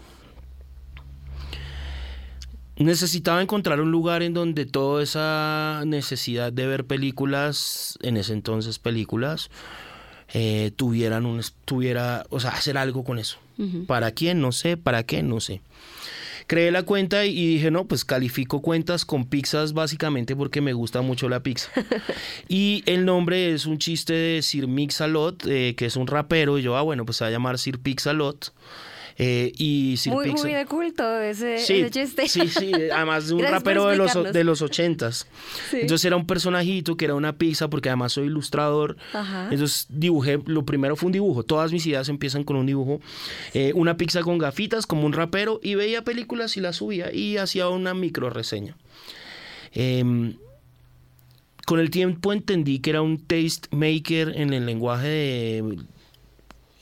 necesitaba 2.76 3.40
encontrar 3.40 3.80
un 3.80 3.90
lugar 3.90 4.22
en 4.22 4.34
donde 4.34 4.66
toda 4.66 5.02
esa 5.02 5.82
necesidad 5.86 6.52
de 6.52 6.66
ver 6.66 6.84
películas, 6.84 7.98
en 8.02 8.16
ese 8.16 8.34
entonces 8.34 8.78
películas, 8.78 9.50
eh, 10.34 10.72
tuvieran 10.76 11.24
un, 11.24 11.40
tuviera, 11.64 12.26
o 12.30 12.40
sea, 12.40 12.50
hacer 12.50 12.76
algo 12.76 13.04
con 13.04 13.18
eso. 13.18 13.38
¿Para 13.86 14.10
quién? 14.10 14.42
No 14.42 14.52
sé, 14.52 14.76
¿para 14.76 15.04
qué? 15.04 15.22
No 15.22 15.40
sé. 15.40 15.62
Creé 16.46 16.70
la 16.70 16.84
cuenta 16.84 17.24
y 17.24 17.54
dije, 17.54 17.70
no, 17.70 17.86
pues 17.86 18.04
califico 18.04 18.62
cuentas 18.62 19.04
con 19.04 19.26
pizzas 19.26 19.72
básicamente 19.72 20.36
porque 20.36 20.60
me 20.60 20.72
gusta 20.72 21.02
mucho 21.02 21.28
la 21.28 21.42
pizza. 21.42 21.70
y 22.48 22.84
el 22.86 23.04
nombre 23.04 23.52
es 23.52 23.66
un 23.66 23.78
chiste 23.78 24.12
de 24.12 24.42
Sir 24.42 24.68
Mixalot, 24.68 25.44
eh, 25.46 25.74
que 25.76 25.86
es 25.86 25.96
un 25.96 26.06
rapero, 26.06 26.58
y 26.58 26.62
yo, 26.62 26.76
ah, 26.76 26.82
bueno, 26.82 27.04
pues 27.04 27.16
se 27.16 27.24
va 27.24 27.28
a 27.28 27.32
llamar 27.32 27.58
Sir 27.58 27.80
Pixalot. 27.80 28.52
Eh, 29.18 29.52
y 29.56 29.96
muy, 30.08 30.32
muy 30.32 30.52
de 30.52 30.66
culto 30.66 31.18
ese, 31.20 31.56
chiste. 31.90 32.28
Sí, 32.28 32.48
sí, 32.48 32.70
además 32.92 33.28
de 33.28 33.34
un 33.34 33.42
rapero 33.44 33.86
de 33.86 33.96
los, 33.96 34.32
de 34.32 34.44
los 34.44 34.60
ochentas. 34.60 35.26
Entonces 35.72 36.04
era 36.04 36.16
un 36.16 36.26
personajito 36.26 36.96
que 36.96 37.06
era 37.06 37.14
una 37.14 37.38
pizza, 37.38 37.70
porque 37.70 37.88
además 37.88 38.12
soy 38.12 38.26
ilustrador. 38.26 38.96
Entonces 39.50 39.86
dibujé, 39.88 40.38
lo 40.44 40.66
primero 40.66 40.96
fue 40.96 41.06
un 41.06 41.12
dibujo, 41.12 41.44
todas 41.44 41.72
mis 41.72 41.86
ideas 41.86 42.08
empiezan 42.10 42.44
con 42.44 42.56
un 42.56 42.66
dibujo. 42.66 43.00
Eh, 43.54 43.72
una 43.74 43.96
pizza 43.96 44.20
con 44.20 44.36
gafitas, 44.36 44.86
como 44.86 45.06
un 45.06 45.14
rapero, 45.14 45.60
y 45.62 45.76
veía 45.76 46.04
películas 46.04 46.56
y 46.58 46.60
las 46.60 46.76
subía 46.76 47.12
y 47.12 47.38
hacía 47.38 47.68
una 47.68 47.94
micro 47.94 48.28
reseña. 48.28 48.76
Em, 49.72 50.36
con 51.64 51.80
el 51.80 51.90
tiempo 51.90 52.32
entendí 52.32 52.80
que 52.80 52.90
era 52.90 53.02
un 53.02 53.18
taste 53.18 53.68
maker 53.70 54.34
en 54.36 54.52
el 54.52 54.66
lenguaje 54.66 55.08
de 55.08 55.78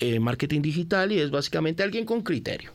eh, 0.00 0.20
marketing 0.20 0.60
digital 0.62 1.12
y 1.12 1.20
es 1.20 1.30
básicamente 1.30 1.82
alguien 1.82 2.04
con 2.04 2.22
criterio. 2.22 2.72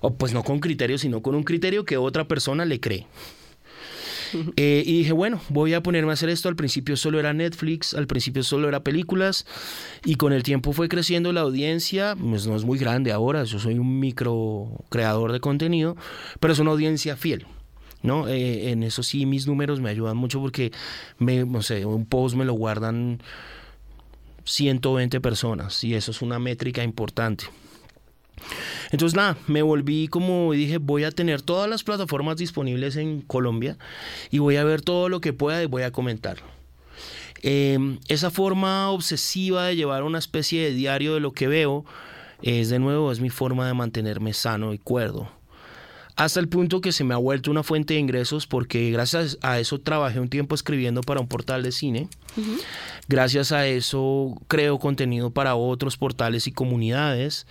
O 0.00 0.14
pues 0.14 0.32
no 0.32 0.42
con 0.42 0.60
criterio, 0.60 0.98
sino 0.98 1.22
con 1.22 1.34
un 1.34 1.44
criterio 1.44 1.84
que 1.84 1.96
otra 1.96 2.26
persona 2.26 2.64
le 2.64 2.80
cree. 2.80 3.06
Eh, 4.56 4.82
y 4.86 4.98
dije, 4.98 5.12
bueno, 5.12 5.40
voy 5.48 5.74
a 5.74 5.82
ponerme 5.82 6.10
a 6.10 6.14
hacer 6.14 6.28
esto. 6.28 6.48
Al 6.48 6.56
principio 6.56 6.96
solo 6.96 7.20
era 7.20 7.32
Netflix, 7.32 7.94
al 7.94 8.06
principio 8.06 8.42
solo 8.42 8.68
era 8.68 8.82
películas, 8.82 9.46
y 10.04 10.16
con 10.16 10.32
el 10.32 10.42
tiempo 10.42 10.72
fue 10.72 10.88
creciendo 10.88 11.32
la 11.32 11.42
audiencia. 11.42 12.16
Pues 12.16 12.46
no 12.46 12.56
es 12.56 12.64
muy 12.64 12.78
grande 12.78 13.12
ahora, 13.12 13.44
yo 13.44 13.58
soy 13.58 13.78
un 13.78 14.00
micro 14.00 14.84
creador 14.88 15.32
de 15.32 15.40
contenido, 15.40 15.96
pero 16.40 16.52
es 16.52 16.58
una 16.58 16.70
audiencia 16.70 17.16
fiel. 17.16 17.46
¿no? 18.02 18.26
Eh, 18.26 18.70
en 18.70 18.82
eso 18.82 19.02
sí, 19.02 19.26
mis 19.26 19.46
números 19.46 19.80
me 19.80 19.90
ayudan 19.90 20.16
mucho 20.16 20.40
porque, 20.40 20.72
me, 21.18 21.44
no 21.44 21.62
sé, 21.62 21.86
un 21.86 22.04
post 22.04 22.34
me 22.34 22.44
lo 22.44 22.54
guardan 22.54 23.20
120 24.44 25.20
personas 25.20 25.82
y 25.84 25.94
eso 25.94 26.10
es 26.10 26.22
una 26.22 26.38
métrica 26.38 26.82
importante. 26.82 27.44
Entonces 28.90 29.16
nada, 29.16 29.36
me 29.46 29.62
volví 29.62 30.08
como 30.08 30.52
dije, 30.52 30.78
voy 30.78 31.04
a 31.04 31.10
tener 31.10 31.42
todas 31.42 31.68
las 31.68 31.82
plataformas 31.82 32.36
disponibles 32.36 32.96
en 32.96 33.20
Colombia 33.22 33.78
y 34.30 34.38
voy 34.38 34.56
a 34.56 34.64
ver 34.64 34.82
todo 34.82 35.08
lo 35.08 35.20
que 35.20 35.32
pueda 35.32 35.62
y 35.62 35.66
voy 35.66 35.82
a 35.82 35.92
comentarlo. 35.92 36.46
Em, 37.42 37.98
esa 38.08 38.30
forma 38.30 38.90
obsesiva 38.90 39.66
de 39.66 39.76
llevar 39.76 40.04
una 40.04 40.18
especie 40.18 40.62
de 40.62 40.74
diario 40.74 41.14
de 41.14 41.20
lo 41.20 41.32
que 41.32 41.48
veo 41.48 41.84
es 42.42 42.70
de 42.70 42.78
nuevo, 42.78 43.10
es 43.10 43.20
mi 43.20 43.30
forma 43.30 43.66
de 43.66 43.74
mantenerme 43.74 44.32
sano 44.32 44.72
y 44.72 44.78
cuerdo 44.78 45.41
hasta 46.24 46.40
el 46.40 46.48
punto 46.48 46.80
que 46.80 46.92
se 46.92 47.04
me 47.04 47.14
ha 47.14 47.16
vuelto 47.16 47.50
una 47.50 47.62
fuente 47.62 47.94
de 47.94 48.00
ingresos 48.00 48.46
porque 48.46 48.90
gracias 48.90 49.38
a 49.42 49.58
eso 49.58 49.80
trabajé 49.80 50.20
un 50.20 50.28
tiempo 50.28 50.54
escribiendo 50.54 51.00
para 51.00 51.20
un 51.20 51.28
portal 51.28 51.62
de 51.62 51.72
cine. 51.72 52.08
Gracias 53.08 53.52
a 53.52 53.66
eso 53.66 54.34
creo 54.48 54.78
contenido 54.78 55.30
para 55.30 55.54
otros 55.54 55.96
portales 55.96 56.46
y 56.46 56.52
comunidades. 56.52 57.46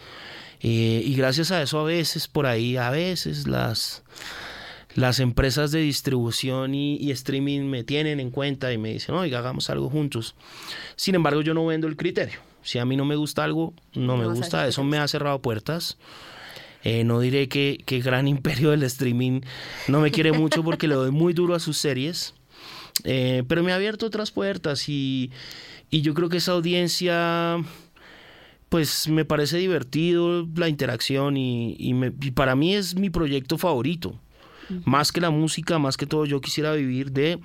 Eh, 0.61 1.01
y 1.03 1.15
gracias 1.15 1.51
a 1.51 1.61
eso 1.61 1.79
a 1.79 1.83
veces 1.83 2.27
por 2.27 2.45
ahí, 2.45 2.77
a 2.77 2.91
veces 2.91 3.47
las, 3.47 4.03
las 4.95 5.19
empresas 5.19 5.71
de 5.71 5.79
distribución 5.79 6.75
y, 6.75 7.11
streaming 7.11 7.61
me 7.61 7.83
tienen 7.83 8.19
en 8.19 8.29
cuenta 8.29 8.71
y 8.71 8.77
me 8.77 8.93
dicen, 8.93 9.15
oiga, 9.15 9.39
hagamos 9.39 9.69
algo 9.69 9.89
juntos. 9.89 10.35
Sin 10.95 11.15
embargo, 11.15 11.41
yo 11.41 11.53
no 11.53 11.65
vendo 11.65 11.87
el 11.87 11.97
criterio. 11.97 12.39
Si 12.61 12.77
a 12.77 12.85
mí 12.85 12.95
no 12.95 13.05
me 13.05 13.15
gusta 13.15 13.43
algo, 13.43 13.73
no, 13.95 14.17
me 14.17 14.27
gusta. 14.27 14.67
Eso 14.67 14.83
me 14.83 14.99
ha 14.99 15.07
cerrado 15.07 15.41
puertas. 15.41 15.97
Eh, 16.83 17.03
no 17.03 17.19
diré 17.19 17.47
que, 17.47 17.81
que 17.85 17.99
gran 17.99 18.27
imperio 18.27 18.71
del 18.71 18.83
streaming 18.83 19.41
no 19.87 19.99
me 19.99 20.11
quiere 20.11 20.31
mucho 20.31 20.63
porque 20.63 20.87
le 20.87 20.95
doy 20.95 21.11
muy 21.11 21.33
duro 21.33 21.53
a 21.53 21.59
sus 21.59 21.77
series, 21.77 22.33
eh, 23.03 23.43
pero 23.47 23.63
me 23.63 23.71
ha 23.71 23.75
abierto 23.75 24.07
otras 24.07 24.31
puertas 24.31 24.89
y, 24.89 25.31
y 25.89 26.01
yo 26.01 26.13
creo 26.13 26.29
que 26.29 26.37
esa 26.37 26.53
audiencia 26.53 27.57
pues 28.71 29.09
me 29.09 29.25
parece 29.25 29.57
divertido 29.57 30.47
la 30.55 30.69
interacción 30.69 31.35
y, 31.35 31.75
y, 31.77 32.31
para 32.31 32.55
mí 32.55 32.73
es 32.73 32.95
mi 32.95 33.09
proyecto 33.09 33.57
favorito. 33.57 34.17
Más 34.85 35.11
que 35.11 35.19
la 35.19 35.29
música, 35.29 35.77
más 35.77 35.97
que 35.97 36.05
todo, 36.05 36.25
yo 36.25 36.39
quisiera 36.39 36.71
vivir 36.71 37.11
de 37.11 37.37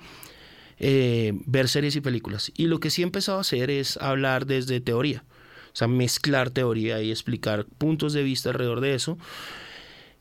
eh, 0.79 1.33
ver 1.45 1.67
series 1.67 1.97
y 1.97 2.01
películas. 2.01 2.53
Y 2.55 2.67
lo 2.67 2.79
que 2.79 2.89
sí 2.89 3.01
he 3.01 3.03
empezado 3.03 3.39
a 3.39 3.41
hacer 3.41 3.69
es 3.69 3.97
hablar 3.97 4.45
desde 4.45 4.79
teoría. 4.79 5.25
O 5.67 5.75
sea, 5.75 5.87
mezclar 5.87 6.49
teoría 6.49 7.01
y 7.01 7.11
explicar 7.11 7.65
puntos 7.65 8.13
de 8.13 8.23
vista 8.23 8.49
alrededor 8.49 8.81
de 8.81 8.95
eso. 8.95 9.17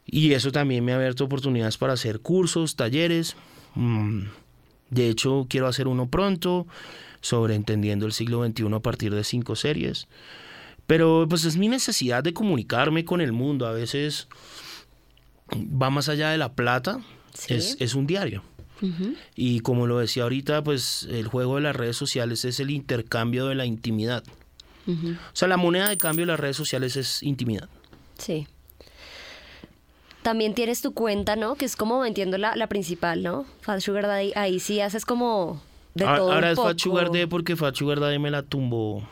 Y 0.07 0.33
eso 0.33 0.53
también 0.53 0.85
me 0.85 0.93
ha 0.93 0.97
abierto 0.97 1.25
oportunidades 1.25 1.77
para 1.79 1.95
hacer 1.95 2.21
cursos, 2.21 2.77
talleres. 2.77 3.37
Mm, 3.75 4.25
de 4.91 5.11
hecho, 5.11 5.47
quiero 5.49 5.67
hacer 5.67 5.89
uno 5.89 6.09
pronto 6.09 6.67
sobre 7.21 7.57
entendiendo 7.57 8.07
el 8.07 8.13
siglo 8.13 8.47
XXI 8.47 8.73
a 8.73 8.81
partir 8.81 9.15
de 9.15 9.25
cinco 9.25 9.57
series. 9.57 10.07
Pero 10.87 11.27
pues 11.29 11.45
es 11.45 11.57
mi 11.57 11.69
necesidad 11.69 12.23
de 12.23 12.33
comunicarme 12.33 13.05
con 13.05 13.21
el 13.21 13.33
mundo. 13.33 13.67
A 13.67 13.73
veces 13.73 14.29
va 15.53 15.91
más 15.91 16.09
allá 16.09 16.31
de 16.31 16.39
la 16.39 16.53
plata. 16.53 17.01
Es, 17.49 17.77
es, 17.81 17.95
un 17.95 18.07
diario. 18.07 18.43
Y 19.35 19.61
como 19.61 19.87
lo 19.87 19.99
decía 19.99 20.23
ahorita, 20.23 20.63
pues 20.63 21.09
el 21.11 21.27
juego 21.27 21.57
de 21.57 21.63
las 21.63 21.77
redes 21.77 21.97
sociales 21.97 22.45
es 22.45 22.61
el 22.61 22.71
intercambio 22.71 23.47
de 23.47 23.55
la 23.55 23.67
intimidad. 23.67 24.23
O 24.87 25.17
sea, 25.33 25.49
la 25.49 25.57
moneda 25.57 25.89
de 25.89 25.97
cambio 25.97 26.25
de 26.25 26.33
las 26.33 26.41
redes 26.41 26.57
sociales 26.57 26.97
es 26.97 27.23
intimidad. 27.23 27.69
Sí. 28.19 28.47
También 30.23 30.55
tienes 30.55 30.81
tu 30.83 30.93
cuenta, 30.93 31.37
¿no? 31.37 31.55
Que 31.55 31.65
es 31.65 31.77
como, 31.77 32.05
entiendo, 32.05 32.39
la, 32.39 32.57
la 32.57 32.67
principal, 32.67 33.23
¿no? 33.23 33.47
Fat 33.61 33.81
Sugar 33.81 34.07
Daddy, 34.07 34.33
ahí 34.35 34.59
sí 34.61 34.81
haces 34.81 35.05
como 35.05 35.63
de 35.95 36.05
ahora, 36.05 36.19
todo 36.19 36.33
ahora 36.33 36.47
un 36.49 36.53
es 36.53 36.57
Fat 36.57 36.67
poco. 36.67 36.79
Sugar 36.79 37.07
Daddy 37.07 37.27
porque 37.27 37.57
Fat 37.57 37.75
Sugar 37.75 38.01
Daddy 38.01 38.19
me 38.19 38.31
la 38.31 38.43
tumbó 38.43 39.09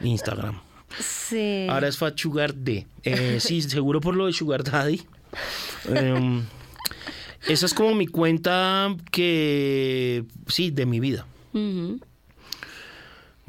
Instagram. 0.00 0.60
Sí. 0.98 1.66
Ahora 1.68 1.88
es 1.88 1.98
Fat 1.98 2.16
Sugar 2.18 2.54
D. 2.54 2.86
Eh, 3.02 3.38
sí, 3.40 3.62
seguro 3.68 4.00
por 4.00 4.16
lo 4.16 4.26
de 4.26 4.32
Sugar 4.32 4.62
Daddy. 4.64 5.02
Em, 5.88 6.44
esa 7.48 7.66
es 7.66 7.74
como 7.74 7.94
mi 7.94 8.06
cuenta 8.06 8.94
que, 9.10 10.24
sí, 10.48 10.70
de 10.70 10.86
mi 10.86 11.00
vida. 11.00 11.26
Ujú. 11.52 12.00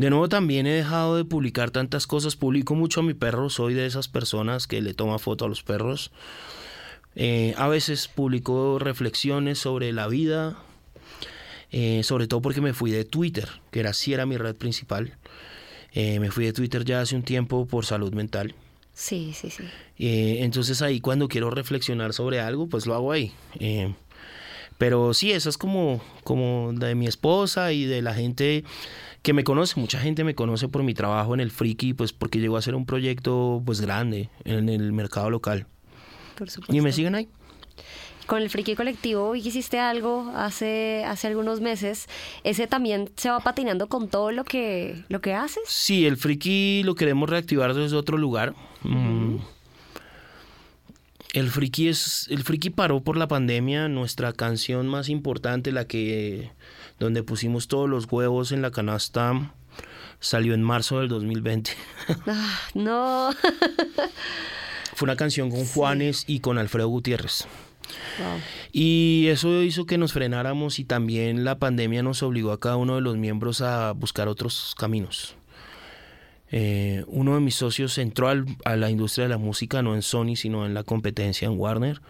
De 0.02 0.10
nuevo 0.10 0.28
también 0.30 0.66
he 0.66 0.72
dejado 0.72 1.16
de 1.16 1.26
publicar 1.26 1.70
tantas 1.70 2.08
cosas. 2.08 2.36
Publico 2.36 2.74
mucho 2.74 3.02
a 3.02 3.04
mi 3.04 3.14
perro. 3.14 3.52
Soy 3.52 3.76
de 3.76 3.86
esas 3.86 4.08
personas 4.08 4.66
que 4.66 4.82
le 4.82 4.96
toma 4.96 5.20
foto 5.20 5.46
a 5.46 5.48
los 5.48 5.62
perros. 5.62 6.10
Eh, 7.14 7.54
a 7.56 7.68
veces 7.68 8.08
publico 8.08 8.80
reflexiones 8.80 9.60
sobre 9.60 9.92
la 9.92 10.08
vida. 10.08 10.58
eh, 11.72 12.02
sobre 12.04 12.26
todo 12.28 12.42
porque 12.42 12.62
me 12.62 12.74
fui 12.74 12.90
de 12.90 13.06
Twitter, 13.06 13.48
que 13.70 13.80
era 13.80 13.94
sí 13.94 14.12
era 14.12 14.26
mi 14.26 14.38
red 14.38 14.56
principal. 14.56 15.20
Eh, 15.94 16.20
me 16.20 16.32
fui 16.32 16.46
de 16.46 16.54
Twitter 16.54 16.84
ya 16.84 17.02
hace 17.02 17.16
un 17.16 17.22
tiempo 17.22 17.68
por 17.68 17.86
salud 17.86 18.12
mental. 18.12 18.56
Sí, 18.96 19.34
sí, 19.36 19.52
sí. 19.52 19.66
Eh, 20.00 20.38
entonces 20.40 20.82
ahí 20.82 21.00
cuando 21.00 21.28
quiero 21.28 21.52
reflexionar 21.52 22.14
sobre 22.14 22.40
algo, 22.40 22.68
pues 22.68 22.88
lo 22.88 22.96
hago 22.96 23.12
ahí. 23.12 23.34
Eh, 23.60 23.94
pero 24.82 25.14
sí, 25.14 25.32
esa 25.32 25.50
es 25.50 25.60
como, 25.60 26.02
como 26.24 26.74
de 26.74 26.96
mi 26.96 27.06
esposa 27.06 27.72
y 27.72 27.86
de 27.86 28.02
la 28.02 28.16
gente 28.16 28.64
que 29.22 29.34
me 29.34 29.44
conoce. 29.44 29.80
Mucha 29.80 30.00
gente 30.00 30.24
me 30.24 30.36
conoce 30.36 30.68
por 30.68 30.84
mi 30.84 30.94
trabajo 30.94 31.34
en 31.34 31.40
el 31.40 31.52
Friki, 31.52 31.94
pues 31.94 32.14
porque 32.14 32.40
llegó 32.40 32.58
a 32.58 32.62
ser 32.62 32.76
un 32.76 32.86
proyecto 32.86 33.62
pues 33.66 33.82
grande 33.82 34.30
en 34.46 34.70
el 34.70 34.94
mercado 34.94 35.30
local. 35.30 35.68
Por 36.38 36.50
supuesto. 36.50 36.76
Y 36.76 36.82
me 36.82 36.92
siguen 36.92 37.16
ahí. 37.16 37.28
Con 38.28 38.42
el 38.42 38.50
Friki 38.50 38.76
Colectivo 38.76 39.36
hiciste 39.36 39.80
algo 39.80 40.32
hace, 40.36 41.04
hace 41.06 41.28
algunos 41.28 41.60
meses. 41.60 42.08
¿Ese 42.44 42.68
también 42.68 43.10
se 43.18 43.30
va 43.30 43.40
patinando 43.40 43.88
con 43.88 44.08
todo 44.08 44.32
lo 44.32 44.44
que, 44.44 45.04
lo 45.10 45.22
que 45.22 45.34
haces? 45.34 45.64
Sí, 45.68 46.06
el 46.06 46.18
Friki 46.18 46.84
lo 46.84 46.96
queremos 46.96 47.30
reactivar 47.30 47.74
desde 47.74 47.98
otro 47.98 48.18
lugar. 48.18 48.54
Mm. 48.84 49.38
El 51.34 51.50
friki 51.50 51.88
es 51.88 52.28
el 52.30 52.44
friki 52.44 52.72
paró 52.72 53.02
por 53.02 53.16
la 53.16 53.30
pandemia, 53.30 53.88
nuestra 53.88 54.34
canción 54.34 54.88
más 54.88 55.08
importante, 55.08 55.72
la 55.72 55.86
que 55.86 56.52
donde 57.02 57.24
pusimos 57.24 57.68
todos 57.68 57.90
los 57.90 58.06
huevos 58.12 58.52
en 58.52 58.62
la 58.62 58.70
canasta, 58.70 59.54
salió 60.20 60.54
en 60.54 60.62
marzo 60.62 61.00
del 61.00 61.10
2020. 61.10 61.72
Ah, 62.28 62.60
no. 62.76 63.32
Fue 64.94 65.06
una 65.06 65.16
canción 65.16 65.50
con 65.50 65.66
Juanes 65.66 66.26
y 66.28 66.42
con 66.42 66.60
Alfredo 66.60 66.88
Gutiérrez. 66.88 67.48
Wow. 68.20 68.40
Y 68.72 69.28
eso 69.30 69.64
hizo 69.64 69.86
que 69.86 69.98
nos 69.98 70.14
frenáramos 70.14 70.78
y 70.78 70.84
también 70.84 71.44
la 71.44 71.58
pandemia 71.58 72.04
nos 72.04 72.22
obligó 72.22 72.52
a 72.52 72.60
cada 72.60 72.78
uno 72.78 72.96
de 72.96 73.02
los 73.02 73.18
miembros 73.18 73.62
a 73.62 73.94
buscar 73.94 74.28
otros 74.28 74.76
caminos. 74.78 75.36
Eh, 76.52 77.04
uno 77.08 77.34
de 77.34 77.42
mis 77.42 77.56
socios 77.56 77.98
entró 77.98 78.28
al, 78.28 78.46
a 78.64 78.76
la 78.76 78.92
industria 78.92 79.24
de 79.24 79.30
la 79.30 79.38
música, 79.38 79.82
no 79.82 79.96
en 79.96 80.04
Sony, 80.04 80.36
sino 80.36 80.68
en 80.68 80.76
la 80.76 80.84
competencia 80.84 81.48
en 81.48 81.58
Warner. 81.58 82.02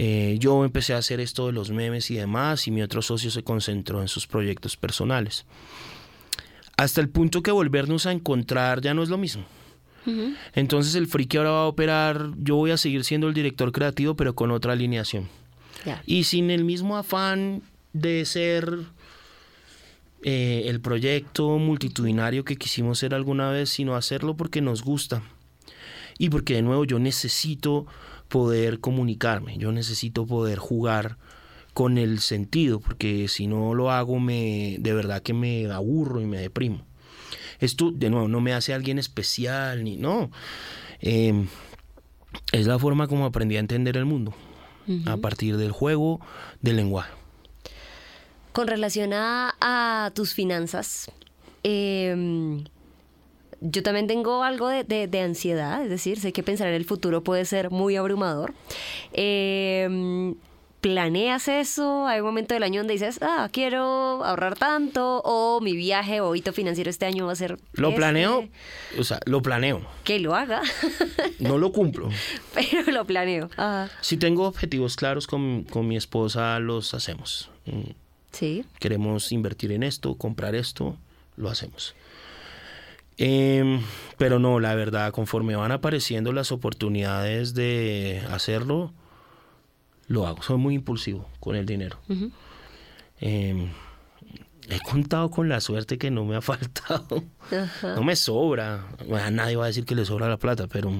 Eh, 0.00 0.36
yo 0.38 0.64
empecé 0.64 0.94
a 0.94 0.98
hacer 0.98 1.18
esto 1.18 1.46
de 1.46 1.52
los 1.52 1.70
memes 1.70 2.10
y 2.10 2.14
demás, 2.14 2.68
y 2.68 2.70
mi 2.70 2.82
otro 2.82 3.02
socio 3.02 3.32
se 3.32 3.42
concentró 3.42 4.00
en 4.00 4.08
sus 4.08 4.28
proyectos 4.28 4.76
personales. 4.76 5.44
Hasta 6.76 7.00
el 7.00 7.08
punto 7.08 7.42
que 7.42 7.50
volvernos 7.50 8.06
a 8.06 8.12
encontrar 8.12 8.80
ya 8.80 8.94
no 8.94 9.02
es 9.02 9.08
lo 9.08 9.18
mismo. 9.18 9.44
Entonces 10.54 10.94
el 10.94 11.06
Friki 11.06 11.36
ahora 11.36 11.50
va 11.50 11.62
a 11.64 11.66
operar, 11.66 12.30
yo 12.38 12.56
voy 12.56 12.70
a 12.70 12.78
seguir 12.78 13.04
siendo 13.04 13.28
el 13.28 13.34
director 13.34 13.72
creativo, 13.72 14.14
pero 14.14 14.34
con 14.34 14.50
otra 14.52 14.72
alineación. 14.72 15.28
Y 16.06 16.24
sin 16.24 16.50
el 16.50 16.64
mismo 16.64 16.96
afán 16.96 17.62
de 17.92 18.24
ser 18.24 18.78
eh, 20.22 20.62
el 20.66 20.80
proyecto 20.80 21.58
multitudinario 21.58 22.44
que 22.44 22.56
quisimos 22.56 23.00
ser 23.00 23.12
alguna 23.12 23.50
vez, 23.50 23.68
sino 23.68 23.96
hacerlo 23.96 24.34
porque 24.34 24.62
nos 24.62 24.82
gusta. 24.82 25.22
Y 26.16 26.30
porque 26.30 26.54
de 26.54 26.62
nuevo 26.62 26.84
yo 26.84 26.98
necesito 26.98 27.86
poder 28.28 28.80
comunicarme, 28.80 29.58
yo 29.58 29.72
necesito 29.72 30.26
poder 30.26 30.58
jugar 30.58 31.16
con 31.74 31.96
el 31.98 32.18
sentido, 32.18 32.80
porque 32.80 33.28
si 33.28 33.46
no 33.46 33.74
lo 33.74 33.90
hago 33.90 34.18
me 34.18 34.76
de 34.80 34.92
verdad 34.92 35.22
que 35.22 35.32
me 35.32 35.70
aburro 35.70 36.20
y 36.20 36.26
me 36.26 36.38
deprimo. 36.38 36.82
Esto 37.60 37.90
de 37.90 38.10
nuevo 38.10 38.28
no 38.28 38.40
me 38.40 38.52
hace 38.52 38.74
alguien 38.74 38.98
especial 38.98 39.84
ni 39.84 39.96
no. 39.96 40.30
Eh, 41.00 41.46
es 42.52 42.66
la 42.66 42.78
forma 42.78 43.06
como 43.08 43.26
aprendí 43.26 43.56
a 43.56 43.60
entender 43.60 43.96
el 43.96 44.04
mundo 44.04 44.34
a 45.06 45.18
partir 45.18 45.56
del 45.58 45.70
juego 45.70 46.20
del 46.62 46.76
lenguaje. 46.76 47.12
Con 48.52 48.68
relación 48.68 49.12
a, 49.12 49.54
a 49.60 50.10
tus 50.14 50.32
finanzas, 50.32 51.10
eh, 51.62 52.64
yo 53.60 53.82
también 53.82 54.06
tengo 54.06 54.42
algo 54.44 54.68
de, 54.68 54.84
de- 54.84 55.06
de 55.08 55.20
ansiedad, 55.20 55.82
es 55.82 55.90
decir, 55.90 56.20
sé 56.20 56.32
que 56.32 56.42
pensar 56.42 56.68
en 56.68 56.74
el 56.74 56.84
futuro 56.84 57.22
puede 57.24 57.44
ser 57.44 57.70
muy 57.70 57.96
abrumador. 57.96 58.54
Eh, 59.12 60.34
¿Planeas 60.80 61.48
eso? 61.48 62.06
¿Hay 62.06 62.20
un 62.20 62.26
momento 62.26 62.54
del 62.54 62.62
año 62.62 62.80
donde 62.80 62.92
dices, 62.92 63.18
ah, 63.20 63.48
quiero 63.52 63.82
ahorrar 64.24 64.56
tanto? 64.56 65.20
¿O 65.24 65.60
mi 65.60 65.74
viaje 65.74 66.20
o 66.20 66.36
hito 66.36 66.52
financiero 66.52 66.88
este 66.88 67.04
año 67.04 67.26
va 67.26 67.32
a 67.32 67.34
ser... 67.34 67.58
Lo 67.72 67.88
este"? 67.88 67.96
planeo, 67.98 68.48
o 68.96 69.02
sea, 69.02 69.18
lo 69.26 69.42
planeo, 69.42 69.82
Que 70.04 70.20
lo 70.20 70.36
haga, 70.36 70.62
no 71.40 71.58
lo 71.58 71.72
cumplo. 71.72 72.10
pero 72.54 72.92
lo 72.92 73.04
planeo. 73.06 73.50
Ajá. 73.56 73.90
Si 74.02 74.18
tengo 74.18 74.46
objetivos 74.46 74.94
claros 74.94 75.26
con, 75.26 75.64
con 75.64 75.88
mi 75.88 75.96
esposa, 75.96 76.60
los 76.60 76.94
hacemos. 76.94 77.50
Mm, 77.66 77.90
Sí. 78.30 78.64
Queremos 78.78 79.32
invertir 79.32 79.72
en 79.72 79.82
esto, 79.82 80.14
comprar 80.14 80.54
esto, 80.54 80.96
lo 81.36 81.48
hacemos. 81.50 81.96
Em, 83.18 83.82
pero 84.16 84.38
no, 84.38 84.60
la 84.60 84.74
verdad, 84.76 85.10
conforme 85.12 85.56
van 85.56 85.72
apareciendo 85.72 86.32
las 86.32 86.52
oportunidades 86.52 87.52
de 87.52 88.22
hacerlo, 88.30 88.92
lo 90.06 90.26
hago. 90.26 90.42
Soy 90.42 90.56
muy 90.56 90.74
impulsivo 90.74 91.28
con 91.40 91.56
el 91.56 91.66
dinero. 91.66 91.98
Em, 93.20 93.70
he 94.68 94.80
contado 94.80 95.30
con 95.30 95.48
la 95.48 95.60
suerte 95.60 95.98
que 95.98 96.12
no 96.12 96.24
me 96.24 96.36
ha 96.36 96.40
faltado. 96.42 97.24
No 97.82 98.04
me 98.04 98.14
sobra. 98.14 98.86
Bueno, 99.06 99.30
nadie 99.32 99.56
va 99.56 99.64
a 99.64 99.68
decir 99.68 99.84
que 99.84 99.96
le 99.96 100.04
sobra 100.04 100.28
la 100.28 100.38
plata, 100.38 100.68
pero. 100.68 100.92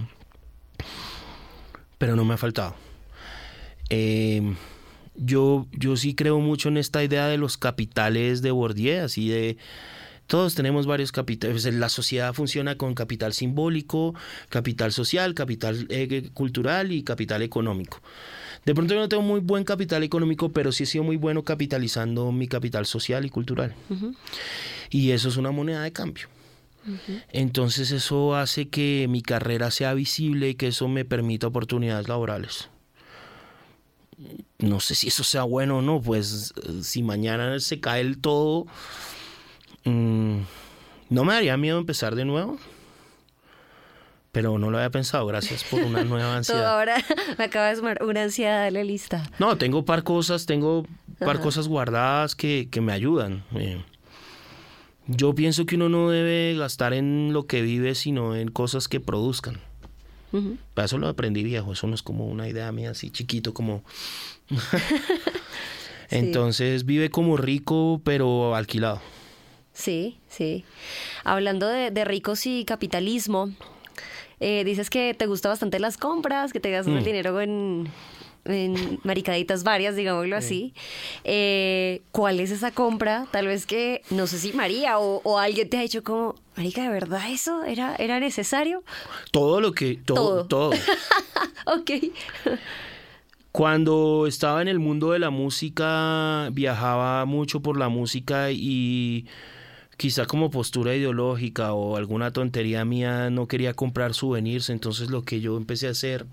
Pero 1.98 2.16
no 2.16 2.24
me 2.24 2.34
ha 2.34 2.36
faltado. 2.36 2.74
Eh, 3.90 4.54
yo, 5.14 5.66
yo 5.72 5.96
sí 5.96 6.14
creo 6.14 6.40
mucho 6.40 6.68
en 6.68 6.76
esta 6.76 7.02
idea 7.02 7.26
de 7.28 7.38
los 7.38 7.56
capitales 7.56 8.42
de 8.42 8.50
Bourdieu, 8.50 9.04
así 9.04 9.28
de. 9.28 9.56
Todos 10.28 10.54
tenemos 10.54 10.86
varios 10.86 11.10
capitales. 11.10 11.64
La 11.74 11.88
sociedad 11.88 12.34
funciona 12.34 12.76
con 12.76 12.94
capital 12.94 13.32
simbólico, 13.32 14.14
capital 14.50 14.92
social, 14.92 15.34
capital 15.34 15.86
eh, 15.88 16.28
cultural 16.34 16.92
y 16.92 17.02
capital 17.02 17.42
económico. 17.42 18.00
De 18.66 18.74
pronto 18.74 18.92
yo 18.92 19.00
no 19.00 19.08
tengo 19.08 19.22
muy 19.22 19.40
buen 19.40 19.64
capital 19.64 20.02
económico, 20.02 20.50
pero 20.50 20.70
sí 20.70 20.82
he 20.82 20.86
sido 20.86 21.02
muy 21.02 21.16
bueno 21.16 21.44
capitalizando 21.44 22.30
mi 22.30 22.46
capital 22.46 22.84
social 22.84 23.24
y 23.24 23.30
cultural. 23.30 23.74
Y 24.90 25.12
eso 25.12 25.30
es 25.30 25.38
una 25.38 25.50
moneda 25.50 25.82
de 25.82 25.92
cambio. 25.92 26.28
Entonces 27.32 27.90
eso 27.90 28.36
hace 28.36 28.68
que 28.68 29.06
mi 29.08 29.22
carrera 29.22 29.70
sea 29.70 29.94
visible 29.94 30.50
y 30.50 30.54
que 30.54 30.68
eso 30.68 30.88
me 30.88 31.06
permita 31.06 31.46
oportunidades 31.46 32.06
laborales. 32.08 32.68
No 34.58 34.80
sé 34.80 34.94
si 34.94 35.08
eso 35.08 35.24
sea 35.24 35.44
bueno 35.44 35.78
o 35.78 35.82
no, 35.82 36.02
pues 36.02 36.52
eh, 36.56 36.82
si 36.82 37.02
mañana 37.02 37.60
se 37.60 37.80
cae 37.80 38.00
el 38.00 38.18
todo, 38.18 38.66
mm, 39.84 40.38
no 41.10 41.24
me 41.24 41.32
daría 41.34 41.56
miedo 41.56 41.78
empezar 41.78 42.14
de 42.14 42.24
nuevo. 42.24 42.58
Pero 44.30 44.58
no 44.58 44.70
lo 44.70 44.76
había 44.76 44.90
pensado, 44.90 45.26
gracias 45.26 45.64
por 45.64 45.80
una 45.82 46.04
nueva 46.04 46.26
Todo 46.28 46.36
ansiedad. 46.36 46.74
ahora 46.78 46.96
me 47.38 47.44
acaba 47.44 47.68
de 47.70 47.76
sumar 47.76 48.02
una 48.02 48.22
ansiedad 48.24 48.64
de 48.64 48.70
la 48.70 48.84
lista. 48.84 49.28
No, 49.38 49.56
tengo 49.56 49.84
par 49.84 50.02
cosas, 50.04 50.44
tengo 50.46 50.86
par 51.18 51.36
Ajá. 51.36 51.40
cosas 51.40 51.66
guardadas 51.66 52.34
que, 52.34 52.68
que 52.70 52.80
me 52.80 52.92
ayudan. 52.92 53.42
Eh, 53.54 53.82
yo 55.06 55.34
pienso 55.34 55.64
que 55.64 55.76
uno 55.76 55.88
no 55.88 56.10
debe 56.10 56.54
gastar 56.58 56.92
en 56.92 57.32
lo 57.32 57.46
que 57.46 57.62
vive, 57.62 57.94
sino 57.94 58.36
en 58.36 58.50
cosas 58.50 58.88
que 58.88 59.00
produzcan. 59.00 59.60
Para 60.74 60.84
eso 60.84 60.98
lo 60.98 61.08
aprendí 61.08 61.42
viejo, 61.42 61.72
eso 61.72 61.86
no 61.86 61.94
es 61.94 62.02
como 62.02 62.26
una 62.26 62.46
idea 62.46 62.70
mía 62.70 62.90
así 62.90 63.08
chiquito 63.10 63.54
como... 63.54 63.82
Entonces 66.10 66.84
vive 66.84 67.10
como 67.10 67.36
rico, 67.38 68.00
pero 68.04 68.54
alquilado. 68.54 69.00
Sí, 69.78 70.18
sí. 70.28 70.64
Hablando 71.22 71.68
de, 71.68 71.92
de 71.92 72.04
ricos 72.04 72.46
y 72.46 72.64
capitalismo, 72.64 73.50
eh, 74.40 74.64
dices 74.64 74.90
que 74.90 75.14
te 75.14 75.26
gusta 75.26 75.48
bastante 75.48 75.78
las 75.78 75.96
compras, 75.96 76.52
que 76.52 76.58
te 76.58 76.70
gastas 76.72 76.94
el 76.96 77.02
Mm. 77.02 77.04
dinero 77.04 77.40
en, 77.40 77.88
en 78.44 78.98
maricaditas 79.04 79.62
varias, 79.62 79.94
digámoslo 79.94 80.36
así. 80.36 80.74
Eh, 81.22 82.02
¿Cuál 82.10 82.40
es 82.40 82.50
esa 82.50 82.72
compra? 82.72 83.26
Tal 83.30 83.46
vez 83.46 83.66
que, 83.66 84.02
no 84.10 84.26
sé 84.26 84.40
si 84.40 84.52
María 84.52 84.98
o, 84.98 85.20
o 85.22 85.38
alguien 85.38 85.68
te 85.70 85.78
ha 85.78 85.82
dicho 85.82 86.02
como, 86.02 86.34
Marica, 86.56 86.82
¿de 86.82 86.88
verdad 86.88 87.30
eso 87.30 87.62
era, 87.62 87.94
era 88.00 88.18
necesario? 88.18 88.82
Todo 89.30 89.60
lo 89.60 89.72
que, 89.74 89.94
todo, 89.94 90.44
Todo. 90.44 90.70
todo. 90.70 90.70
Ok. 91.66 91.90
Cuando 93.52 94.26
estaba 94.26 94.62
en 94.62 94.68
el 94.68 94.78
mundo 94.78 95.10
de 95.12 95.18
la 95.18 95.30
música, 95.30 96.48
viajaba 96.52 97.24
mucho 97.26 97.60
por 97.60 97.78
la 97.78 97.88
música 97.88 98.50
y 98.50 99.26
quizá 99.98 100.26
como 100.26 100.50
postura 100.50 100.94
ideológica 100.94 101.74
o 101.74 101.96
alguna 101.96 102.32
tontería 102.32 102.84
mía 102.86 103.30
no 103.30 103.48
quería 103.48 103.74
comprar 103.74 104.14
souvenirs, 104.14 104.70
entonces 104.70 105.10
lo 105.10 105.24
que 105.24 105.40
yo 105.40 105.56
empecé 105.56 105.88
a 105.88 105.90
hacer 105.90 106.24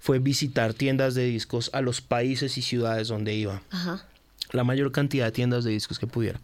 fue 0.00 0.18
visitar 0.18 0.74
tiendas 0.74 1.14
de 1.14 1.24
discos 1.26 1.70
a 1.74 1.82
los 1.82 2.00
países 2.00 2.58
y 2.58 2.62
ciudades 2.62 3.08
donde 3.08 3.34
iba, 3.34 3.62
Ajá. 3.70 4.04
la 4.50 4.64
mayor 4.64 4.90
cantidad 4.90 5.26
de 5.26 5.32
tiendas 5.32 5.62
de 5.62 5.70
discos 5.70 5.98
que 5.98 6.06
pudiera. 6.08 6.40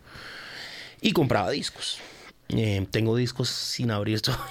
Y 1.01 1.13
compraba 1.13 1.51
discos. 1.51 1.99
Eh, 2.51 2.87
tengo 2.91 3.17
discos 3.17 3.49
sin 3.49 3.91
abrir 3.91 4.21
todavía. 4.21 4.47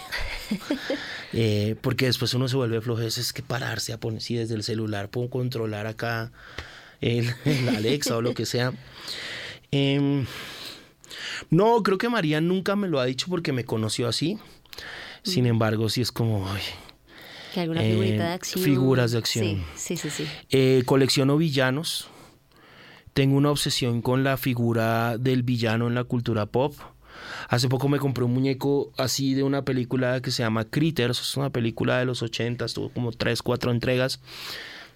Eh, 1.34 1.76
porque 1.82 2.06
después 2.06 2.34
uno 2.36 2.48
se 2.48 2.56
vuelve 2.56 2.80
flojo. 2.80 3.02
Es 3.02 3.34
que 3.34 3.44
pararse 3.44 3.92
a 3.92 4.00
poner, 4.00 4.22
si 4.22 4.36
desde 4.36 4.56
el 4.56 4.64
celular 4.64 5.10
puedo 5.10 5.30
controlar 5.30 5.86
acá 5.86 6.32
el, 7.02 7.36
el 7.44 7.68
Alexa 7.68 8.16
o 8.16 8.22
lo 8.22 8.34
que 8.34 8.46
sea. 8.46 8.72
Em, 9.72 10.26
no, 11.50 11.82
creo 11.84 11.98
que 11.98 12.10
María 12.10 12.42
nunca 12.42 12.76
me 12.76 12.88
lo 12.88 13.00
ha 13.00 13.06
dicho 13.06 13.28
porque 13.30 13.52
me 13.54 13.66
conoció 13.66 14.08
así. 14.08 14.38
Sin 15.24 15.46
embargo, 15.46 15.90
sí 15.90 16.02
es 16.02 16.12
como, 16.12 16.48
ay, 16.50 16.62
Que 17.54 17.62
alguna 17.62 17.84
Eh, 17.84 17.92
figurita 17.92 18.28
de 18.28 18.34
acción. 18.34 18.64
figuras 18.64 19.12
de 19.12 19.18
acción. 19.18 19.46
Sí, 19.76 19.98
sí, 19.98 19.98
sí. 19.98 20.10
sí. 20.10 20.28
Eh, 20.52 20.84
colecciono 20.86 21.38
villanos. 21.38 22.08
Tengo 23.14 23.36
una 23.38 23.50
obsesión 23.52 24.02
con 24.02 24.24
la 24.24 24.38
figura 24.38 25.18
del 25.18 25.42
villano 25.44 25.88
en 25.88 25.96
la 25.96 26.04
cultura 26.04 26.46
pop. 26.46 26.76
Hace 27.50 27.68
poco 27.68 27.90
me 27.90 27.98
compré 27.98 28.24
un 28.24 28.34
muñeco 28.34 28.92
así 28.98 29.34
de 29.34 29.42
una 29.42 29.64
película 29.64 30.22
que 30.22 30.30
se 30.30 30.44
llama 30.44 30.66
Critters. 30.66 31.20
Es 31.20 31.36
una 31.36 31.50
película 31.50 31.98
de 31.98 32.06
los 32.06 32.22
80, 32.22 32.68
tuvo 32.68 32.90
como 32.90 33.12
3, 33.12 33.42
4 33.42 33.72
entregas. 33.72 34.20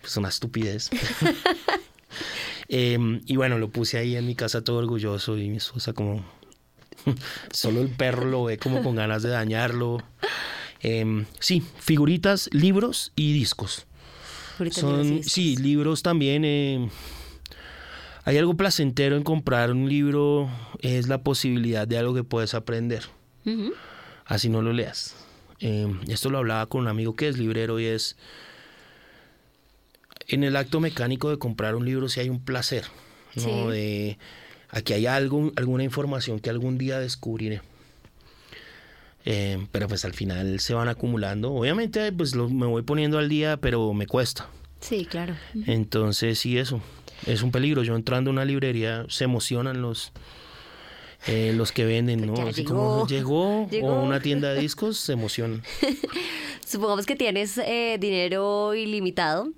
Es 0.04 0.16
una 0.18 0.30
estupidez. 0.30 0.92
Em, 2.74 3.20
y 3.26 3.36
bueno, 3.36 3.60
lo 3.60 3.70
puse 3.70 3.98
ahí 3.98 4.16
en 4.16 4.26
mi 4.26 4.34
casa 4.34 4.64
todo 4.64 4.78
orgulloso 4.78 5.38
y 5.38 5.50
mi 5.50 5.58
esposa 5.58 5.92
como... 5.92 6.26
Solo 7.52 7.82
el 7.82 7.90
perro 7.90 8.26
lo 8.26 8.46
ve 8.46 8.58
como 8.58 8.82
con 8.82 8.96
ganas 8.96 9.24
de 9.24 9.30
dañarlo. 9.30 10.02
Em, 10.80 11.26
sí, 11.40 11.62
figuritas, 11.80 12.50
libros 12.54 13.12
y 13.16 13.34
discos. 13.34 13.86
Son, 14.72 15.04
libros 15.04 15.28
y 15.28 15.30
sí, 15.30 15.56
libros 15.58 16.02
también. 16.02 16.46
eh, 16.46 16.90
hay 18.24 18.38
algo 18.38 18.56
placentero 18.56 19.18
en 19.18 19.24
comprar 19.24 19.72
un 19.72 19.90
libro, 19.90 20.50
es 20.80 21.08
la 21.08 21.24
posibilidad 21.24 21.88
de 21.88 21.98
algo 21.98 22.14
que 22.14 22.24
puedes 22.24 22.54
aprender, 22.54 23.04
así 24.26 24.48
no 24.48 24.62
lo 24.62 24.74
leas. 24.74 25.16
Eh, 25.60 25.92
esto 26.08 26.30
lo 26.30 26.38
hablaba 26.38 26.68
con 26.68 26.82
un 26.82 26.88
amigo 26.88 27.16
que 27.16 27.28
es 27.28 27.38
librero 27.38 27.80
y 27.80 27.86
es, 27.86 28.18
en 30.28 30.44
el 30.44 30.56
acto 30.56 30.80
mecánico 30.80 31.30
de 31.30 31.38
comprar 31.38 31.76
un 31.76 31.86
libro 31.86 32.10
si 32.10 32.20
hay 32.20 32.30
un 32.30 32.40
placer, 32.44 32.86
¿no? 33.36 33.42
Sí. 33.42 33.72
De, 33.72 34.18
aquí 34.70 34.94
hay 34.94 35.06
algo, 35.08 35.52
alguna 35.56 35.84
información 35.84 36.40
que 36.40 36.50
algún 36.50 36.78
día 36.78 37.00
descubriré. 37.00 37.62
Eh, 39.26 39.68
pero 39.72 39.88
pues 39.88 40.04
al 40.06 40.14
final 40.14 40.60
se 40.60 40.74
van 40.74 40.88
acumulando. 40.88 41.54
Obviamente 41.54 42.12
pues 42.12 42.36
lo- 42.36 42.50
me 42.50 42.66
voy 42.66 42.82
poniendo 42.82 43.20
al 43.20 43.30
día, 43.30 43.58
pero 43.58 43.94
me 43.94 44.08
cuesta. 44.08 44.48
Sí, 44.80 45.06
claro. 45.06 45.36
Entonces, 45.68 46.40
sí, 46.40 46.58
eso. 46.58 46.82
Es 47.28 47.44
un 47.44 47.52
peligro. 47.52 47.84
Yo 47.84 47.96
entrando 47.96 48.32
a 48.32 48.34
una 48.34 48.46
librería, 48.46 49.06
se 49.10 49.26
emocionan 49.26 49.80
los, 49.84 50.12
eh, 51.28 51.54
los 51.56 51.72
que 51.72 51.86
venden, 51.86 52.26
¿no? 52.26 52.36
Ya 52.36 52.46
Así 52.50 52.64
llegó. 52.64 52.76
como 52.76 53.08
llegó, 53.08 53.68
Llegó. 53.70 53.88
o 53.90 54.04
una 54.06 54.20
tienda 54.22 54.54
de 54.56 54.62
discos, 54.62 54.98
se 54.98 55.14
emocionan. 55.14 55.62
Supongamos 56.66 57.06
que 57.06 57.16
tienes 57.16 57.60
eh, 57.60 57.98
dinero 58.00 58.74
ilimitado 58.74 59.50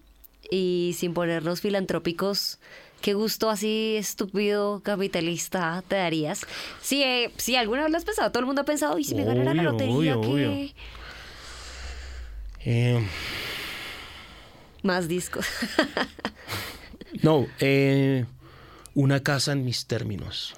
y 0.53 0.93
sin 0.93 1.13
ponernos 1.15 1.61
filantrópicos, 1.61 2.59
¿qué 3.01 3.15
gusto 3.15 3.49
así 3.49 3.95
estúpido 3.97 4.81
capitalista 4.83 5.83
te 5.87 5.95
darías? 5.95 6.41
Si, 6.79 7.01
eh, 7.01 7.31
si 7.37 7.55
alguna 7.55 7.81
vez 7.81 7.91
lo 7.91 7.97
has 7.97 8.05
pensado, 8.05 8.31
todo 8.31 8.41
el 8.41 8.45
mundo 8.45 8.61
ha 8.61 8.65
pensado, 8.65 8.99
y 8.99 9.03
si 9.03 9.15
me 9.15 9.25
ganara 9.25 9.55
la 9.55 9.63
lotería, 9.63 10.15
obvio, 10.15 10.21
¿qué? 10.21 10.27
obvio. 10.27 10.69
Eh, 12.65 13.07
Más 14.83 15.07
discos. 15.07 15.47
no, 17.23 17.47
eh, 17.59 18.25
una 18.93 19.21
casa 19.21 19.53
en 19.53 19.65
mis 19.65 19.87
términos. 19.87 20.53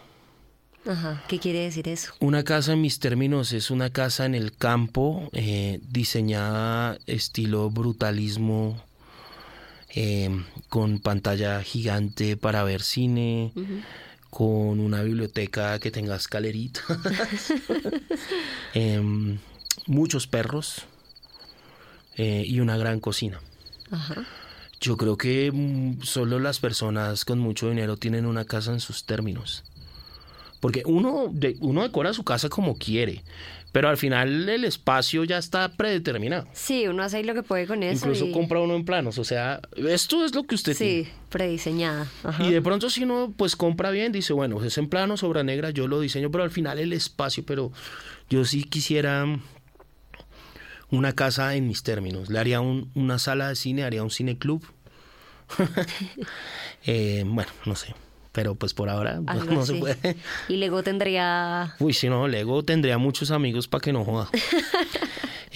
Ajá, 0.85 1.23
¿qué 1.29 1.39
quiere 1.39 1.59
decir 1.59 1.87
eso? 1.87 2.13
Una 2.19 2.43
casa 2.43 2.73
en 2.73 2.81
mis 2.81 2.99
términos 2.99 3.53
es 3.53 3.71
una 3.71 3.89
casa 3.91 4.25
en 4.25 4.35
el 4.35 4.55
campo, 4.55 5.29
eh, 5.31 5.79
diseñada 5.81 6.97
estilo 7.07 7.71
brutalismo, 7.71 8.83
eh, 9.95 10.29
con 10.69 10.99
pantalla 10.99 11.63
gigante 11.63 12.35
para 12.37 12.63
ver 12.63 12.81
cine, 12.81 13.51
con 14.29 14.79
una 14.79 15.01
biblioteca 15.01 15.79
que 15.79 15.89
tenga 15.91 16.15
escaleritas, 16.17 16.83
em, 18.73 19.37
muchos 19.87 20.27
perros 20.27 20.83
eh, 22.17 22.43
y 22.45 22.59
una 22.59 22.77
gran 22.77 22.99
cocina. 22.99 23.39
Ajá. 23.91 24.25
Yo 24.81 24.97
creo 24.97 25.17
que 25.17 25.51
mm, 25.53 26.01
solo 26.03 26.39
las 26.39 26.59
personas 26.59 27.23
con 27.25 27.39
mucho 27.39 27.69
dinero 27.69 27.97
tienen 27.97 28.25
una 28.25 28.45
casa 28.45 28.71
en 28.73 28.79
sus 28.79 29.05
términos. 29.05 29.63
Porque 30.59 30.83
uno, 30.85 31.29
de- 31.31 31.57
uno 31.59 31.83
decora 31.83 32.13
su 32.13 32.23
casa 32.23 32.49
como 32.49 32.77
quiere, 32.77 33.23
pero 33.75 33.89
al 33.89 33.97
final 33.97 34.47
el 34.47 34.63
espacio 34.63 35.25
ya 35.25 35.37
está 35.37 35.67
predeterminado. 35.73 36.47
Sí, 36.53 36.87
uno 36.87 37.03
hace 37.03 37.17
ahí 37.17 37.23
lo 37.23 37.33
que 37.33 37.43
puede 37.43 37.67
con 37.67 37.83
eso. 37.83 38.05
Incluso 38.05 38.23
y- 38.27 38.31
compra 38.31 38.61
uno 38.61 38.73
en 38.73 38.85
planos, 38.85 39.17
o 39.19 39.25
sea, 39.25 39.59
esto 39.75 40.23
es 40.23 40.33
lo 40.33 40.43
que 40.43 40.55
usted 40.55 40.73
Sí, 40.73 41.09
prediseñada. 41.29 42.07
Ajá. 42.23 42.37
tiene. 42.37 42.51
Y 42.51 42.53
de 42.53 42.61
pronto 42.61 42.89
si 42.89 43.03
uno 43.03 43.33
pues 43.35 43.57
compra 43.57 43.91
bien, 43.91 44.13
dice, 44.13 44.31
bueno, 44.31 44.63
es 44.63 44.77
en 44.77 44.87
plano, 44.87 45.17
sobra 45.17 45.43
negra, 45.43 45.71
yo 45.71 45.89
lo 45.89 45.99
diseño, 45.99 46.31
pero 46.31 46.45
al 46.45 46.51
final 46.51 46.79
el 46.79 46.93
espacio, 46.93 47.43
pero 47.45 47.73
yo 48.29 48.45
sí 48.45 48.63
quisiera 48.63 49.25
una 50.89 51.11
casa 51.11 51.53
en 51.55 51.67
mis 51.67 51.83
términos. 51.83 52.29
Le 52.29 52.39
haría 52.39 52.61
un- 52.61 52.89
una 52.95 53.19
sala 53.19 53.49
de 53.49 53.55
cine, 53.57 53.83
haría 53.83 54.03
un 54.03 54.09
cine 54.09 54.37
club. 54.37 54.63
Eh, 56.87 57.23
bueno, 57.25 57.51
no 57.65 57.75
sé. 57.75 57.93
Pero 58.35 58.53
pues 58.53 58.73
por 58.73 58.89
ahora 58.89 59.21
pues, 59.25 59.27
Algo 59.41 59.53
no 59.55 59.65
se 59.65 59.75
puede. 59.75 60.17
Y 60.49 60.57
luego 60.57 60.83
tendría... 60.83 61.73
Uy, 61.79 61.93
si 61.93 62.09
no, 62.09 62.27
Lego 62.27 62.63
tendría 62.63 62.97
muchos 62.97 63.31
amigos 63.31 63.67
para 63.67 63.81
que 63.81 63.93
no 63.93 64.05
joda. 64.05 64.29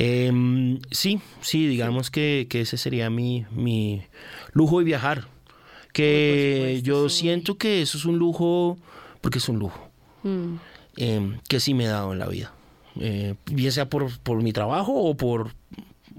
Em, 0.01 0.79
sí, 0.91 1.19
sí, 1.41 1.67
digamos 1.67 2.09
que, 2.09 2.47
que 2.49 2.61
ese 2.61 2.77
sería 2.77 3.09
mi, 3.09 3.45
mi 3.51 4.01
lujo 4.53 4.79
de 4.79 4.85
viajar. 4.85 5.27
Que 5.91 6.55
supuesto, 6.55 6.87
yo 6.87 7.09
sí. 7.09 7.19
siento 7.19 7.57
que 7.57 7.81
eso 7.81 7.97
es 7.97 8.05
un 8.05 8.17
lujo, 8.17 8.77
porque 9.19 9.39
es 9.39 9.49
un 9.49 9.59
lujo, 9.59 9.89
mm, 10.23 10.55
em, 10.95 11.39
que 11.49 11.59
sí 11.59 11.73
me 11.73 11.83
he 11.83 11.87
dado 11.87 12.13
en 12.13 12.19
la 12.19 12.27
vida. 12.27 12.53
Eh, 12.97 13.35
bien 13.47 13.73
sea 13.73 13.89
por, 13.89 14.17
por 14.19 14.41
mi 14.41 14.53
trabajo 14.53 14.93
o 14.93 15.17
por, 15.17 15.51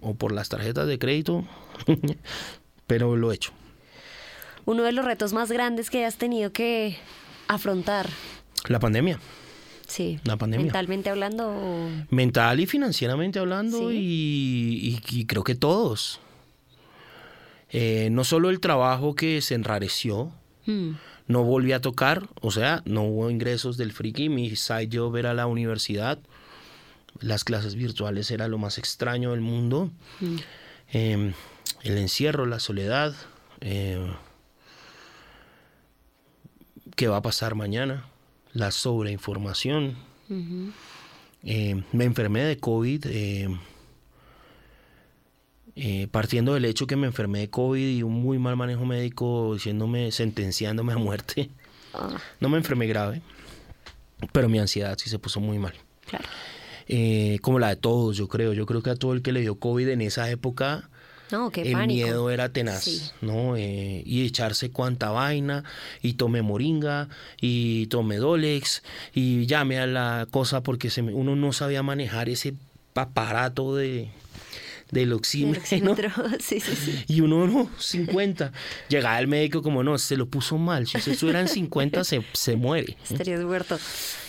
o 0.02 0.12
por 0.12 0.32
las 0.32 0.50
tarjetas 0.50 0.86
de 0.86 0.98
crédito, 0.98 1.44
pero 2.86 3.16
lo 3.16 3.32
he 3.32 3.36
hecho. 3.36 3.52
Uno 4.70 4.82
de 4.84 4.92
los 4.92 5.04
retos 5.04 5.32
más 5.32 5.50
grandes 5.50 5.90
que 5.90 6.04
has 6.04 6.16
tenido 6.16 6.52
que 6.52 6.96
afrontar. 7.48 8.08
La 8.68 8.78
pandemia. 8.78 9.18
Sí. 9.86 10.20
La 10.24 10.36
pandemia. 10.36 10.64
Mentalmente 10.66 11.10
hablando. 11.10 11.48
o- 11.50 11.88
Mental 12.10 12.60
y 12.60 12.66
financieramente 12.66 13.38
hablando, 13.40 13.90
Sí. 13.90 13.96
y, 13.96 15.00
y- 15.12 15.20
y 15.20 15.26
creo 15.26 15.42
que 15.44 15.54
todos. 15.56 16.20
Eh, 17.70 18.08
no 18.10 18.24
solo 18.24 18.50
el 18.50 18.60
trabajo 18.60 19.14
que 19.14 19.40
se 19.42 19.54
enrareció, 19.54 20.32
Mm, 20.66 20.90
no 21.26 21.42
volví 21.42 21.72
a 21.72 21.80
tocar, 21.80 22.28
o 22.42 22.50
sea, 22.50 22.82
no 22.84 23.02
hubo 23.04 23.30
ingresos 23.30 23.76
del 23.78 23.92
friki, 23.92 24.28
mi 24.28 24.54
side 24.56 24.90
job 24.92 25.16
era 25.16 25.32
la 25.34 25.46
universidad, 25.46 26.18
las 27.20 27.44
clases 27.44 27.74
virtuales 27.76 28.30
era 28.30 28.46
lo 28.46 28.58
más 28.58 28.76
extraño 28.78 29.30
del 29.32 29.40
mundo, 29.40 29.90
mm. 30.20 30.36
Eh, 30.92 31.32
el 31.82 31.98
encierro, 31.98 32.46
la 32.46 32.58
soledad, 32.60 33.14
eh, 33.60 34.04
qué 37.00 37.08
va 37.08 37.16
a 37.16 37.22
pasar 37.22 37.54
mañana, 37.54 38.04
la 38.52 38.70
sobreinformación. 38.70 39.96
Eh, 41.42 41.82
me 41.92 42.04
enfermé 42.04 42.44
de 42.44 42.58
COVID 42.58 43.06
eh, 43.06 43.48
eh, 45.76 46.08
partiendo 46.10 46.52
del 46.52 46.66
hecho 46.66 46.86
que 46.86 46.96
me 46.96 47.06
enfermé 47.06 47.38
de 47.38 47.48
COVID 47.48 47.96
y 47.96 48.02
un 48.02 48.12
muy 48.12 48.38
mal 48.38 48.54
manejo 48.54 48.84
médico 48.84 49.54
diciéndome, 49.54 50.12
sentenciándome 50.12 50.92
a 50.92 50.98
muerte. 50.98 51.48
Ah, 51.94 52.18
No 52.38 52.50
me 52.50 52.58
enfermé 52.58 52.86
grave, 52.86 53.22
pero 54.32 54.50
mi 54.50 54.58
ansiedad 54.58 54.98
sí 54.98 55.08
se 55.08 55.18
puso 55.18 55.40
muy 55.40 55.58
mal. 55.58 55.72
claro. 56.06 56.26
Eh, 56.86 57.38
como 57.40 57.58
la 57.58 57.68
de 57.68 57.76
todos, 57.76 58.18
yo 58.18 58.28
creo. 58.28 58.52
Yo 58.52 58.66
creo 58.66 58.82
que 58.82 58.90
a 58.90 58.94
todo 58.96 59.14
el 59.14 59.22
que 59.22 59.32
le 59.32 59.40
dio 59.40 59.54
COVID 59.58 59.88
en 59.88 60.02
esa 60.02 60.28
época, 60.28 60.90
No, 61.32 61.50
qué 61.50 61.62
el 61.62 61.72
pánico. 61.72 61.94
miedo 62.06 62.30
era 62.30 62.48
tenaz, 62.48 62.84
Sí. 62.84 63.02
¿no? 63.20 63.56
Eh, 63.56 64.02
y 64.04 64.24
echarse 64.26 64.70
cuanta 64.70 65.10
vaina, 65.10 65.64
y 66.02 66.14
tome 66.14 66.42
moringa, 66.42 67.08
y 67.40 67.86
tome 67.86 68.16
Dolex, 68.16 68.82
y 69.14 69.46
llame 69.46 69.78
a 69.78 69.86
la 69.86 70.26
cosa 70.30 70.62
porque 70.62 70.90
se 70.90 71.02
me- 71.02 71.14
uno 71.14 71.36
no 71.36 71.52
sabía 71.52 71.82
manejar 71.82 72.28
ese 72.28 72.54
aparato 72.94 73.74
de, 73.76 74.08
del 74.90 75.04
El 75.08 75.12
oxímetro. 75.12 75.62
Sí, 76.40 76.58
sí, 76.60 76.74
sí. 76.74 77.04
Y 77.06 77.20
uno 77.20 77.46
no, 77.46 77.70
50. 77.78 78.52
Llegaba 78.88 79.18
el 79.20 79.28
médico 79.28 79.62
como 79.62 79.82
no, 79.84 79.96
se 79.98 80.16
lo 80.16 80.26
puso 80.26 80.58
mal. 80.58 80.86
Si 80.86 80.98
eso 80.98 81.30
eran 81.30 81.46
50, 81.48 82.02
se, 82.04 82.22
se 82.32 82.56
muere. 82.56 82.96
Estarías 83.10 83.40
muerto. 83.42 83.78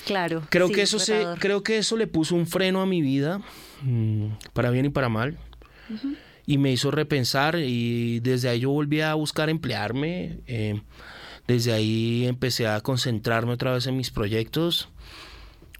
Claro. 0.05 0.43
Creo 0.49 0.69
que 0.69 0.83
eso 0.83 0.99
se, 0.99 1.25
creo 1.39 1.63
que 1.63 1.77
eso 1.79 1.97
le 1.97 2.05
puso 2.07 2.35
un 2.35 2.45
freno 2.47 2.81
a 2.81 2.85
mi 2.85 3.01
vida, 3.01 3.41
mm, 3.81 4.27
para 4.53 4.69
bien 4.69 4.85
y 4.85 4.89
para 4.89 5.09
mal. 5.09 5.37
Y 6.45 6.57
me 6.57 6.71
hizo 6.71 6.91
repensar 6.91 7.57
y 7.59 8.19
desde 8.21 8.49
ahí 8.49 8.61
yo 8.61 8.71
volví 8.71 9.01
a 9.01 9.13
buscar 9.13 9.49
emplearme. 9.49 10.39
eh, 10.47 10.81
desde 11.47 11.73
ahí 11.73 12.27
empecé 12.27 12.67
a 12.67 12.79
concentrarme 12.81 13.53
otra 13.53 13.73
vez 13.73 13.85
en 13.87 13.97
mis 13.97 14.11
proyectos. 14.11 14.89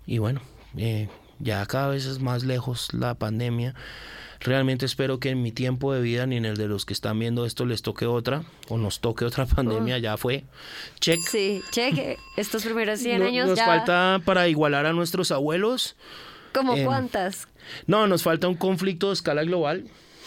Y 0.05 0.17
bueno, 0.17 0.41
eh, 0.75 1.07
ya 1.39 1.65
cada 1.65 1.87
vez 1.89 2.05
es 2.05 2.19
más 2.19 2.43
lejos 2.43 2.89
la 2.93 3.13
pandemia. 3.15 3.73
Realmente 4.39 4.85
espero 4.87 5.19
que 5.19 5.29
en 5.29 5.41
mi 5.43 5.51
tiempo 5.51 5.93
de 5.93 6.01
vida 6.01 6.25
ni 6.25 6.35
en 6.35 6.45
el 6.45 6.57
de 6.57 6.67
los 6.67 6.83
que 6.85 6.93
están 6.93 7.19
viendo 7.19 7.45
esto 7.45 7.65
les 7.65 7.83
toque 7.83 8.07
otra 8.07 8.43
o 8.69 8.77
nos 8.77 8.99
toque 8.99 9.23
otra 9.23 9.45
pandemia. 9.55 9.99
Ya 9.99 10.17
fue. 10.17 10.43
Check. 10.99 11.19
Sí, 11.21 11.61
cheque. 11.71 12.17
Estos 12.37 12.63
primeros 12.65 12.99
100 12.99 13.19
No- 13.19 13.25
años 13.27 13.47
nos 13.49 13.57
ya. 13.57 13.65
falta 13.65 14.19
para 14.25 14.47
igualar 14.49 14.87
a 14.87 14.93
nuestros 14.93 15.31
abuelos. 15.31 15.95
¿Como 16.53 16.75
em, 16.75 16.85
cuántas? 16.85 17.47
No, 17.87 18.07
nos 18.07 18.23
falta 18.23 18.47
un 18.47 18.55
conflicto 18.55 19.07
de 19.07 19.13
escala 19.13 19.43
global 19.43 19.85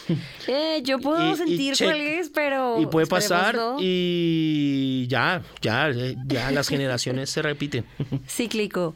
Eh, 0.46 0.80
yo 0.84 0.98
puedo 0.98 1.32
y- 1.32 1.36
sentir 1.36 1.74
cuál 1.78 2.00
es, 2.00 2.28
pero. 2.28 2.80
y 2.80 2.86
puede 2.86 3.06
pasar 3.06 3.54
no. 3.56 3.76
y 3.80 5.06
ya, 5.08 5.42
ya, 5.62 5.90
ya 6.26 6.50
las 6.50 6.68
generaciones 6.68 7.30
se 7.30 7.40
repiten. 7.42 7.84
Cíclico. 8.28 8.94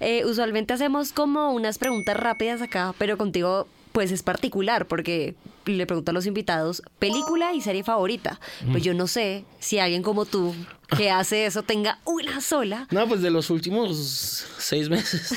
Eh, 0.00 0.24
usualmente 0.24 0.72
hacemos 0.74 1.12
como 1.12 1.52
unas 1.52 1.78
preguntas 1.78 2.16
rápidas 2.16 2.62
acá, 2.62 2.94
pero 2.98 3.16
contigo 3.16 3.68
pues 3.92 4.12
es 4.12 4.22
particular 4.22 4.86
porque 4.86 5.34
le 5.66 5.86
pregunto 5.86 6.10
a 6.10 6.14
los 6.14 6.26
invitados 6.26 6.82
película 6.98 7.52
y 7.54 7.60
serie 7.60 7.82
favorita. 7.84 8.38
Pues 8.70 8.82
yo 8.82 8.94
no 8.94 9.06
sé 9.06 9.44
si 9.60 9.78
alguien 9.78 10.02
como 10.02 10.24
tú 10.24 10.54
que 10.96 11.10
hace 11.12 11.46
eso 11.46 11.62
tenga 11.62 11.98
una 12.04 12.40
sola, 12.40 12.86
No, 12.90 13.06
pues 13.08 13.22
de 13.22 13.30
los 13.30 13.50
últimos 13.50 14.44
seis 14.58 14.88
meses. 14.88 15.32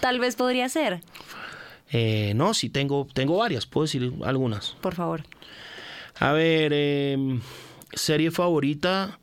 tal 0.00 0.18
vez 0.18 0.36
podría 0.36 0.68
ser. 0.68 1.02
Eh, 1.96 2.32
no, 2.34 2.54
sí, 2.54 2.70
tengo, 2.70 3.06
tengo 3.14 3.36
varias, 3.36 3.66
puedo 3.66 3.84
decir 3.84 4.12
algunas. 4.24 4.70
Por 4.80 4.96
favor. 4.96 5.22
A 6.18 6.32
ver, 6.32 6.72
eh, 6.74 7.38
serie 7.92 8.32
favorita, 8.32 9.20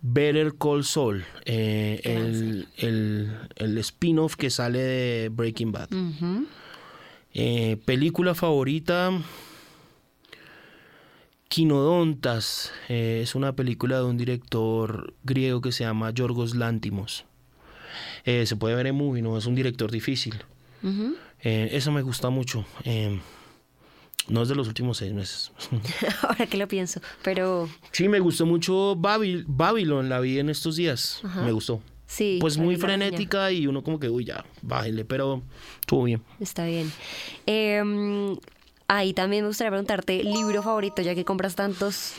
Better 0.00 0.54
Call 0.58 0.82
Saul, 0.82 1.24
eh, 1.44 2.00
el, 2.02 2.66
el, 2.76 3.38
el 3.54 3.78
spin-off 3.78 4.34
que 4.34 4.50
sale 4.50 4.80
de 4.80 5.28
Breaking 5.28 5.70
Bad. 5.70 5.90
Eh, 7.34 7.76
película 7.84 8.34
favorita, 8.34 9.12
Quinodontas, 11.46 12.72
eh, 12.88 13.20
es 13.22 13.36
una 13.36 13.54
película 13.54 13.98
de 13.98 14.04
un 14.06 14.16
director 14.16 15.14
griego 15.22 15.60
que 15.60 15.70
se 15.70 15.84
llama 15.84 16.10
Yorgos 16.10 16.56
Lántimos. 16.56 17.26
Se 18.24 18.56
puede 18.56 18.74
ver 18.74 18.88
en 18.88 18.96
movie, 18.96 19.22
no 19.22 19.38
es 19.38 19.46
un 19.46 19.54
director 19.54 19.90
difícil. 19.92 20.34
Eh, 21.42 21.70
eso 21.72 21.90
me 21.92 22.02
gusta 22.02 22.30
mucho. 22.30 22.64
Eh, 22.84 23.18
no 24.28 24.42
es 24.42 24.48
de 24.48 24.54
los 24.54 24.68
últimos 24.68 24.98
seis 24.98 25.12
meses. 25.12 25.50
Ahora 26.22 26.46
que 26.46 26.56
lo 26.56 26.68
pienso, 26.68 27.00
pero 27.22 27.68
Sí, 27.90 28.08
me 28.08 28.20
gustó 28.20 28.46
mucho 28.46 28.94
Babil- 28.96 29.44
Babylon, 29.46 30.08
la 30.08 30.20
vi 30.20 30.38
en 30.38 30.48
estos 30.48 30.76
días. 30.76 31.20
Ajá. 31.24 31.42
Me 31.42 31.52
gustó. 31.52 31.80
sí. 32.06 32.38
Pues 32.40 32.56
muy 32.58 32.76
frenética 32.76 33.50
y 33.50 33.66
uno 33.66 33.82
como 33.82 33.98
que, 33.98 34.08
uy, 34.08 34.24
ya, 34.24 34.44
bájale, 34.62 35.04
pero 35.04 35.42
estuvo 35.80 36.04
bien. 36.04 36.22
Está 36.38 36.64
bien. 36.66 36.92
Eh, 37.46 37.82
ahí 38.86 39.12
también 39.12 39.42
me 39.44 39.48
gustaría 39.48 39.70
preguntarte, 39.70 40.22
libro 40.22 40.62
favorito, 40.62 41.02
ya 41.02 41.14
que 41.16 41.24
compras 41.24 41.54
tantos. 41.56 42.12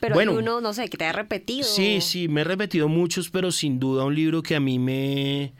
Pero 0.00 0.14
Bueno. 0.14 0.32
hay 0.32 0.38
uno, 0.38 0.60
no 0.60 0.72
sé, 0.74 0.88
que 0.88 0.96
te 0.98 1.04
haya 1.04 1.12
repetido. 1.12 1.62
Sí, 1.66 2.00
sí, 2.00 2.26
me 2.28 2.40
he 2.40 2.44
repetido 2.44 2.88
muchos, 2.88 3.30
pero 3.30 3.50
sin 3.52 3.78
duda 3.78 4.04
un 4.04 4.14
libro 4.14 4.42
que 4.42 4.56
a 4.56 4.60
mí 4.60 4.78
me, 4.78 5.52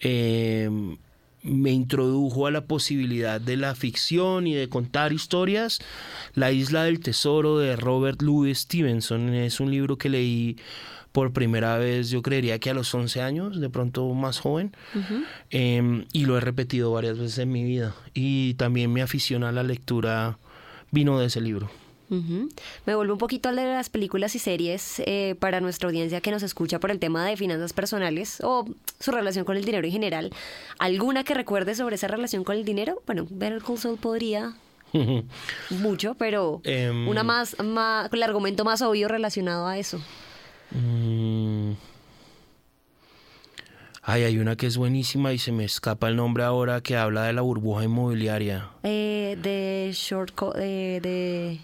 eh, 0.00 0.68
me 1.42 1.70
introdujo 1.70 2.46
a 2.46 2.50
la 2.50 2.64
posibilidad 2.64 3.40
de 3.40 3.56
la 3.56 3.74
ficción 3.74 4.46
y 4.46 4.54
de 4.54 4.68
contar 4.68 5.12
historias. 5.12 5.80
La 6.34 6.52
isla 6.52 6.84
del 6.84 7.00
tesoro 7.00 7.58
de 7.58 7.76
Robert 7.76 8.22
Louis 8.22 8.58
Stevenson 8.58 9.34
es 9.34 9.60
un 9.60 9.70
libro 9.70 9.96
que 9.96 10.08
leí 10.08 10.56
por 11.12 11.32
primera 11.32 11.76
vez, 11.76 12.10
yo 12.10 12.22
creería 12.22 12.58
que 12.60 12.70
a 12.70 12.74
los 12.74 12.94
11 12.94 13.20
años, 13.20 13.60
de 13.60 13.68
pronto 13.68 14.12
más 14.14 14.38
joven, 14.38 14.72
Eh, 15.50 16.06
y 16.12 16.24
lo 16.24 16.36
he 16.36 16.40
repetido 16.40 16.92
varias 16.92 17.18
veces 17.18 17.38
en 17.38 17.50
mi 17.50 17.64
vida. 17.64 17.94
Y 18.14 18.54
también 18.54 18.92
mi 18.92 19.00
afición 19.00 19.42
a 19.42 19.50
la 19.50 19.64
lectura 19.64 20.38
vino 20.92 21.18
de 21.18 21.26
ese 21.26 21.40
libro. 21.40 21.68
Me 22.10 22.94
vuelvo 22.94 23.12
un 23.12 23.18
poquito 23.18 23.48
a 23.48 23.52
las 23.52 23.88
películas 23.88 24.34
y 24.34 24.38
series 24.40 25.00
eh, 25.06 25.36
para 25.38 25.60
nuestra 25.60 25.88
audiencia 25.88 26.20
que 26.20 26.30
nos 26.30 26.42
escucha 26.42 26.80
por 26.80 26.90
el 26.90 26.98
tema 26.98 27.24
de 27.24 27.36
finanzas 27.36 27.72
personales 27.72 28.38
o 28.42 28.68
su 28.98 29.12
relación 29.12 29.44
con 29.44 29.56
el 29.56 29.64
dinero 29.64 29.86
en 29.86 29.92
general. 29.92 30.32
¿Alguna 30.78 31.22
que 31.24 31.34
recuerde 31.34 31.74
sobre 31.74 31.94
esa 31.94 32.08
relación 32.08 32.42
con 32.42 32.56
el 32.56 32.64
dinero? 32.64 33.02
Bueno, 33.06 33.26
Better 33.30 33.62
Call 33.62 33.78
Saul 33.78 33.98
podría 33.98 34.54
mucho, 35.70 36.14
pero 36.14 36.60
Em. 36.64 37.08
una 37.08 37.22
más, 37.22 37.56
más, 37.62 38.08
con 38.08 38.18
el 38.18 38.22
argumento 38.24 38.64
más 38.64 38.82
obvio 38.82 39.08
relacionado 39.08 39.66
a 39.66 39.78
eso. 39.78 40.00
Mm. 40.72 41.72
Ay, 44.02 44.22
hay 44.24 44.38
una 44.38 44.56
que 44.56 44.66
es 44.66 44.76
buenísima 44.76 45.32
y 45.32 45.38
se 45.38 45.52
me 45.52 45.64
escapa 45.64 46.08
el 46.08 46.16
nombre 46.16 46.42
ahora 46.42 46.80
que 46.80 46.96
habla 46.96 47.24
de 47.24 47.32
la 47.34 47.42
burbuja 47.42 47.84
inmobiliaria. 47.84 48.70
Eh, 48.82 49.38
de 49.40 49.90
Short 49.92 50.32
eh, 50.56 51.00
de 51.02 51.60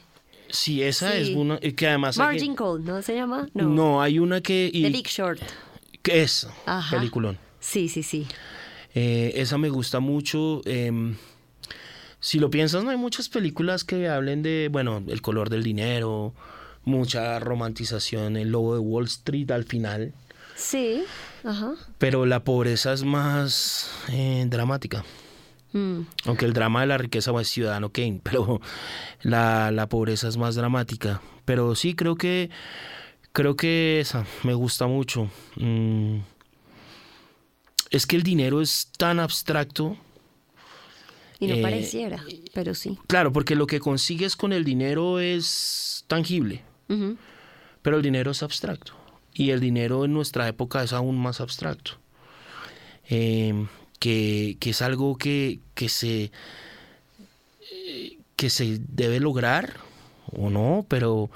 Sí, 0.51 0.83
esa 0.83 1.13
Sí. 1.13 1.19
es 1.19 1.29
una 1.31 1.59
que 1.59 1.87
además... 1.89 2.19
hay 2.19 2.27
que- 2.27 2.33
Margin 2.45 2.55
Call, 2.57 2.85
¿no 2.85 3.03
se 3.03 3.15
llama? 3.15 3.49
No. 3.55 3.65
no. 3.65 4.03
hay 4.03 4.19
una 4.19 4.41
que... 4.41 4.71
y- 4.73 4.83
The 4.83 4.91
Big 4.91 5.07
Short. 5.09 5.41
que 6.03 6.23
es 6.23 6.47
Ajá. 6.67 6.97
peliculón. 6.97 7.39
Sí, 7.61 7.89
sí, 7.89 8.03
sí. 8.03 8.27
Eh, 8.95 9.33
esa 9.37 9.59
me 9.59 9.69
gusta 9.69 10.01
mucho. 10.01 10.63
em, 10.65 11.17
si 12.21 12.39
lo 12.39 12.51
piensas, 12.51 12.83
no 12.83 12.91
hay 12.91 12.97
muchas 12.97 13.29
películas 13.29 13.85
que 13.85 14.09
hablen 14.09 14.43
de, 14.43 14.69
bueno, 14.73 15.03
el 15.07 15.21
color 15.23 15.51
del 15.51 15.63
dinero, 15.63 16.33
mucha 16.85 17.39
romantización, 17.41 18.37
el 18.37 18.51
lobo 18.51 18.75
de 18.75 18.81
Wall 18.81 19.05
Street 19.05 19.51
al 19.51 19.65
final, 19.65 20.13
Sí, 20.55 21.03
ajá. 21.45 21.75
pero 21.99 22.25
la 22.25 22.43
pobreza 22.43 22.93
es 22.93 23.03
más 23.05 23.91
eh, 24.11 24.47
dramática. 24.49 25.05
Mm. 25.73 26.01
Aunque 26.25 26.45
el 26.45 26.53
drama 26.53 26.81
de 26.81 26.87
la 26.87 26.99
riqueza 26.99 27.33
es 27.41 27.49
Ciudadano 27.49 27.91
Kane, 27.91 28.21
pero 28.23 28.61
la, 29.23 29.71
la 29.71 29.89
pobreza 29.89 30.29
es 30.29 30.37
más 30.37 30.55
dramática. 30.55 31.21
Pero 31.45 31.75
sí, 31.75 31.95
creo 31.95 32.17
que 32.17 32.51
creo 33.33 33.55
que 33.57 34.01
esa 34.01 34.25
me 34.45 34.55
gusta 34.55 34.87
mucho. 34.87 35.31
Mm. 35.57 36.19
Es 37.91 38.07
que 38.07 38.17
el 38.17 38.23
dinero 38.23 38.61
es 38.61 38.91
tan 38.99 39.21
abstracto. 39.21 39.97
Y 41.39 41.47
no 41.49 41.55
Eh, 41.57 41.63
pareciera, 41.63 42.25
pero 42.55 42.75
sí. 42.75 42.99
Claro, 43.07 43.33
porque 43.33 43.55
lo 43.55 43.67
que 43.67 43.79
consigues 43.79 44.37
con 44.37 44.53
el 44.55 44.65
dinero 44.65 45.21
es 45.21 46.05
tangible, 46.09 46.65
pero 47.83 47.97
el 47.99 48.03
dinero 48.03 48.31
es 48.31 48.43
abstracto. 48.43 48.95
Y 49.35 49.51
el 49.51 49.61
dinero 49.61 50.07
en 50.07 50.15
nuestra 50.15 50.49
época 50.49 50.83
es 50.83 50.95
aún 50.95 51.19
más 51.19 51.43
abstracto. 51.43 51.93
Eh, 53.11 53.67
que, 53.99 54.57
que 54.61 54.71
es 54.71 54.83
algo 54.83 55.17
que, 55.17 55.61
que 55.75 55.89
se 55.89 56.31
eh, 57.73 58.19
que 58.37 58.51
se 58.51 58.79
debe 58.89 59.21
lograr 59.21 59.75
o 60.33 60.51
no, 60.51 60.85
pero 60.89 61.31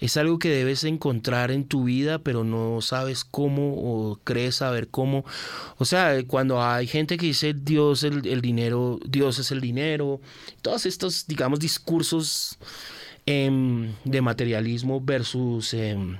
es 0.00 0.16
algo 0.16 0.38
que 0.38 0.48
debes 0.50 0.84
encontrar 0.84 1.50
en 1.50 1.64
tu 1.64 1.84
vida, 1.84 2.18
pero 2.18 2.44
no 2.44 2.80
sabes 2.80 3.24
cómo 3.24 3.74
o 3.76 4.18
crees 4.24 4.56
saber 4.56 4.88
cómo. 4.88 5.24
O 5.78 5.84
sea, 5.84 6.22
cuando 6.26 6.62
hay 6.62 6.86
gente 6.86 7.16
que 7.16 7.26
dice 7.26 7.54
Dios 7.54 8.02
el, 8.02 8.26
el 8.26 8.40
dinero, 8.40 8.98
Dios 9.06 9.38
es 9.38 9.50
el 9.50 9.60
dinero, 9.60 10.20
todos 10.60 10.86
estos, 10.86 11.26
digamos, 11.26 11.60
discursos 11.60 12.58
em, 13.26 13.94
de 14.04 14.20
materialismo 14.20 15.00
versus 15.00 15.72
em, 15.74 16.18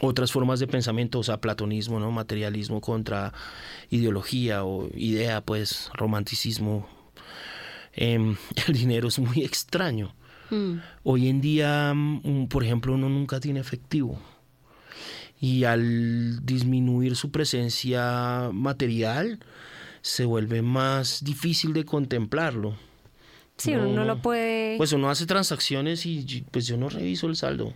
otras 0.00 0.32
formas 0.32 0.60
de 0.60 0.66
pensamiento, 0.66 1.18
o 1.18 1.22
sea, 1.22 1.40
platonismo, 1.40 2.00
¿no? 2.00 2.10
Materialismo 2.10 2.80
contra 2.80 3.32
ideología 3.90 4.64
o 4.64 4.88
idea, 4.94 5.40
pues, 5.40 5.90
romanticismo. 5.94 6.88
em, 7.94 8.36
el 8.68 8.74
dinero 8.74 9.08
es 9.08 9.18
muy 9.18 9.42
extraño. 9.42 10.14
Mm. 10.50 10.74
Hoy 11.02 11.28
en 11.28 11.40
día, 11.40 11.92
mm, 11.94 12.48
por 12.48 12.62
ejemplo, 12.64 12.94
uno 12.94 13.08
nunca 13.08 13.40
tiene 13.40 13.60
efectivo. 13.60 14.20
Y 15.40 15.64
al 15.64 16.44
disminuir 16.44 17.16
su 17.16 17.30
presencia 17.30 18.50
material, 18.52 19.40
se 20.06 20.24
vuelve 20.24 20.62
más 20.62 21.24
difícil 21.24 21.72
de 21.72 21.84
contemplarlo. 21.84 22.76
Sí, 23.56 23.72
uno 23.72 23.88
no 23.88 24.04
lo 24.04 24.22
puede... 24.22 24.76
Pues 24.76 24.92
uno 24.92 25.10
hace 25.10 25.26
transacciones 25.26 26.06
y, 26.06 26.44
pues 26.50 26.66
yo 26.66 26.76
no 26.76 26.88
reviso 26.88 27.26
el 27.26 27.36
saldo. 27.36 27.74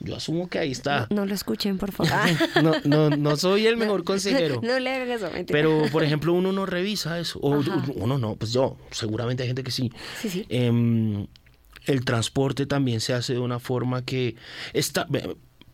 Yo 0.00 0.16
asumo 0.16 0.48
que 0.48 0.58
ahí 0.58 0.70
está. 0.70 1.06
No 1.10 1.26
lo 1.26 1.34
escuchen, 1.34 1.76
por 1.78 1.92
favor. 1.92 2.12
No, 2.62 2.72
no, 2.84 3.10
no 3.16 3.36
soy 3.36 3.66
el 3.66 3.76
mejor 3.76 4.02
consejero. 4.04 4.60
No 4.62 4.78
le 4.78 4.90
hagan 4.90 5.10
eso, 5.10 5.30
mentira. 5.30 5.56
Pero, 5.56 5.84
por 5.92 6.02
ejemplo, 6.04 6.32
uno 6.32 6.52
no 6.52 6.66
revisa 6.66 7.18
eso. 7.20 7.38
O 7.40 7.60
Ajá. 7.60 7.84
uno 7.94 8.18
no, 8.18 8.36
pues 8.36 8.52
yo, 8.52 8.76
seguramente 8.90 9.42
hay 9.42 9.48
gente 9.48 9.62
que 9.62 9.70
sí. 9.70 9.92
Sí, 10.20 10.30
sí. 10.30 10.46
Em, 10.48 11.26
el 11.86 12.04
transporte 12.04 12.66
también 12.66 13.00
se 13.00 13.12
hace 13.12 13.34
de 13.34 13.38
una 13.40 13.58
forma 13.58 14.02
que 14.04 14.36
esta, 14.72 15.06
me, 15.08 15.22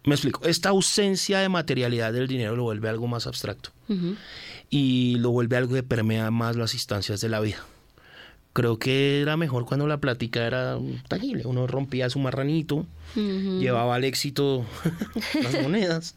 explico, 0.04 0.44
esta 0.44 0.70
ausencia 0.70 1.38
de 1.38 1.48
materialidad 1.48 2.12
del 2.12 2.26
dinero 2.26 2.56
lo 2.56 2.64
vuelve 2.64 2.88
algo 2.88 3.06
más 3.06 3.26
abstracto 3.26 3.70
y 4.70 5.16
lo 5.18 5.30
vuelve 5.30 5.56
algo 5.56 5.74
que 5.74 5.82
permea 5.82 6.30
más 6.30 6.56
las 6.56 6.74
instancias 6.74 7.20
de 7.20 7.28
la 7.28 7.40
vida. 7.40 7.58
Creo 8.56 8.78
que 8.78 9.20
era 9.20 9.36
mejor 9.36 9.66
cuando 9.66 9.86
la 9.86 9.98
plática 9.98 10.46
era 10.46 10.78
tangible. 11.08 11.42
Uno 11.44 11.66
rompía 11.66 12.08
su 12.08 12.18
marranito, 12.18 12.86
llevaba 13.14 13.96
al 13.96 14.04
éxito 14.04 14.64
las 15.42 15.60
monedas, 15.62 16.14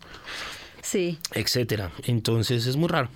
Sí. 0.82 1.20
etcétera. 1.34 1.92
Entonces 2.06 2.66
es 2.66 2.78
muy 2.78 2.88
raro. 2.88 3.10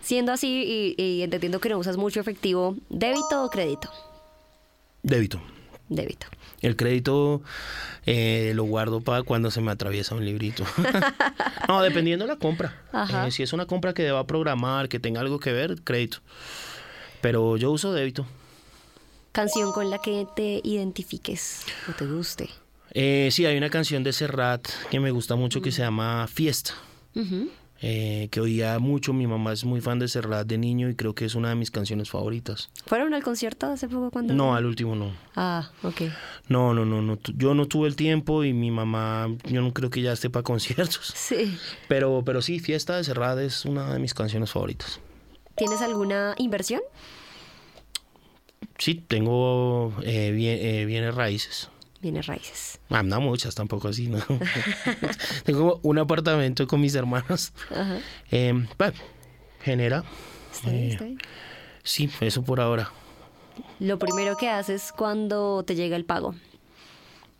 Siendo 0.00 0.30
así 0.30 0.94
y, 0.96 1.02
y 1.02 1.22
entendiendo 1.22 1.58
que 1.60 1.70
no 1.70 1.78
usas 1.78 1.96
mucho 1.96 2.20
efectivo, 2.20 2.76
¿débito 2.88 3.42
o 3.44 3.50
crédito? 3.50 3.90
Débito. 5.02 5.40
Débito. 5.88 6.28
El 6.60 6.76
crédito 6.76 7.42
eh, 8.06 8.52
lo 8.54 8.62
guardo 8.62 9.00
para 9.00 9.24
cuando 9.24 9.50
se 9.50 9.60
me 9.60 9.72
atraviesa 9.72 10.14
un 10.14 10.24
librito. 10.24 10.64
no, 11.68 11.82
dependiendo 11.82 12.26
de 12.26 12.32
la 12.34 12.38
compra. 12.38 12.80
Ajá. 12.92 13.26
Eh, 13.26 13.32
si 13.32 13.42
es 13.42 13.52
una 13.52 13.66
compra 13.66 13.92
que 13.92 14.04
deba 14.04 14.24
programar, 14.28 14.88
que 14.88 15.00
tenga 15.00 15.20
algo 15.20 15.40
que 15.40 15.52
ver, 15.52 15.82
crédito. 15.82 16.18
Pero 17.20 17.56
yo 17.56 17.72
uso 17.72 17.92
débito. 17.92 18.24
Canción 19.32 19.72
con 19.72 19.90
la 19.90 19.98
que 19.98 20.26
te 20.36 20.60
identifiques 20.62 21.64
o 21.88 21.92
te 21.92 22.06
guste. 22.06 22.50
Eh, 22.92 23.30
sí, 23.32 23.46
hay 23.46 23.56
una 23.56 23.70
canción 23.70 24.04
de 24.04 24.12
Serrat 24.12 24.68
que 24.90 25.00
me 25.00 25.10
gusta 25.10 25.36
mucho 25.36 25.62
que 25.62 25.72
se 25.72 25.80
llama 25.82 26.26
Fiesta. 26.28 26.74
Eh, 27.84 28.28
que 28.30 28.40
oía 28.40 28.78
mucho. 28.78 29.12
Mi 29.12 29.26
mamá 29.26 29.52
es 29.52 29.64
muy 29.64 29.80
fan 29.80 29.98
de 29.98 30.06
Serrat 30.06 30.46
de 30.46 30.58
niño 30.58 30.88
y 30.88 30.94
creo 30.94 31.14
que 31.14 31.24
es 31.24 31.34
una 31.34 31.48
de 31.48 31.54
mis 31.54 31.70
canciones 31.70 32.10
favoritas. 32.10 32.70
¿Fueron 32.86 33.12
al 33.14 33.22
concierto 33.22 33.66
hace 33.66 33.88
poco 33.88 34.10
cuando? 34.10 34.34
No, 34.34 34.54
al 34.54 34.66
último 34.66 34.94
no. 34.94 35.12
Ah, 35.34 35.70
ok. 35.82 36.02
No, 36.48 36.74
no, 36.74 36.84
no, 36.84 37.00
no. 37.02 37.18
Yo 37.34 37.54
no 37.54 37.66
tuve 37.66 37.88
el 37.88 37.96
tiempo 37.96 38.44
y 38.44 38.52
mi 38.52 38.70
mamá, 38.70 39.28
yo 39.46 39.62
no 39.62 39.72
creo 39.72 39.90
que 39.90 40.02
ya 40.02 40.12
esté 40.12 40.30
para 40.30 40.42
conciertos. 40.44 41.12
Sí. 41.22 41.56
Pero, 41.88 42.22
pero 42.24 42.42
sí, 42.42 42.60
Fiesta 42.60 42.96
de 42.96 43.04
Serrat 43.04 43.38
es 43.38 43.64
una 43.64 43.92
de 43.92 43.98
mis 43.98 44.12
canciones 44.12 44.50
favoritas. 44.50 45.00
¿Tienes 45.56 45.80
alguna 45.80 46.34
inversión? 46.38 46.82
Sí, 48.82 48.96
tengo 48.96 49.94
eh, 50.02 50.32
bien- 50.32 50.58
eh, 50.60 50.84
bienes 50.86 51.14
raíces. 51.14 51.68
Bienes 52.00 52.26
raíces. 52.26 52.80
Ah, 52.90 53.04
no 53.04 53.20
muchas, 53.20 53.54
tampoco 53.54 53.86
así, 53.86 54.08
¿no? 54.08 54.18
tengo 55.44 55.78
un 55.84 55.98
apartamento 56.00 56.66
con 56.66 56.80
mis 56.80 56.92
hermanos. 56.96 57.52
Ajá. 57.70 57.98
Eh, 58.32 58.52
bueno, 58.76 58.94
genera. 59.62 60.02
Está 60.52 60.70
bien, 60.70 60.82
Eh, 60.82 60.88
está 60.94 61.04
bien. 61.04 61.18
Sí, 61.84 62.10
eso 62.20 62.42
por 62.42 62.58
ahora. 62.60 62.90
Lo 63.78 64.00
primero 64.00 64.36
que 64.36 64.48
haces 64.50 64.90
cuando 64.90 65.62
te 65.64 65.76
llega 65.76 65.94
el 65.94 66.04
pago. 66.04 66.34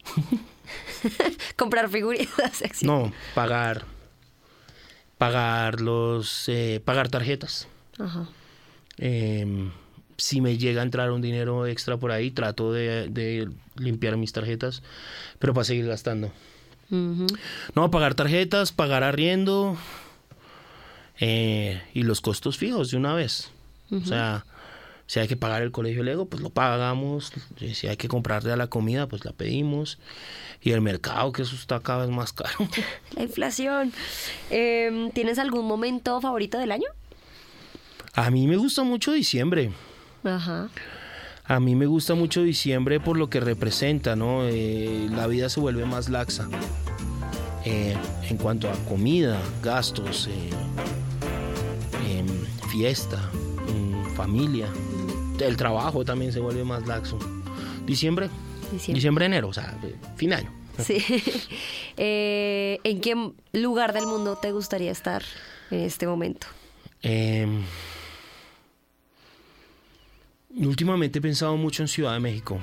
Comprar 1.57 1.89
figuritas. 1.89 2.53
sexy. 2.57 2.87
No, 2.87 3.13
pagar. 3.35 3.85
Pagar 5.19 5.81
los. 5.81 6.45
eh, 6.49 6.81
pagar 6.85 7.09
tarjetas. 7.09 7.67
Ajá. 7.99 8.29
Eh, 8.99 9.71
si 10.23 10.41
me 10.41 10.57
llega 10.57 10.83
a 10.83 10.85
entrar 10.85 11.11
un 11.11 11.21
dinero 11.21 11.67
extra 11.67 11.97
por 11.97 12.13
ahí, 12.13 12.31
trato 12.31 12.73
de, 12.73 13.09
de 13.09 13.49
limpiar 13.75 14.17
mis 14.17 14.33
tarjetas, 14.33 14.81
pero 15.41 15.53
para 15.53 15.65
seguir 15.65 15.85
gastando. 15.85 16.31
No, 17.75 17.91
pagar 17.91 18.15
tarjetas, 18.15 18.71
pagar 18.71 19.03
arriendo 19.03 19.77
eh, 21.19 21.83
y 21.93 22.05
los 22.05 22.21
costos 22.21 22.57
fijos 22.57 22.93
de 22.93 22.99
una 22.99 23.15
vez. 23.15 23.51
O 23.91 24.05
sea, 24.05 24.47
si 25.09 25.19
hay 25.19 25.27
que 25.27 25.37
pagar 25.37 25.63
el 25.63 25.73
colegio 25.73 26.05
Lego, 26.05 26.27
pues 26.27 26.41
lo 26.41 26.51
pagamos. 26.51 27.33
Si 27.75 27.89
hay 27.89 27.97
que 27.97 28.07
comprarle 28.07 28.53
a 28.53 28.57
la 28.57 28.69
comida, 28.69 29.09
pues 29.09 29.25
la 29.25 29.33
pedimos. 29.33 29.99
Y 30.63 30.71
el 30.71 30.83
mercado, 30.83 31.33
que 31.33 31.43
eso 31.43 31.57
está 31.57 31.81
cada 31.81 32.07
vez 32.07 32.15
más 32.15 32.33
caro. 32.33 32.69
La 33.17 33.25
inflación. 33.25 33.93
Em, 34.51 35.11
¿Tienes 35.11 35.41
algún 35.41 35.67
momento 35.67 36.21
favorito 36.21 36.59
del 36.59 36.71
año? 36.71 36.87
A 38.15 38.31
mí 38.31 38.47
me 38.47 38.57
gusta 38.57 38.85
mucho 38.85 39.13
diciembre. 39.13 39.73
Ajá. 40.25 40.69
A 41.45 41.61
mí 41.61 41.75
me 41.75 41.87
gusta 41.87 42.15
mucho 42.15 42.43
diciembre 42.43 43.01
por 43.01 43.17
lo 43.17 43.29
que 43.29 43.41
representa, 43.41 44.15
¿no? 44.17 44.45
Eh, 44.45 45.09
la 45.11 45.27
vida 45.27 45.49
se 45.49 45.61
vuelve 45.61 45.85
más 45.85 46.09
laxa. 46.09 46.49
Eh, 47.65 47.97
en 48.29 48.37
cuanto 48.39 48.69
a 48.71 48.73
comida, 48.89 49.41
gastos, 49.63 50.29
eh, 50.29 50.51
em, 52.09 52.27
fiesta, 52.71 53.19
mm, 53.69 54.15
familia. 54.15 54.69
El 55.41 55.57
trabajo 55.57 56.05
también 56.05 56.33
se 56.33 56.39
vuelve 56.41 56.63
más 56.65 56.87
laxo. 56.87 57.19
Diciembre, 57.85 58.31
Diciembre. 58.71 58.95
diciembre, 58.95 59.27
enero, 59.27 59.49
o 59.49 59.53
sea, 59.53 59.77
fin 60.17 60.31
de 60.31 60.37
año. 60.37 60.53
Sí. 60.79 60.99
Eh, 61.99 62.79
¿En 62.85 63.01
qué 63.03 63.15
lugar 63.53 63.93
del 63.93 64.07
mundo 64.07 64.37
te 64.41 64.51
gustaría 64.51 64.91
estar 64.91 65.23
en 65.71 65.81
este 65.81 66.07
momento? 66.07 66.47
Em, 70.57 70.67
últimamente 70.67 71.19
he 71.19 71.23
pensado 71.23 71.57
mucho 71.57 71.83
en 71.83 71.89
Ciudad 71.89 72.13
de 72.15 72.21
México. 72.21 72.61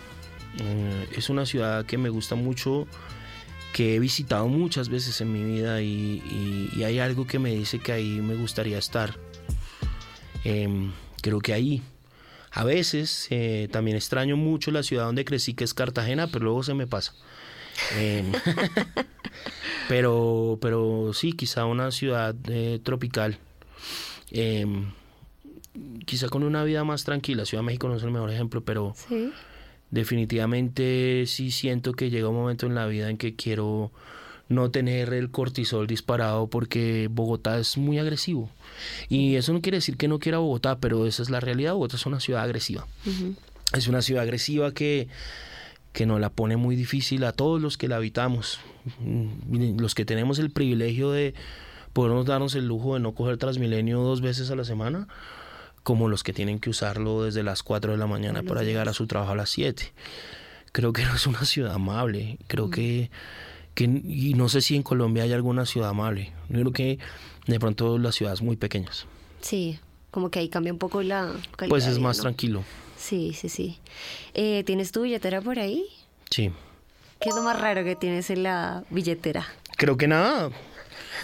Eh, 0.60 1.08
es 1.16 1.30
una 1.30 1.46
ciudad 1.46 1.86
que 1.86 1.98
me 1.98 2.10
gusta 2.10 2.36
mucho, 2.36 2.88
que 3.74 3.96
he 3.96 4.00
visitado 4.00 4.48
muchas 4.48 4.90
veces 4.90 5.22
en 5.22 5.32
mi 5.32 5.44
vida 5.44 5.82
y, 5.82 6.22
y- 6.26 6.70
y 6.80 6.84
hay 6.84 7.00
algo 7.00 7.28
que 7.28 7.40
me 7.40 7.54
dice 7.54 7.80
que 7.80 7.92
ahí 7.92 8.20
me 8.22 8.36
gustaría 8.36 8.78
estar. 8.78 9.16
Em, 10.44 10.92
creo 11.22 11.40
que 11.40 11.54
ahí. 11.54 11.82
A 12.52 12.64
veces 12.64 13.28
eh, 13.30 13.68
también 13.72 13.96
extraño 13.96 14.36
mucho 14.36 14.72
la 14.72 14.82
ciudad 14.82 15.06
donde 15.06 15.24
crecí, 15.24 15.54
que 15.54 15.64
es 15.64 15.74
Cartagena, 15.76 16.28
pero 16.28 16.46
luego 16.46 16.64
se 16.64 16.74
me 16.74 16.88
pasa. 16.88 17.14
Em, 18.00 18.32
pero, 19.88 20.58
pero 20.62 21.12
sí, 21.14 21.34
quizá 21.34 21.66
una 21.66 21.92
ciudad 21.92 22.36
eh, 22.48 22.80
tropical. 22.84 23.38
Quizá 26.06 26.30
con 26.30 26.44
una 26.44 26.64
vida 26.64 26.84
más 26.84 27.04
tranquila. 27.04 27.46
Ciudad 27.46 27.62
de 27.62 27.68
México 27.68 27.88
no 27.88 27.96
es 27.96 28.04
el 28.04 28.12
mejor 28.12 28.32
ejemplo, 28.32 28.64
pero 28.64 28.94
Sí. 29.08 29.32
definitivamente 29.92 31.24
sí 31.28 31.52
siento 31.52 31.94
que 31.94 32.10
llega 32.10 32.30
un 32.30 32.36
momento 32.36 32.66
en 32.66 32.76
la 32.76 32.86
vida 32.88 33.10
en 33.10 33.18
que 33.18 33.36
quiero 33.36 33.92
no 34.48 34.72
tener 34.72 35.14
el 35.14 35.30
cortisol 35.30 35.86
disparado 35.86 36.48
porque 36.48 37.08
Bogotá 37.12 37.60
es 37.60 37.78
muy 37.78 38.00
agresivo. 38.00 38.50
Y 39.08 39.36
eso 39.36 39.54
no 39.54 39.62
quiere 39.62 39.78
decir 39.78 39.96
que 39.98 40.08
no 40.08 40.18
quiera 40.20 40.40
Bogotá, 40.40 40.80
pero 40.80 41.06
esa 41.06 41.22
es 41.22 41.30
la 41.30 41.40
realidad. 41.40 41.74
Bogotá 41.74 41.96
es 41.98 42.06
una 42.08 42.20
ciudad 42.20 42.44
agresiva. 42.44 42.88
Es 43.78 43.88
una 43.88 44.02
ciudad 44.02 44.24
agresiva 44.24 44.74
que, 44.74 45.08
que 45.94 46.08
nos 46.08 46.20
la 46.20 46.32
pone 46.32 46.58
muy 46.58 46.76
difícil 46.76 47.24
a 47.24 47.32
todos 47.32 47.62
los 47.62 47.78
que 47.78 47.88
la 47.88 47.98
habitamos. 47.98 48.60
Mm, 49.00 49.80
Los 49.80 49.94
que 49.94 50.06
tenemos 50.06 50.40
el 50.40 50.50
privilegio 50.50 51.12
de 51.12 51.36
podernos 51.94 52.26
darnos 52.26 52.56
el 52.56 52.66
lujo 52.68 52.96
de 52.96 53.00
no 53.02 53.14
coger 53.14 53.38
Transmilenio 53.38 54.00
dos 54.00 54.22
veces 54.22 54.50
a 54.50 54.56
la 54.56 54.64
semana, 54.64 55.08
como 55.90 56.08
los 56.08 56.22
que 56.22 56.34
tienen 56.34 56.60
que 56.60 56.70
usarlo 56.70 57.24
desde 57.24 57.42
las 57.42 57.64
4 57.64 57.94
de 57.94 57.98
la 57.98 58.06
mañana 58.06 58.44
para 58.44 58.62
llegar 58.62 58.88
a 58.90 58.94
su 58.94 59.08
trabajo 59.08 59.32
a 59.32 59.36
las 59.36 59.50
7. 59.50 59.92
Creo 60.72 60.94
que 60.94 61.04
no 61.04 61.16
es 61.16 61.26
una 61.26 61.44
ciudad 61.46 61.74
amable. 61.74 62.38
Creo 62.46 62.70
que, 62.70 63.10
que, 63.74 63.86
y 63.86 64.36
no 64.36 64.50
sé 64.50 64.62
si 64.62 64.76
en 64.76 64.84
Colombia 64.84 65.24
hay 65.24 65.34
alguna 65.34 65.66
ciudad 65.66 65.90
amable. 65.90 66.32
Yo 66.48 66.60
creo 66.60 66.74
que 66.74 67.00
de 67.48 67.60
pronto 67.60 67.98
las 67.98 68.14
ciudades 68.14 68.44
muy 68.44 68.56
pequeñas. 68.56 69.08
Sí, 69.42 69.80
como 70.12 70.30
que 70.30 70.38
ahí 70.38 70.50
cambia 70.50 70.72
un 70.72 70.78
poco 70.78 71.02
la 71.02 71.34
calidad 71.58 71.70
Pues 71.70 71.88
es 71.88 71.98
más 71.98 72.18
¿no? 72.18 72.22
tranquilo. 72.22 72.64
Sí, 72.96 73.34
sí, 73.34 73.50
sí. 73.50 73.80
Eh, 74.36 74.64
¿Tienes 74.68 74.92
tu 74.92 75.02
billetera 75.02 75.42
por 75.42 75.58
ahí? 75.58 75.88
Sí. 76.30 76.52
¿Qué 77.20 77.30
es 77.30 77.36
lo 77.36 77.42
más 77.42 77.60
raro 77.60 77.84
que 77.84 77.96
tienes 77.96 78.30
en 78.30 78.44
la 78.44 78.84
billetera? 78.92 79.48
Creo 79.76 79.98
que 79.98 80.08
nada. 80.08 80.52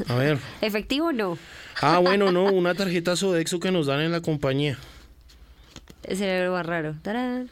A 0.07 0.15
ver. 0.15 0.39
¿Efectivo 0.61 1.09
o 1.09 1.11
no? 1.11 1.37
Ah, 1.81 1.99
bueno, 1.99 2.31
no, 2.31 2.45
una 2.45 2.73
tarjeta 2.75 3.15
Sodexo 3.15 3.59
que 3.59 3.71
nos 3.71 3.87
dan 3.87 4.01
en 4.01 4.11
la 4.11 4.21
compañía. 4.21 4.77
Ese 6.03 6.25
era 6.27 6.45
lo 6.45 6.51
más 6.53 6.65
raro. 6.65 6.95
¡Tarán! 7.01 7.49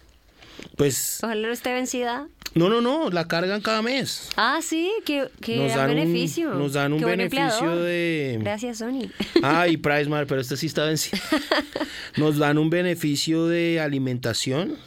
Pues 0.77 1.19
Ojalá 1.23 1.47
no 1.47 1.53
esté 1.53 1.73
vencida. 1.73 2.27
No, 2.55 2.69
no, 2.69 2.81
no, 2.81 3.09
la 3.09 3.27
cargan 3.27 3.61
cada 3.61 3.81
mes. 3.81 4.29
Ah, 4.37 4.59
sí, 4.61 4.91
Nos 5.09 5.69
dan 5.69 5.75
dan 5.75 5.89
un- 5.89 5.95
beneficio. 5.95 6.53
nos 6.53 6.73
dan 6.73 6.93
un 6.93 6.99
Qué 6.99 7.05
beneficio 7.05 7.75
de- 7.77 8.37
Gracias, 8.41 8.77
Sony. 8.77 9.09
Ah, 9.41 9.67
y 9.67 9.77
Pricemar, 9.77 10.27
pero 10.27 10.39
este 10.39 10.55
sí 10.55 10.67
está 10.67 10.85
vencido. 10.85 11.17
Nos 12.17 12.37
dan 12.37 12.59
un 12.59 12.69
beneficio 12.69 13.47
de 13.47 13.79
alimentación. 13.79 14.77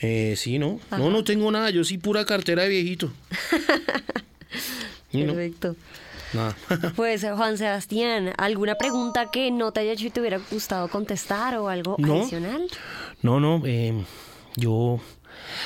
Eh, 0.00 0.34
sí, 0.36 0.60
¿no? 0.60 0.78
No, 0.92 1.10
no 1.10 1.24
tengo 1.24 1.50
nada. 1.50 1.70
Yo 1.70 1.82
sí 1.82 1.98
pura 1.98 2.24
cartera 2.24 2.62
de 2.62 2.68
viejito. 2.68 3.12
No, 5.12 5.34
Pues 6.96 7.22
Juan 7.22 7.58
Sebastián, 7.58 8.32
¿alguna 8.38 8.76
pregunta 8.76 9.30
que 9.30 9.50
no 9.50 9.72
te 9.72 9.80
haya 9.80 9.92
hecho 9.92 10.06
y 10.06 10.10
te 10.10 10.20
hubiera 10.20 10.40
gustado 10.50 10.88
contestar 10.88 11.56
o 11.56 11.68
algo 11.68 11.96
No. 11.98 12.20
adicional? 12.20 12.62
No, 13.22 13.40
no, 13.40 13.62
eh, 13.64 14.04
yo 14.56 15.00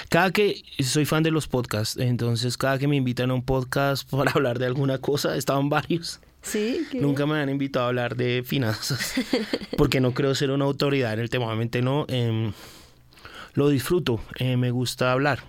cada 0.08 0.30
que 0.30 0.62
soy 0.80 1.04
fan 1.04 1.22
de 1.22 1.30
los 1.30 1.48
podcasts, 1.48 1.96
entonces 1.98 2.56
cada 2.56 2.78
que 2.78 2.86
me 2.88 2.96
invitan 2.96 3.30
a 3.30 3.34
un 3.34 3.42
podcast 3.44 4.08
para 4.10 4.30
hablar 4.32 4.58
de 4.58 4.66
alguna 4.66 4.98
cosa, 4.98 5.36
estaban 5.36 5.68
varios. 5.68 6.20
Sí, 6.42 6.86
¿qué? 6.92 7.00
Nunca 7.00 7.26
me 7.26 7.40
han 7.40 7.48
invitado 7.48 7.86
a 7.86 7.88
hablar 7.88 8.14
de 8.16 8.44
finanzas, 8.46 9.14
porque 9.76 10.00
no 10.00 10.12
creo 10.14 10.34
ser 10.36 10.52
una 10.52 10.64
autoridad 10.64 11.12
en 11.14 11.18
el 11.20 11.28
tema, 11.30 11.46
obviamente 11.46 11.82
no. 11.82 12.04
em, 12.08 12.52
lo 13.54 13.68
disfruto, 13.68 14.20
eh, 14.38 14.56
me 14.56 14.70
gusta 14.70 15.10
hablar. 15.12 15.40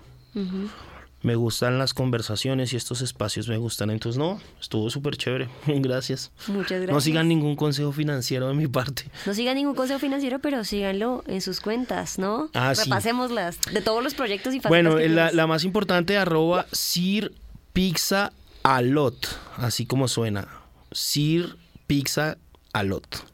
Me 1.22 1.36
gustan 1.36 1.80
las 1.80 1.94
conversaciones 1.94 2.74
y 2.74 2.78
estos 2.78 3.02
espacios 3.02 3.48
me 3.48 3.58
gustan, 3.58 3.90
entonces 3.90 4.20
no, 4.20 4.40
estuvo 4.62 4.90
súper 4.90 5.18
chévere, 5.18 5.50
gracias. 5.68 6.32
Muchas 6.48 6.82
gracias. 6.82 6.92
No 6.92 7.02
sigan 7.02 7.28
ningún 7.28 7.56
consejo 7.56 7.92
financiero 7.92 8.48
de 8.48 8.54
mi 8.54 8.68
parte. 8.68 9.06
No 9.26 9.34
sigan 9.34 9.56
ningún 9.56 9.76
consejo 9.76 10.00
financiero, 10.00 10.40
pero 10.40 10.64
síganlo 10.64 11.24
en 11.28 11.42
sus 11.42 11.60
cuentas, 11.60 12.20
¿no? 12.20 12.50
Ah, 12.54 12.76
sí. 12.76 12.84
Repasémoslas 12.84 13.60
de 13.72 13.82
todos 13.82 14.04
los 14.04 14.14
proyectos 14.14 14.54
y 14.54 14.60
Bueno, 14.60 14.98
que 14.98 15.10
la, 15.10 15.48
más 15.48 15.64
importante, 15.64 16.18
arroba 16.18 16.66
Sir 16.72 17.34
Pizza 17.74 18.32
Alot, 18.64 19.28
así 19.58 19.86
como 19.86 20.08
suena. 20.08 20.48
Sir 20.92 21.58
Pizza 21.88 22.38
Alot. 22.74 23.26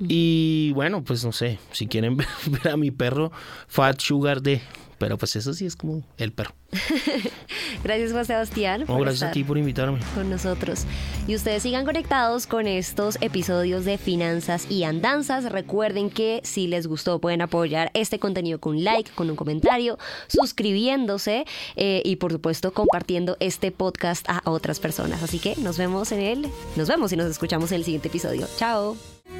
Y 0.00 0.72
bueno, 0.74 1.04
pues 1.04 1.24
no 1.24 1.32
sé, 1.32 1.58
si 1.70 1.86
quieren 1.86 2.16
ver, 2.16 2.26
ver 2.46 2.72
a 2.72 2.76
mi 2.76 2.90
perro, 2.90 3.30
Fat 3.68 4.00
Sugar 4.00 4.42
D. 4.42 4.60
Pero 5.04 5.18
pues 5.18 5.36
eso 5.36 5.52
sí 5.52 5.66
es 5.66 5.76
como 5.76 6.02
el 6.16 6.32
perro. 6.32 6.54
Gracias, 7.84 8.12
Juan 8.12 8.24
Sebastián. 8.24 8.86
Por 8.86 9.02
gracias 9.02 9.28
a 9.28 9.32
ti 9.32 9.44
por 9.44 9.58
invitarme. 9.58 9.98
con 10.14 10.30
nosotros. 10.30 10.86
Y 11.28 11.34
ustedes 11.34 11.62
sigan 11.62 11.84
conectados 11.84 12.46
con 12.46 12.66
estos 12.66 13.18
episodios 13.20 13.84
de 13.84 13.98
Finanzas 13.98 14.66
y 14.70 14.84
Andanzas. 14.84 15.52
Recuerden 15.52 16.08
que 16.08 16.40
si 16.42 16.68
les 16.68 16.86
gustó 16.86 17.20
pueden 17.20 17.42
apoyar 17.42 17.90
este 17.92 18.18
contenido 18.18 18.60
con 18.60 18.76
un 18.76 18.84
like, 18.84 19.10
con 19.10 19.28
un 19.28 19.36
comentario, 19.36 19.98
suscribiéndose 20.28 21.44
eh, 21.76 22.00
y 22.02 22.16
por 22.16 22.32
supuesto 22.32 22.72
compartiendo 22.72 23.36
este 23.40 23.72
podcast 23.72 24.26
a 24.26 24.40
otras 24.46 24.80
personas. 24.80 25.22
Así 25.22 25.38
que 25.38 25.54
nos 25.56 25.76
vemos 25.76 26.12
en 26.12 26.20
el, 26.20 26.48
nos 26.76 26.88
vemos 26.88 27.12
y 27.12 27.16
nos 27.16 27.26
escuchamos 27.26 27.72
en 27.72 27.76
el 27.76 27.84
siguiente 27.84 28.08
episodio. 28.08 28.48
Chao. 28.56 28.96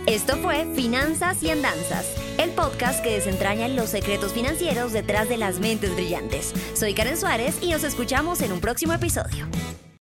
Esto 0.06 0.36
fue 0.36 0.66
Finanzas 0.74 1.42
y 1.42 1.48
Andanzas, 1.48 2.06
el 2.38 2.50
podcast 2.50 3.02
que 3.02 3.14
desentraña 3.14 3.68
los 3.68 3.88
secretos 3.88 4.34
financieros 4.34 4.92
detrás 4.92 5.30
de 5.30 5.38
las 5.38 5.60
mentes 5.60 5.94
brillantes. 5.94 6.52
Soy 6.74 6.92
Karen 6.92 7.16
Suárez 7.16 7.56
y 7.62 7.70
nos 7.70 7.84
escuchamos 7.84 8.42
en 8.42 8.52
un 8.52 8.60
próximo 8.60 8.92
episodio. 8.92 9.46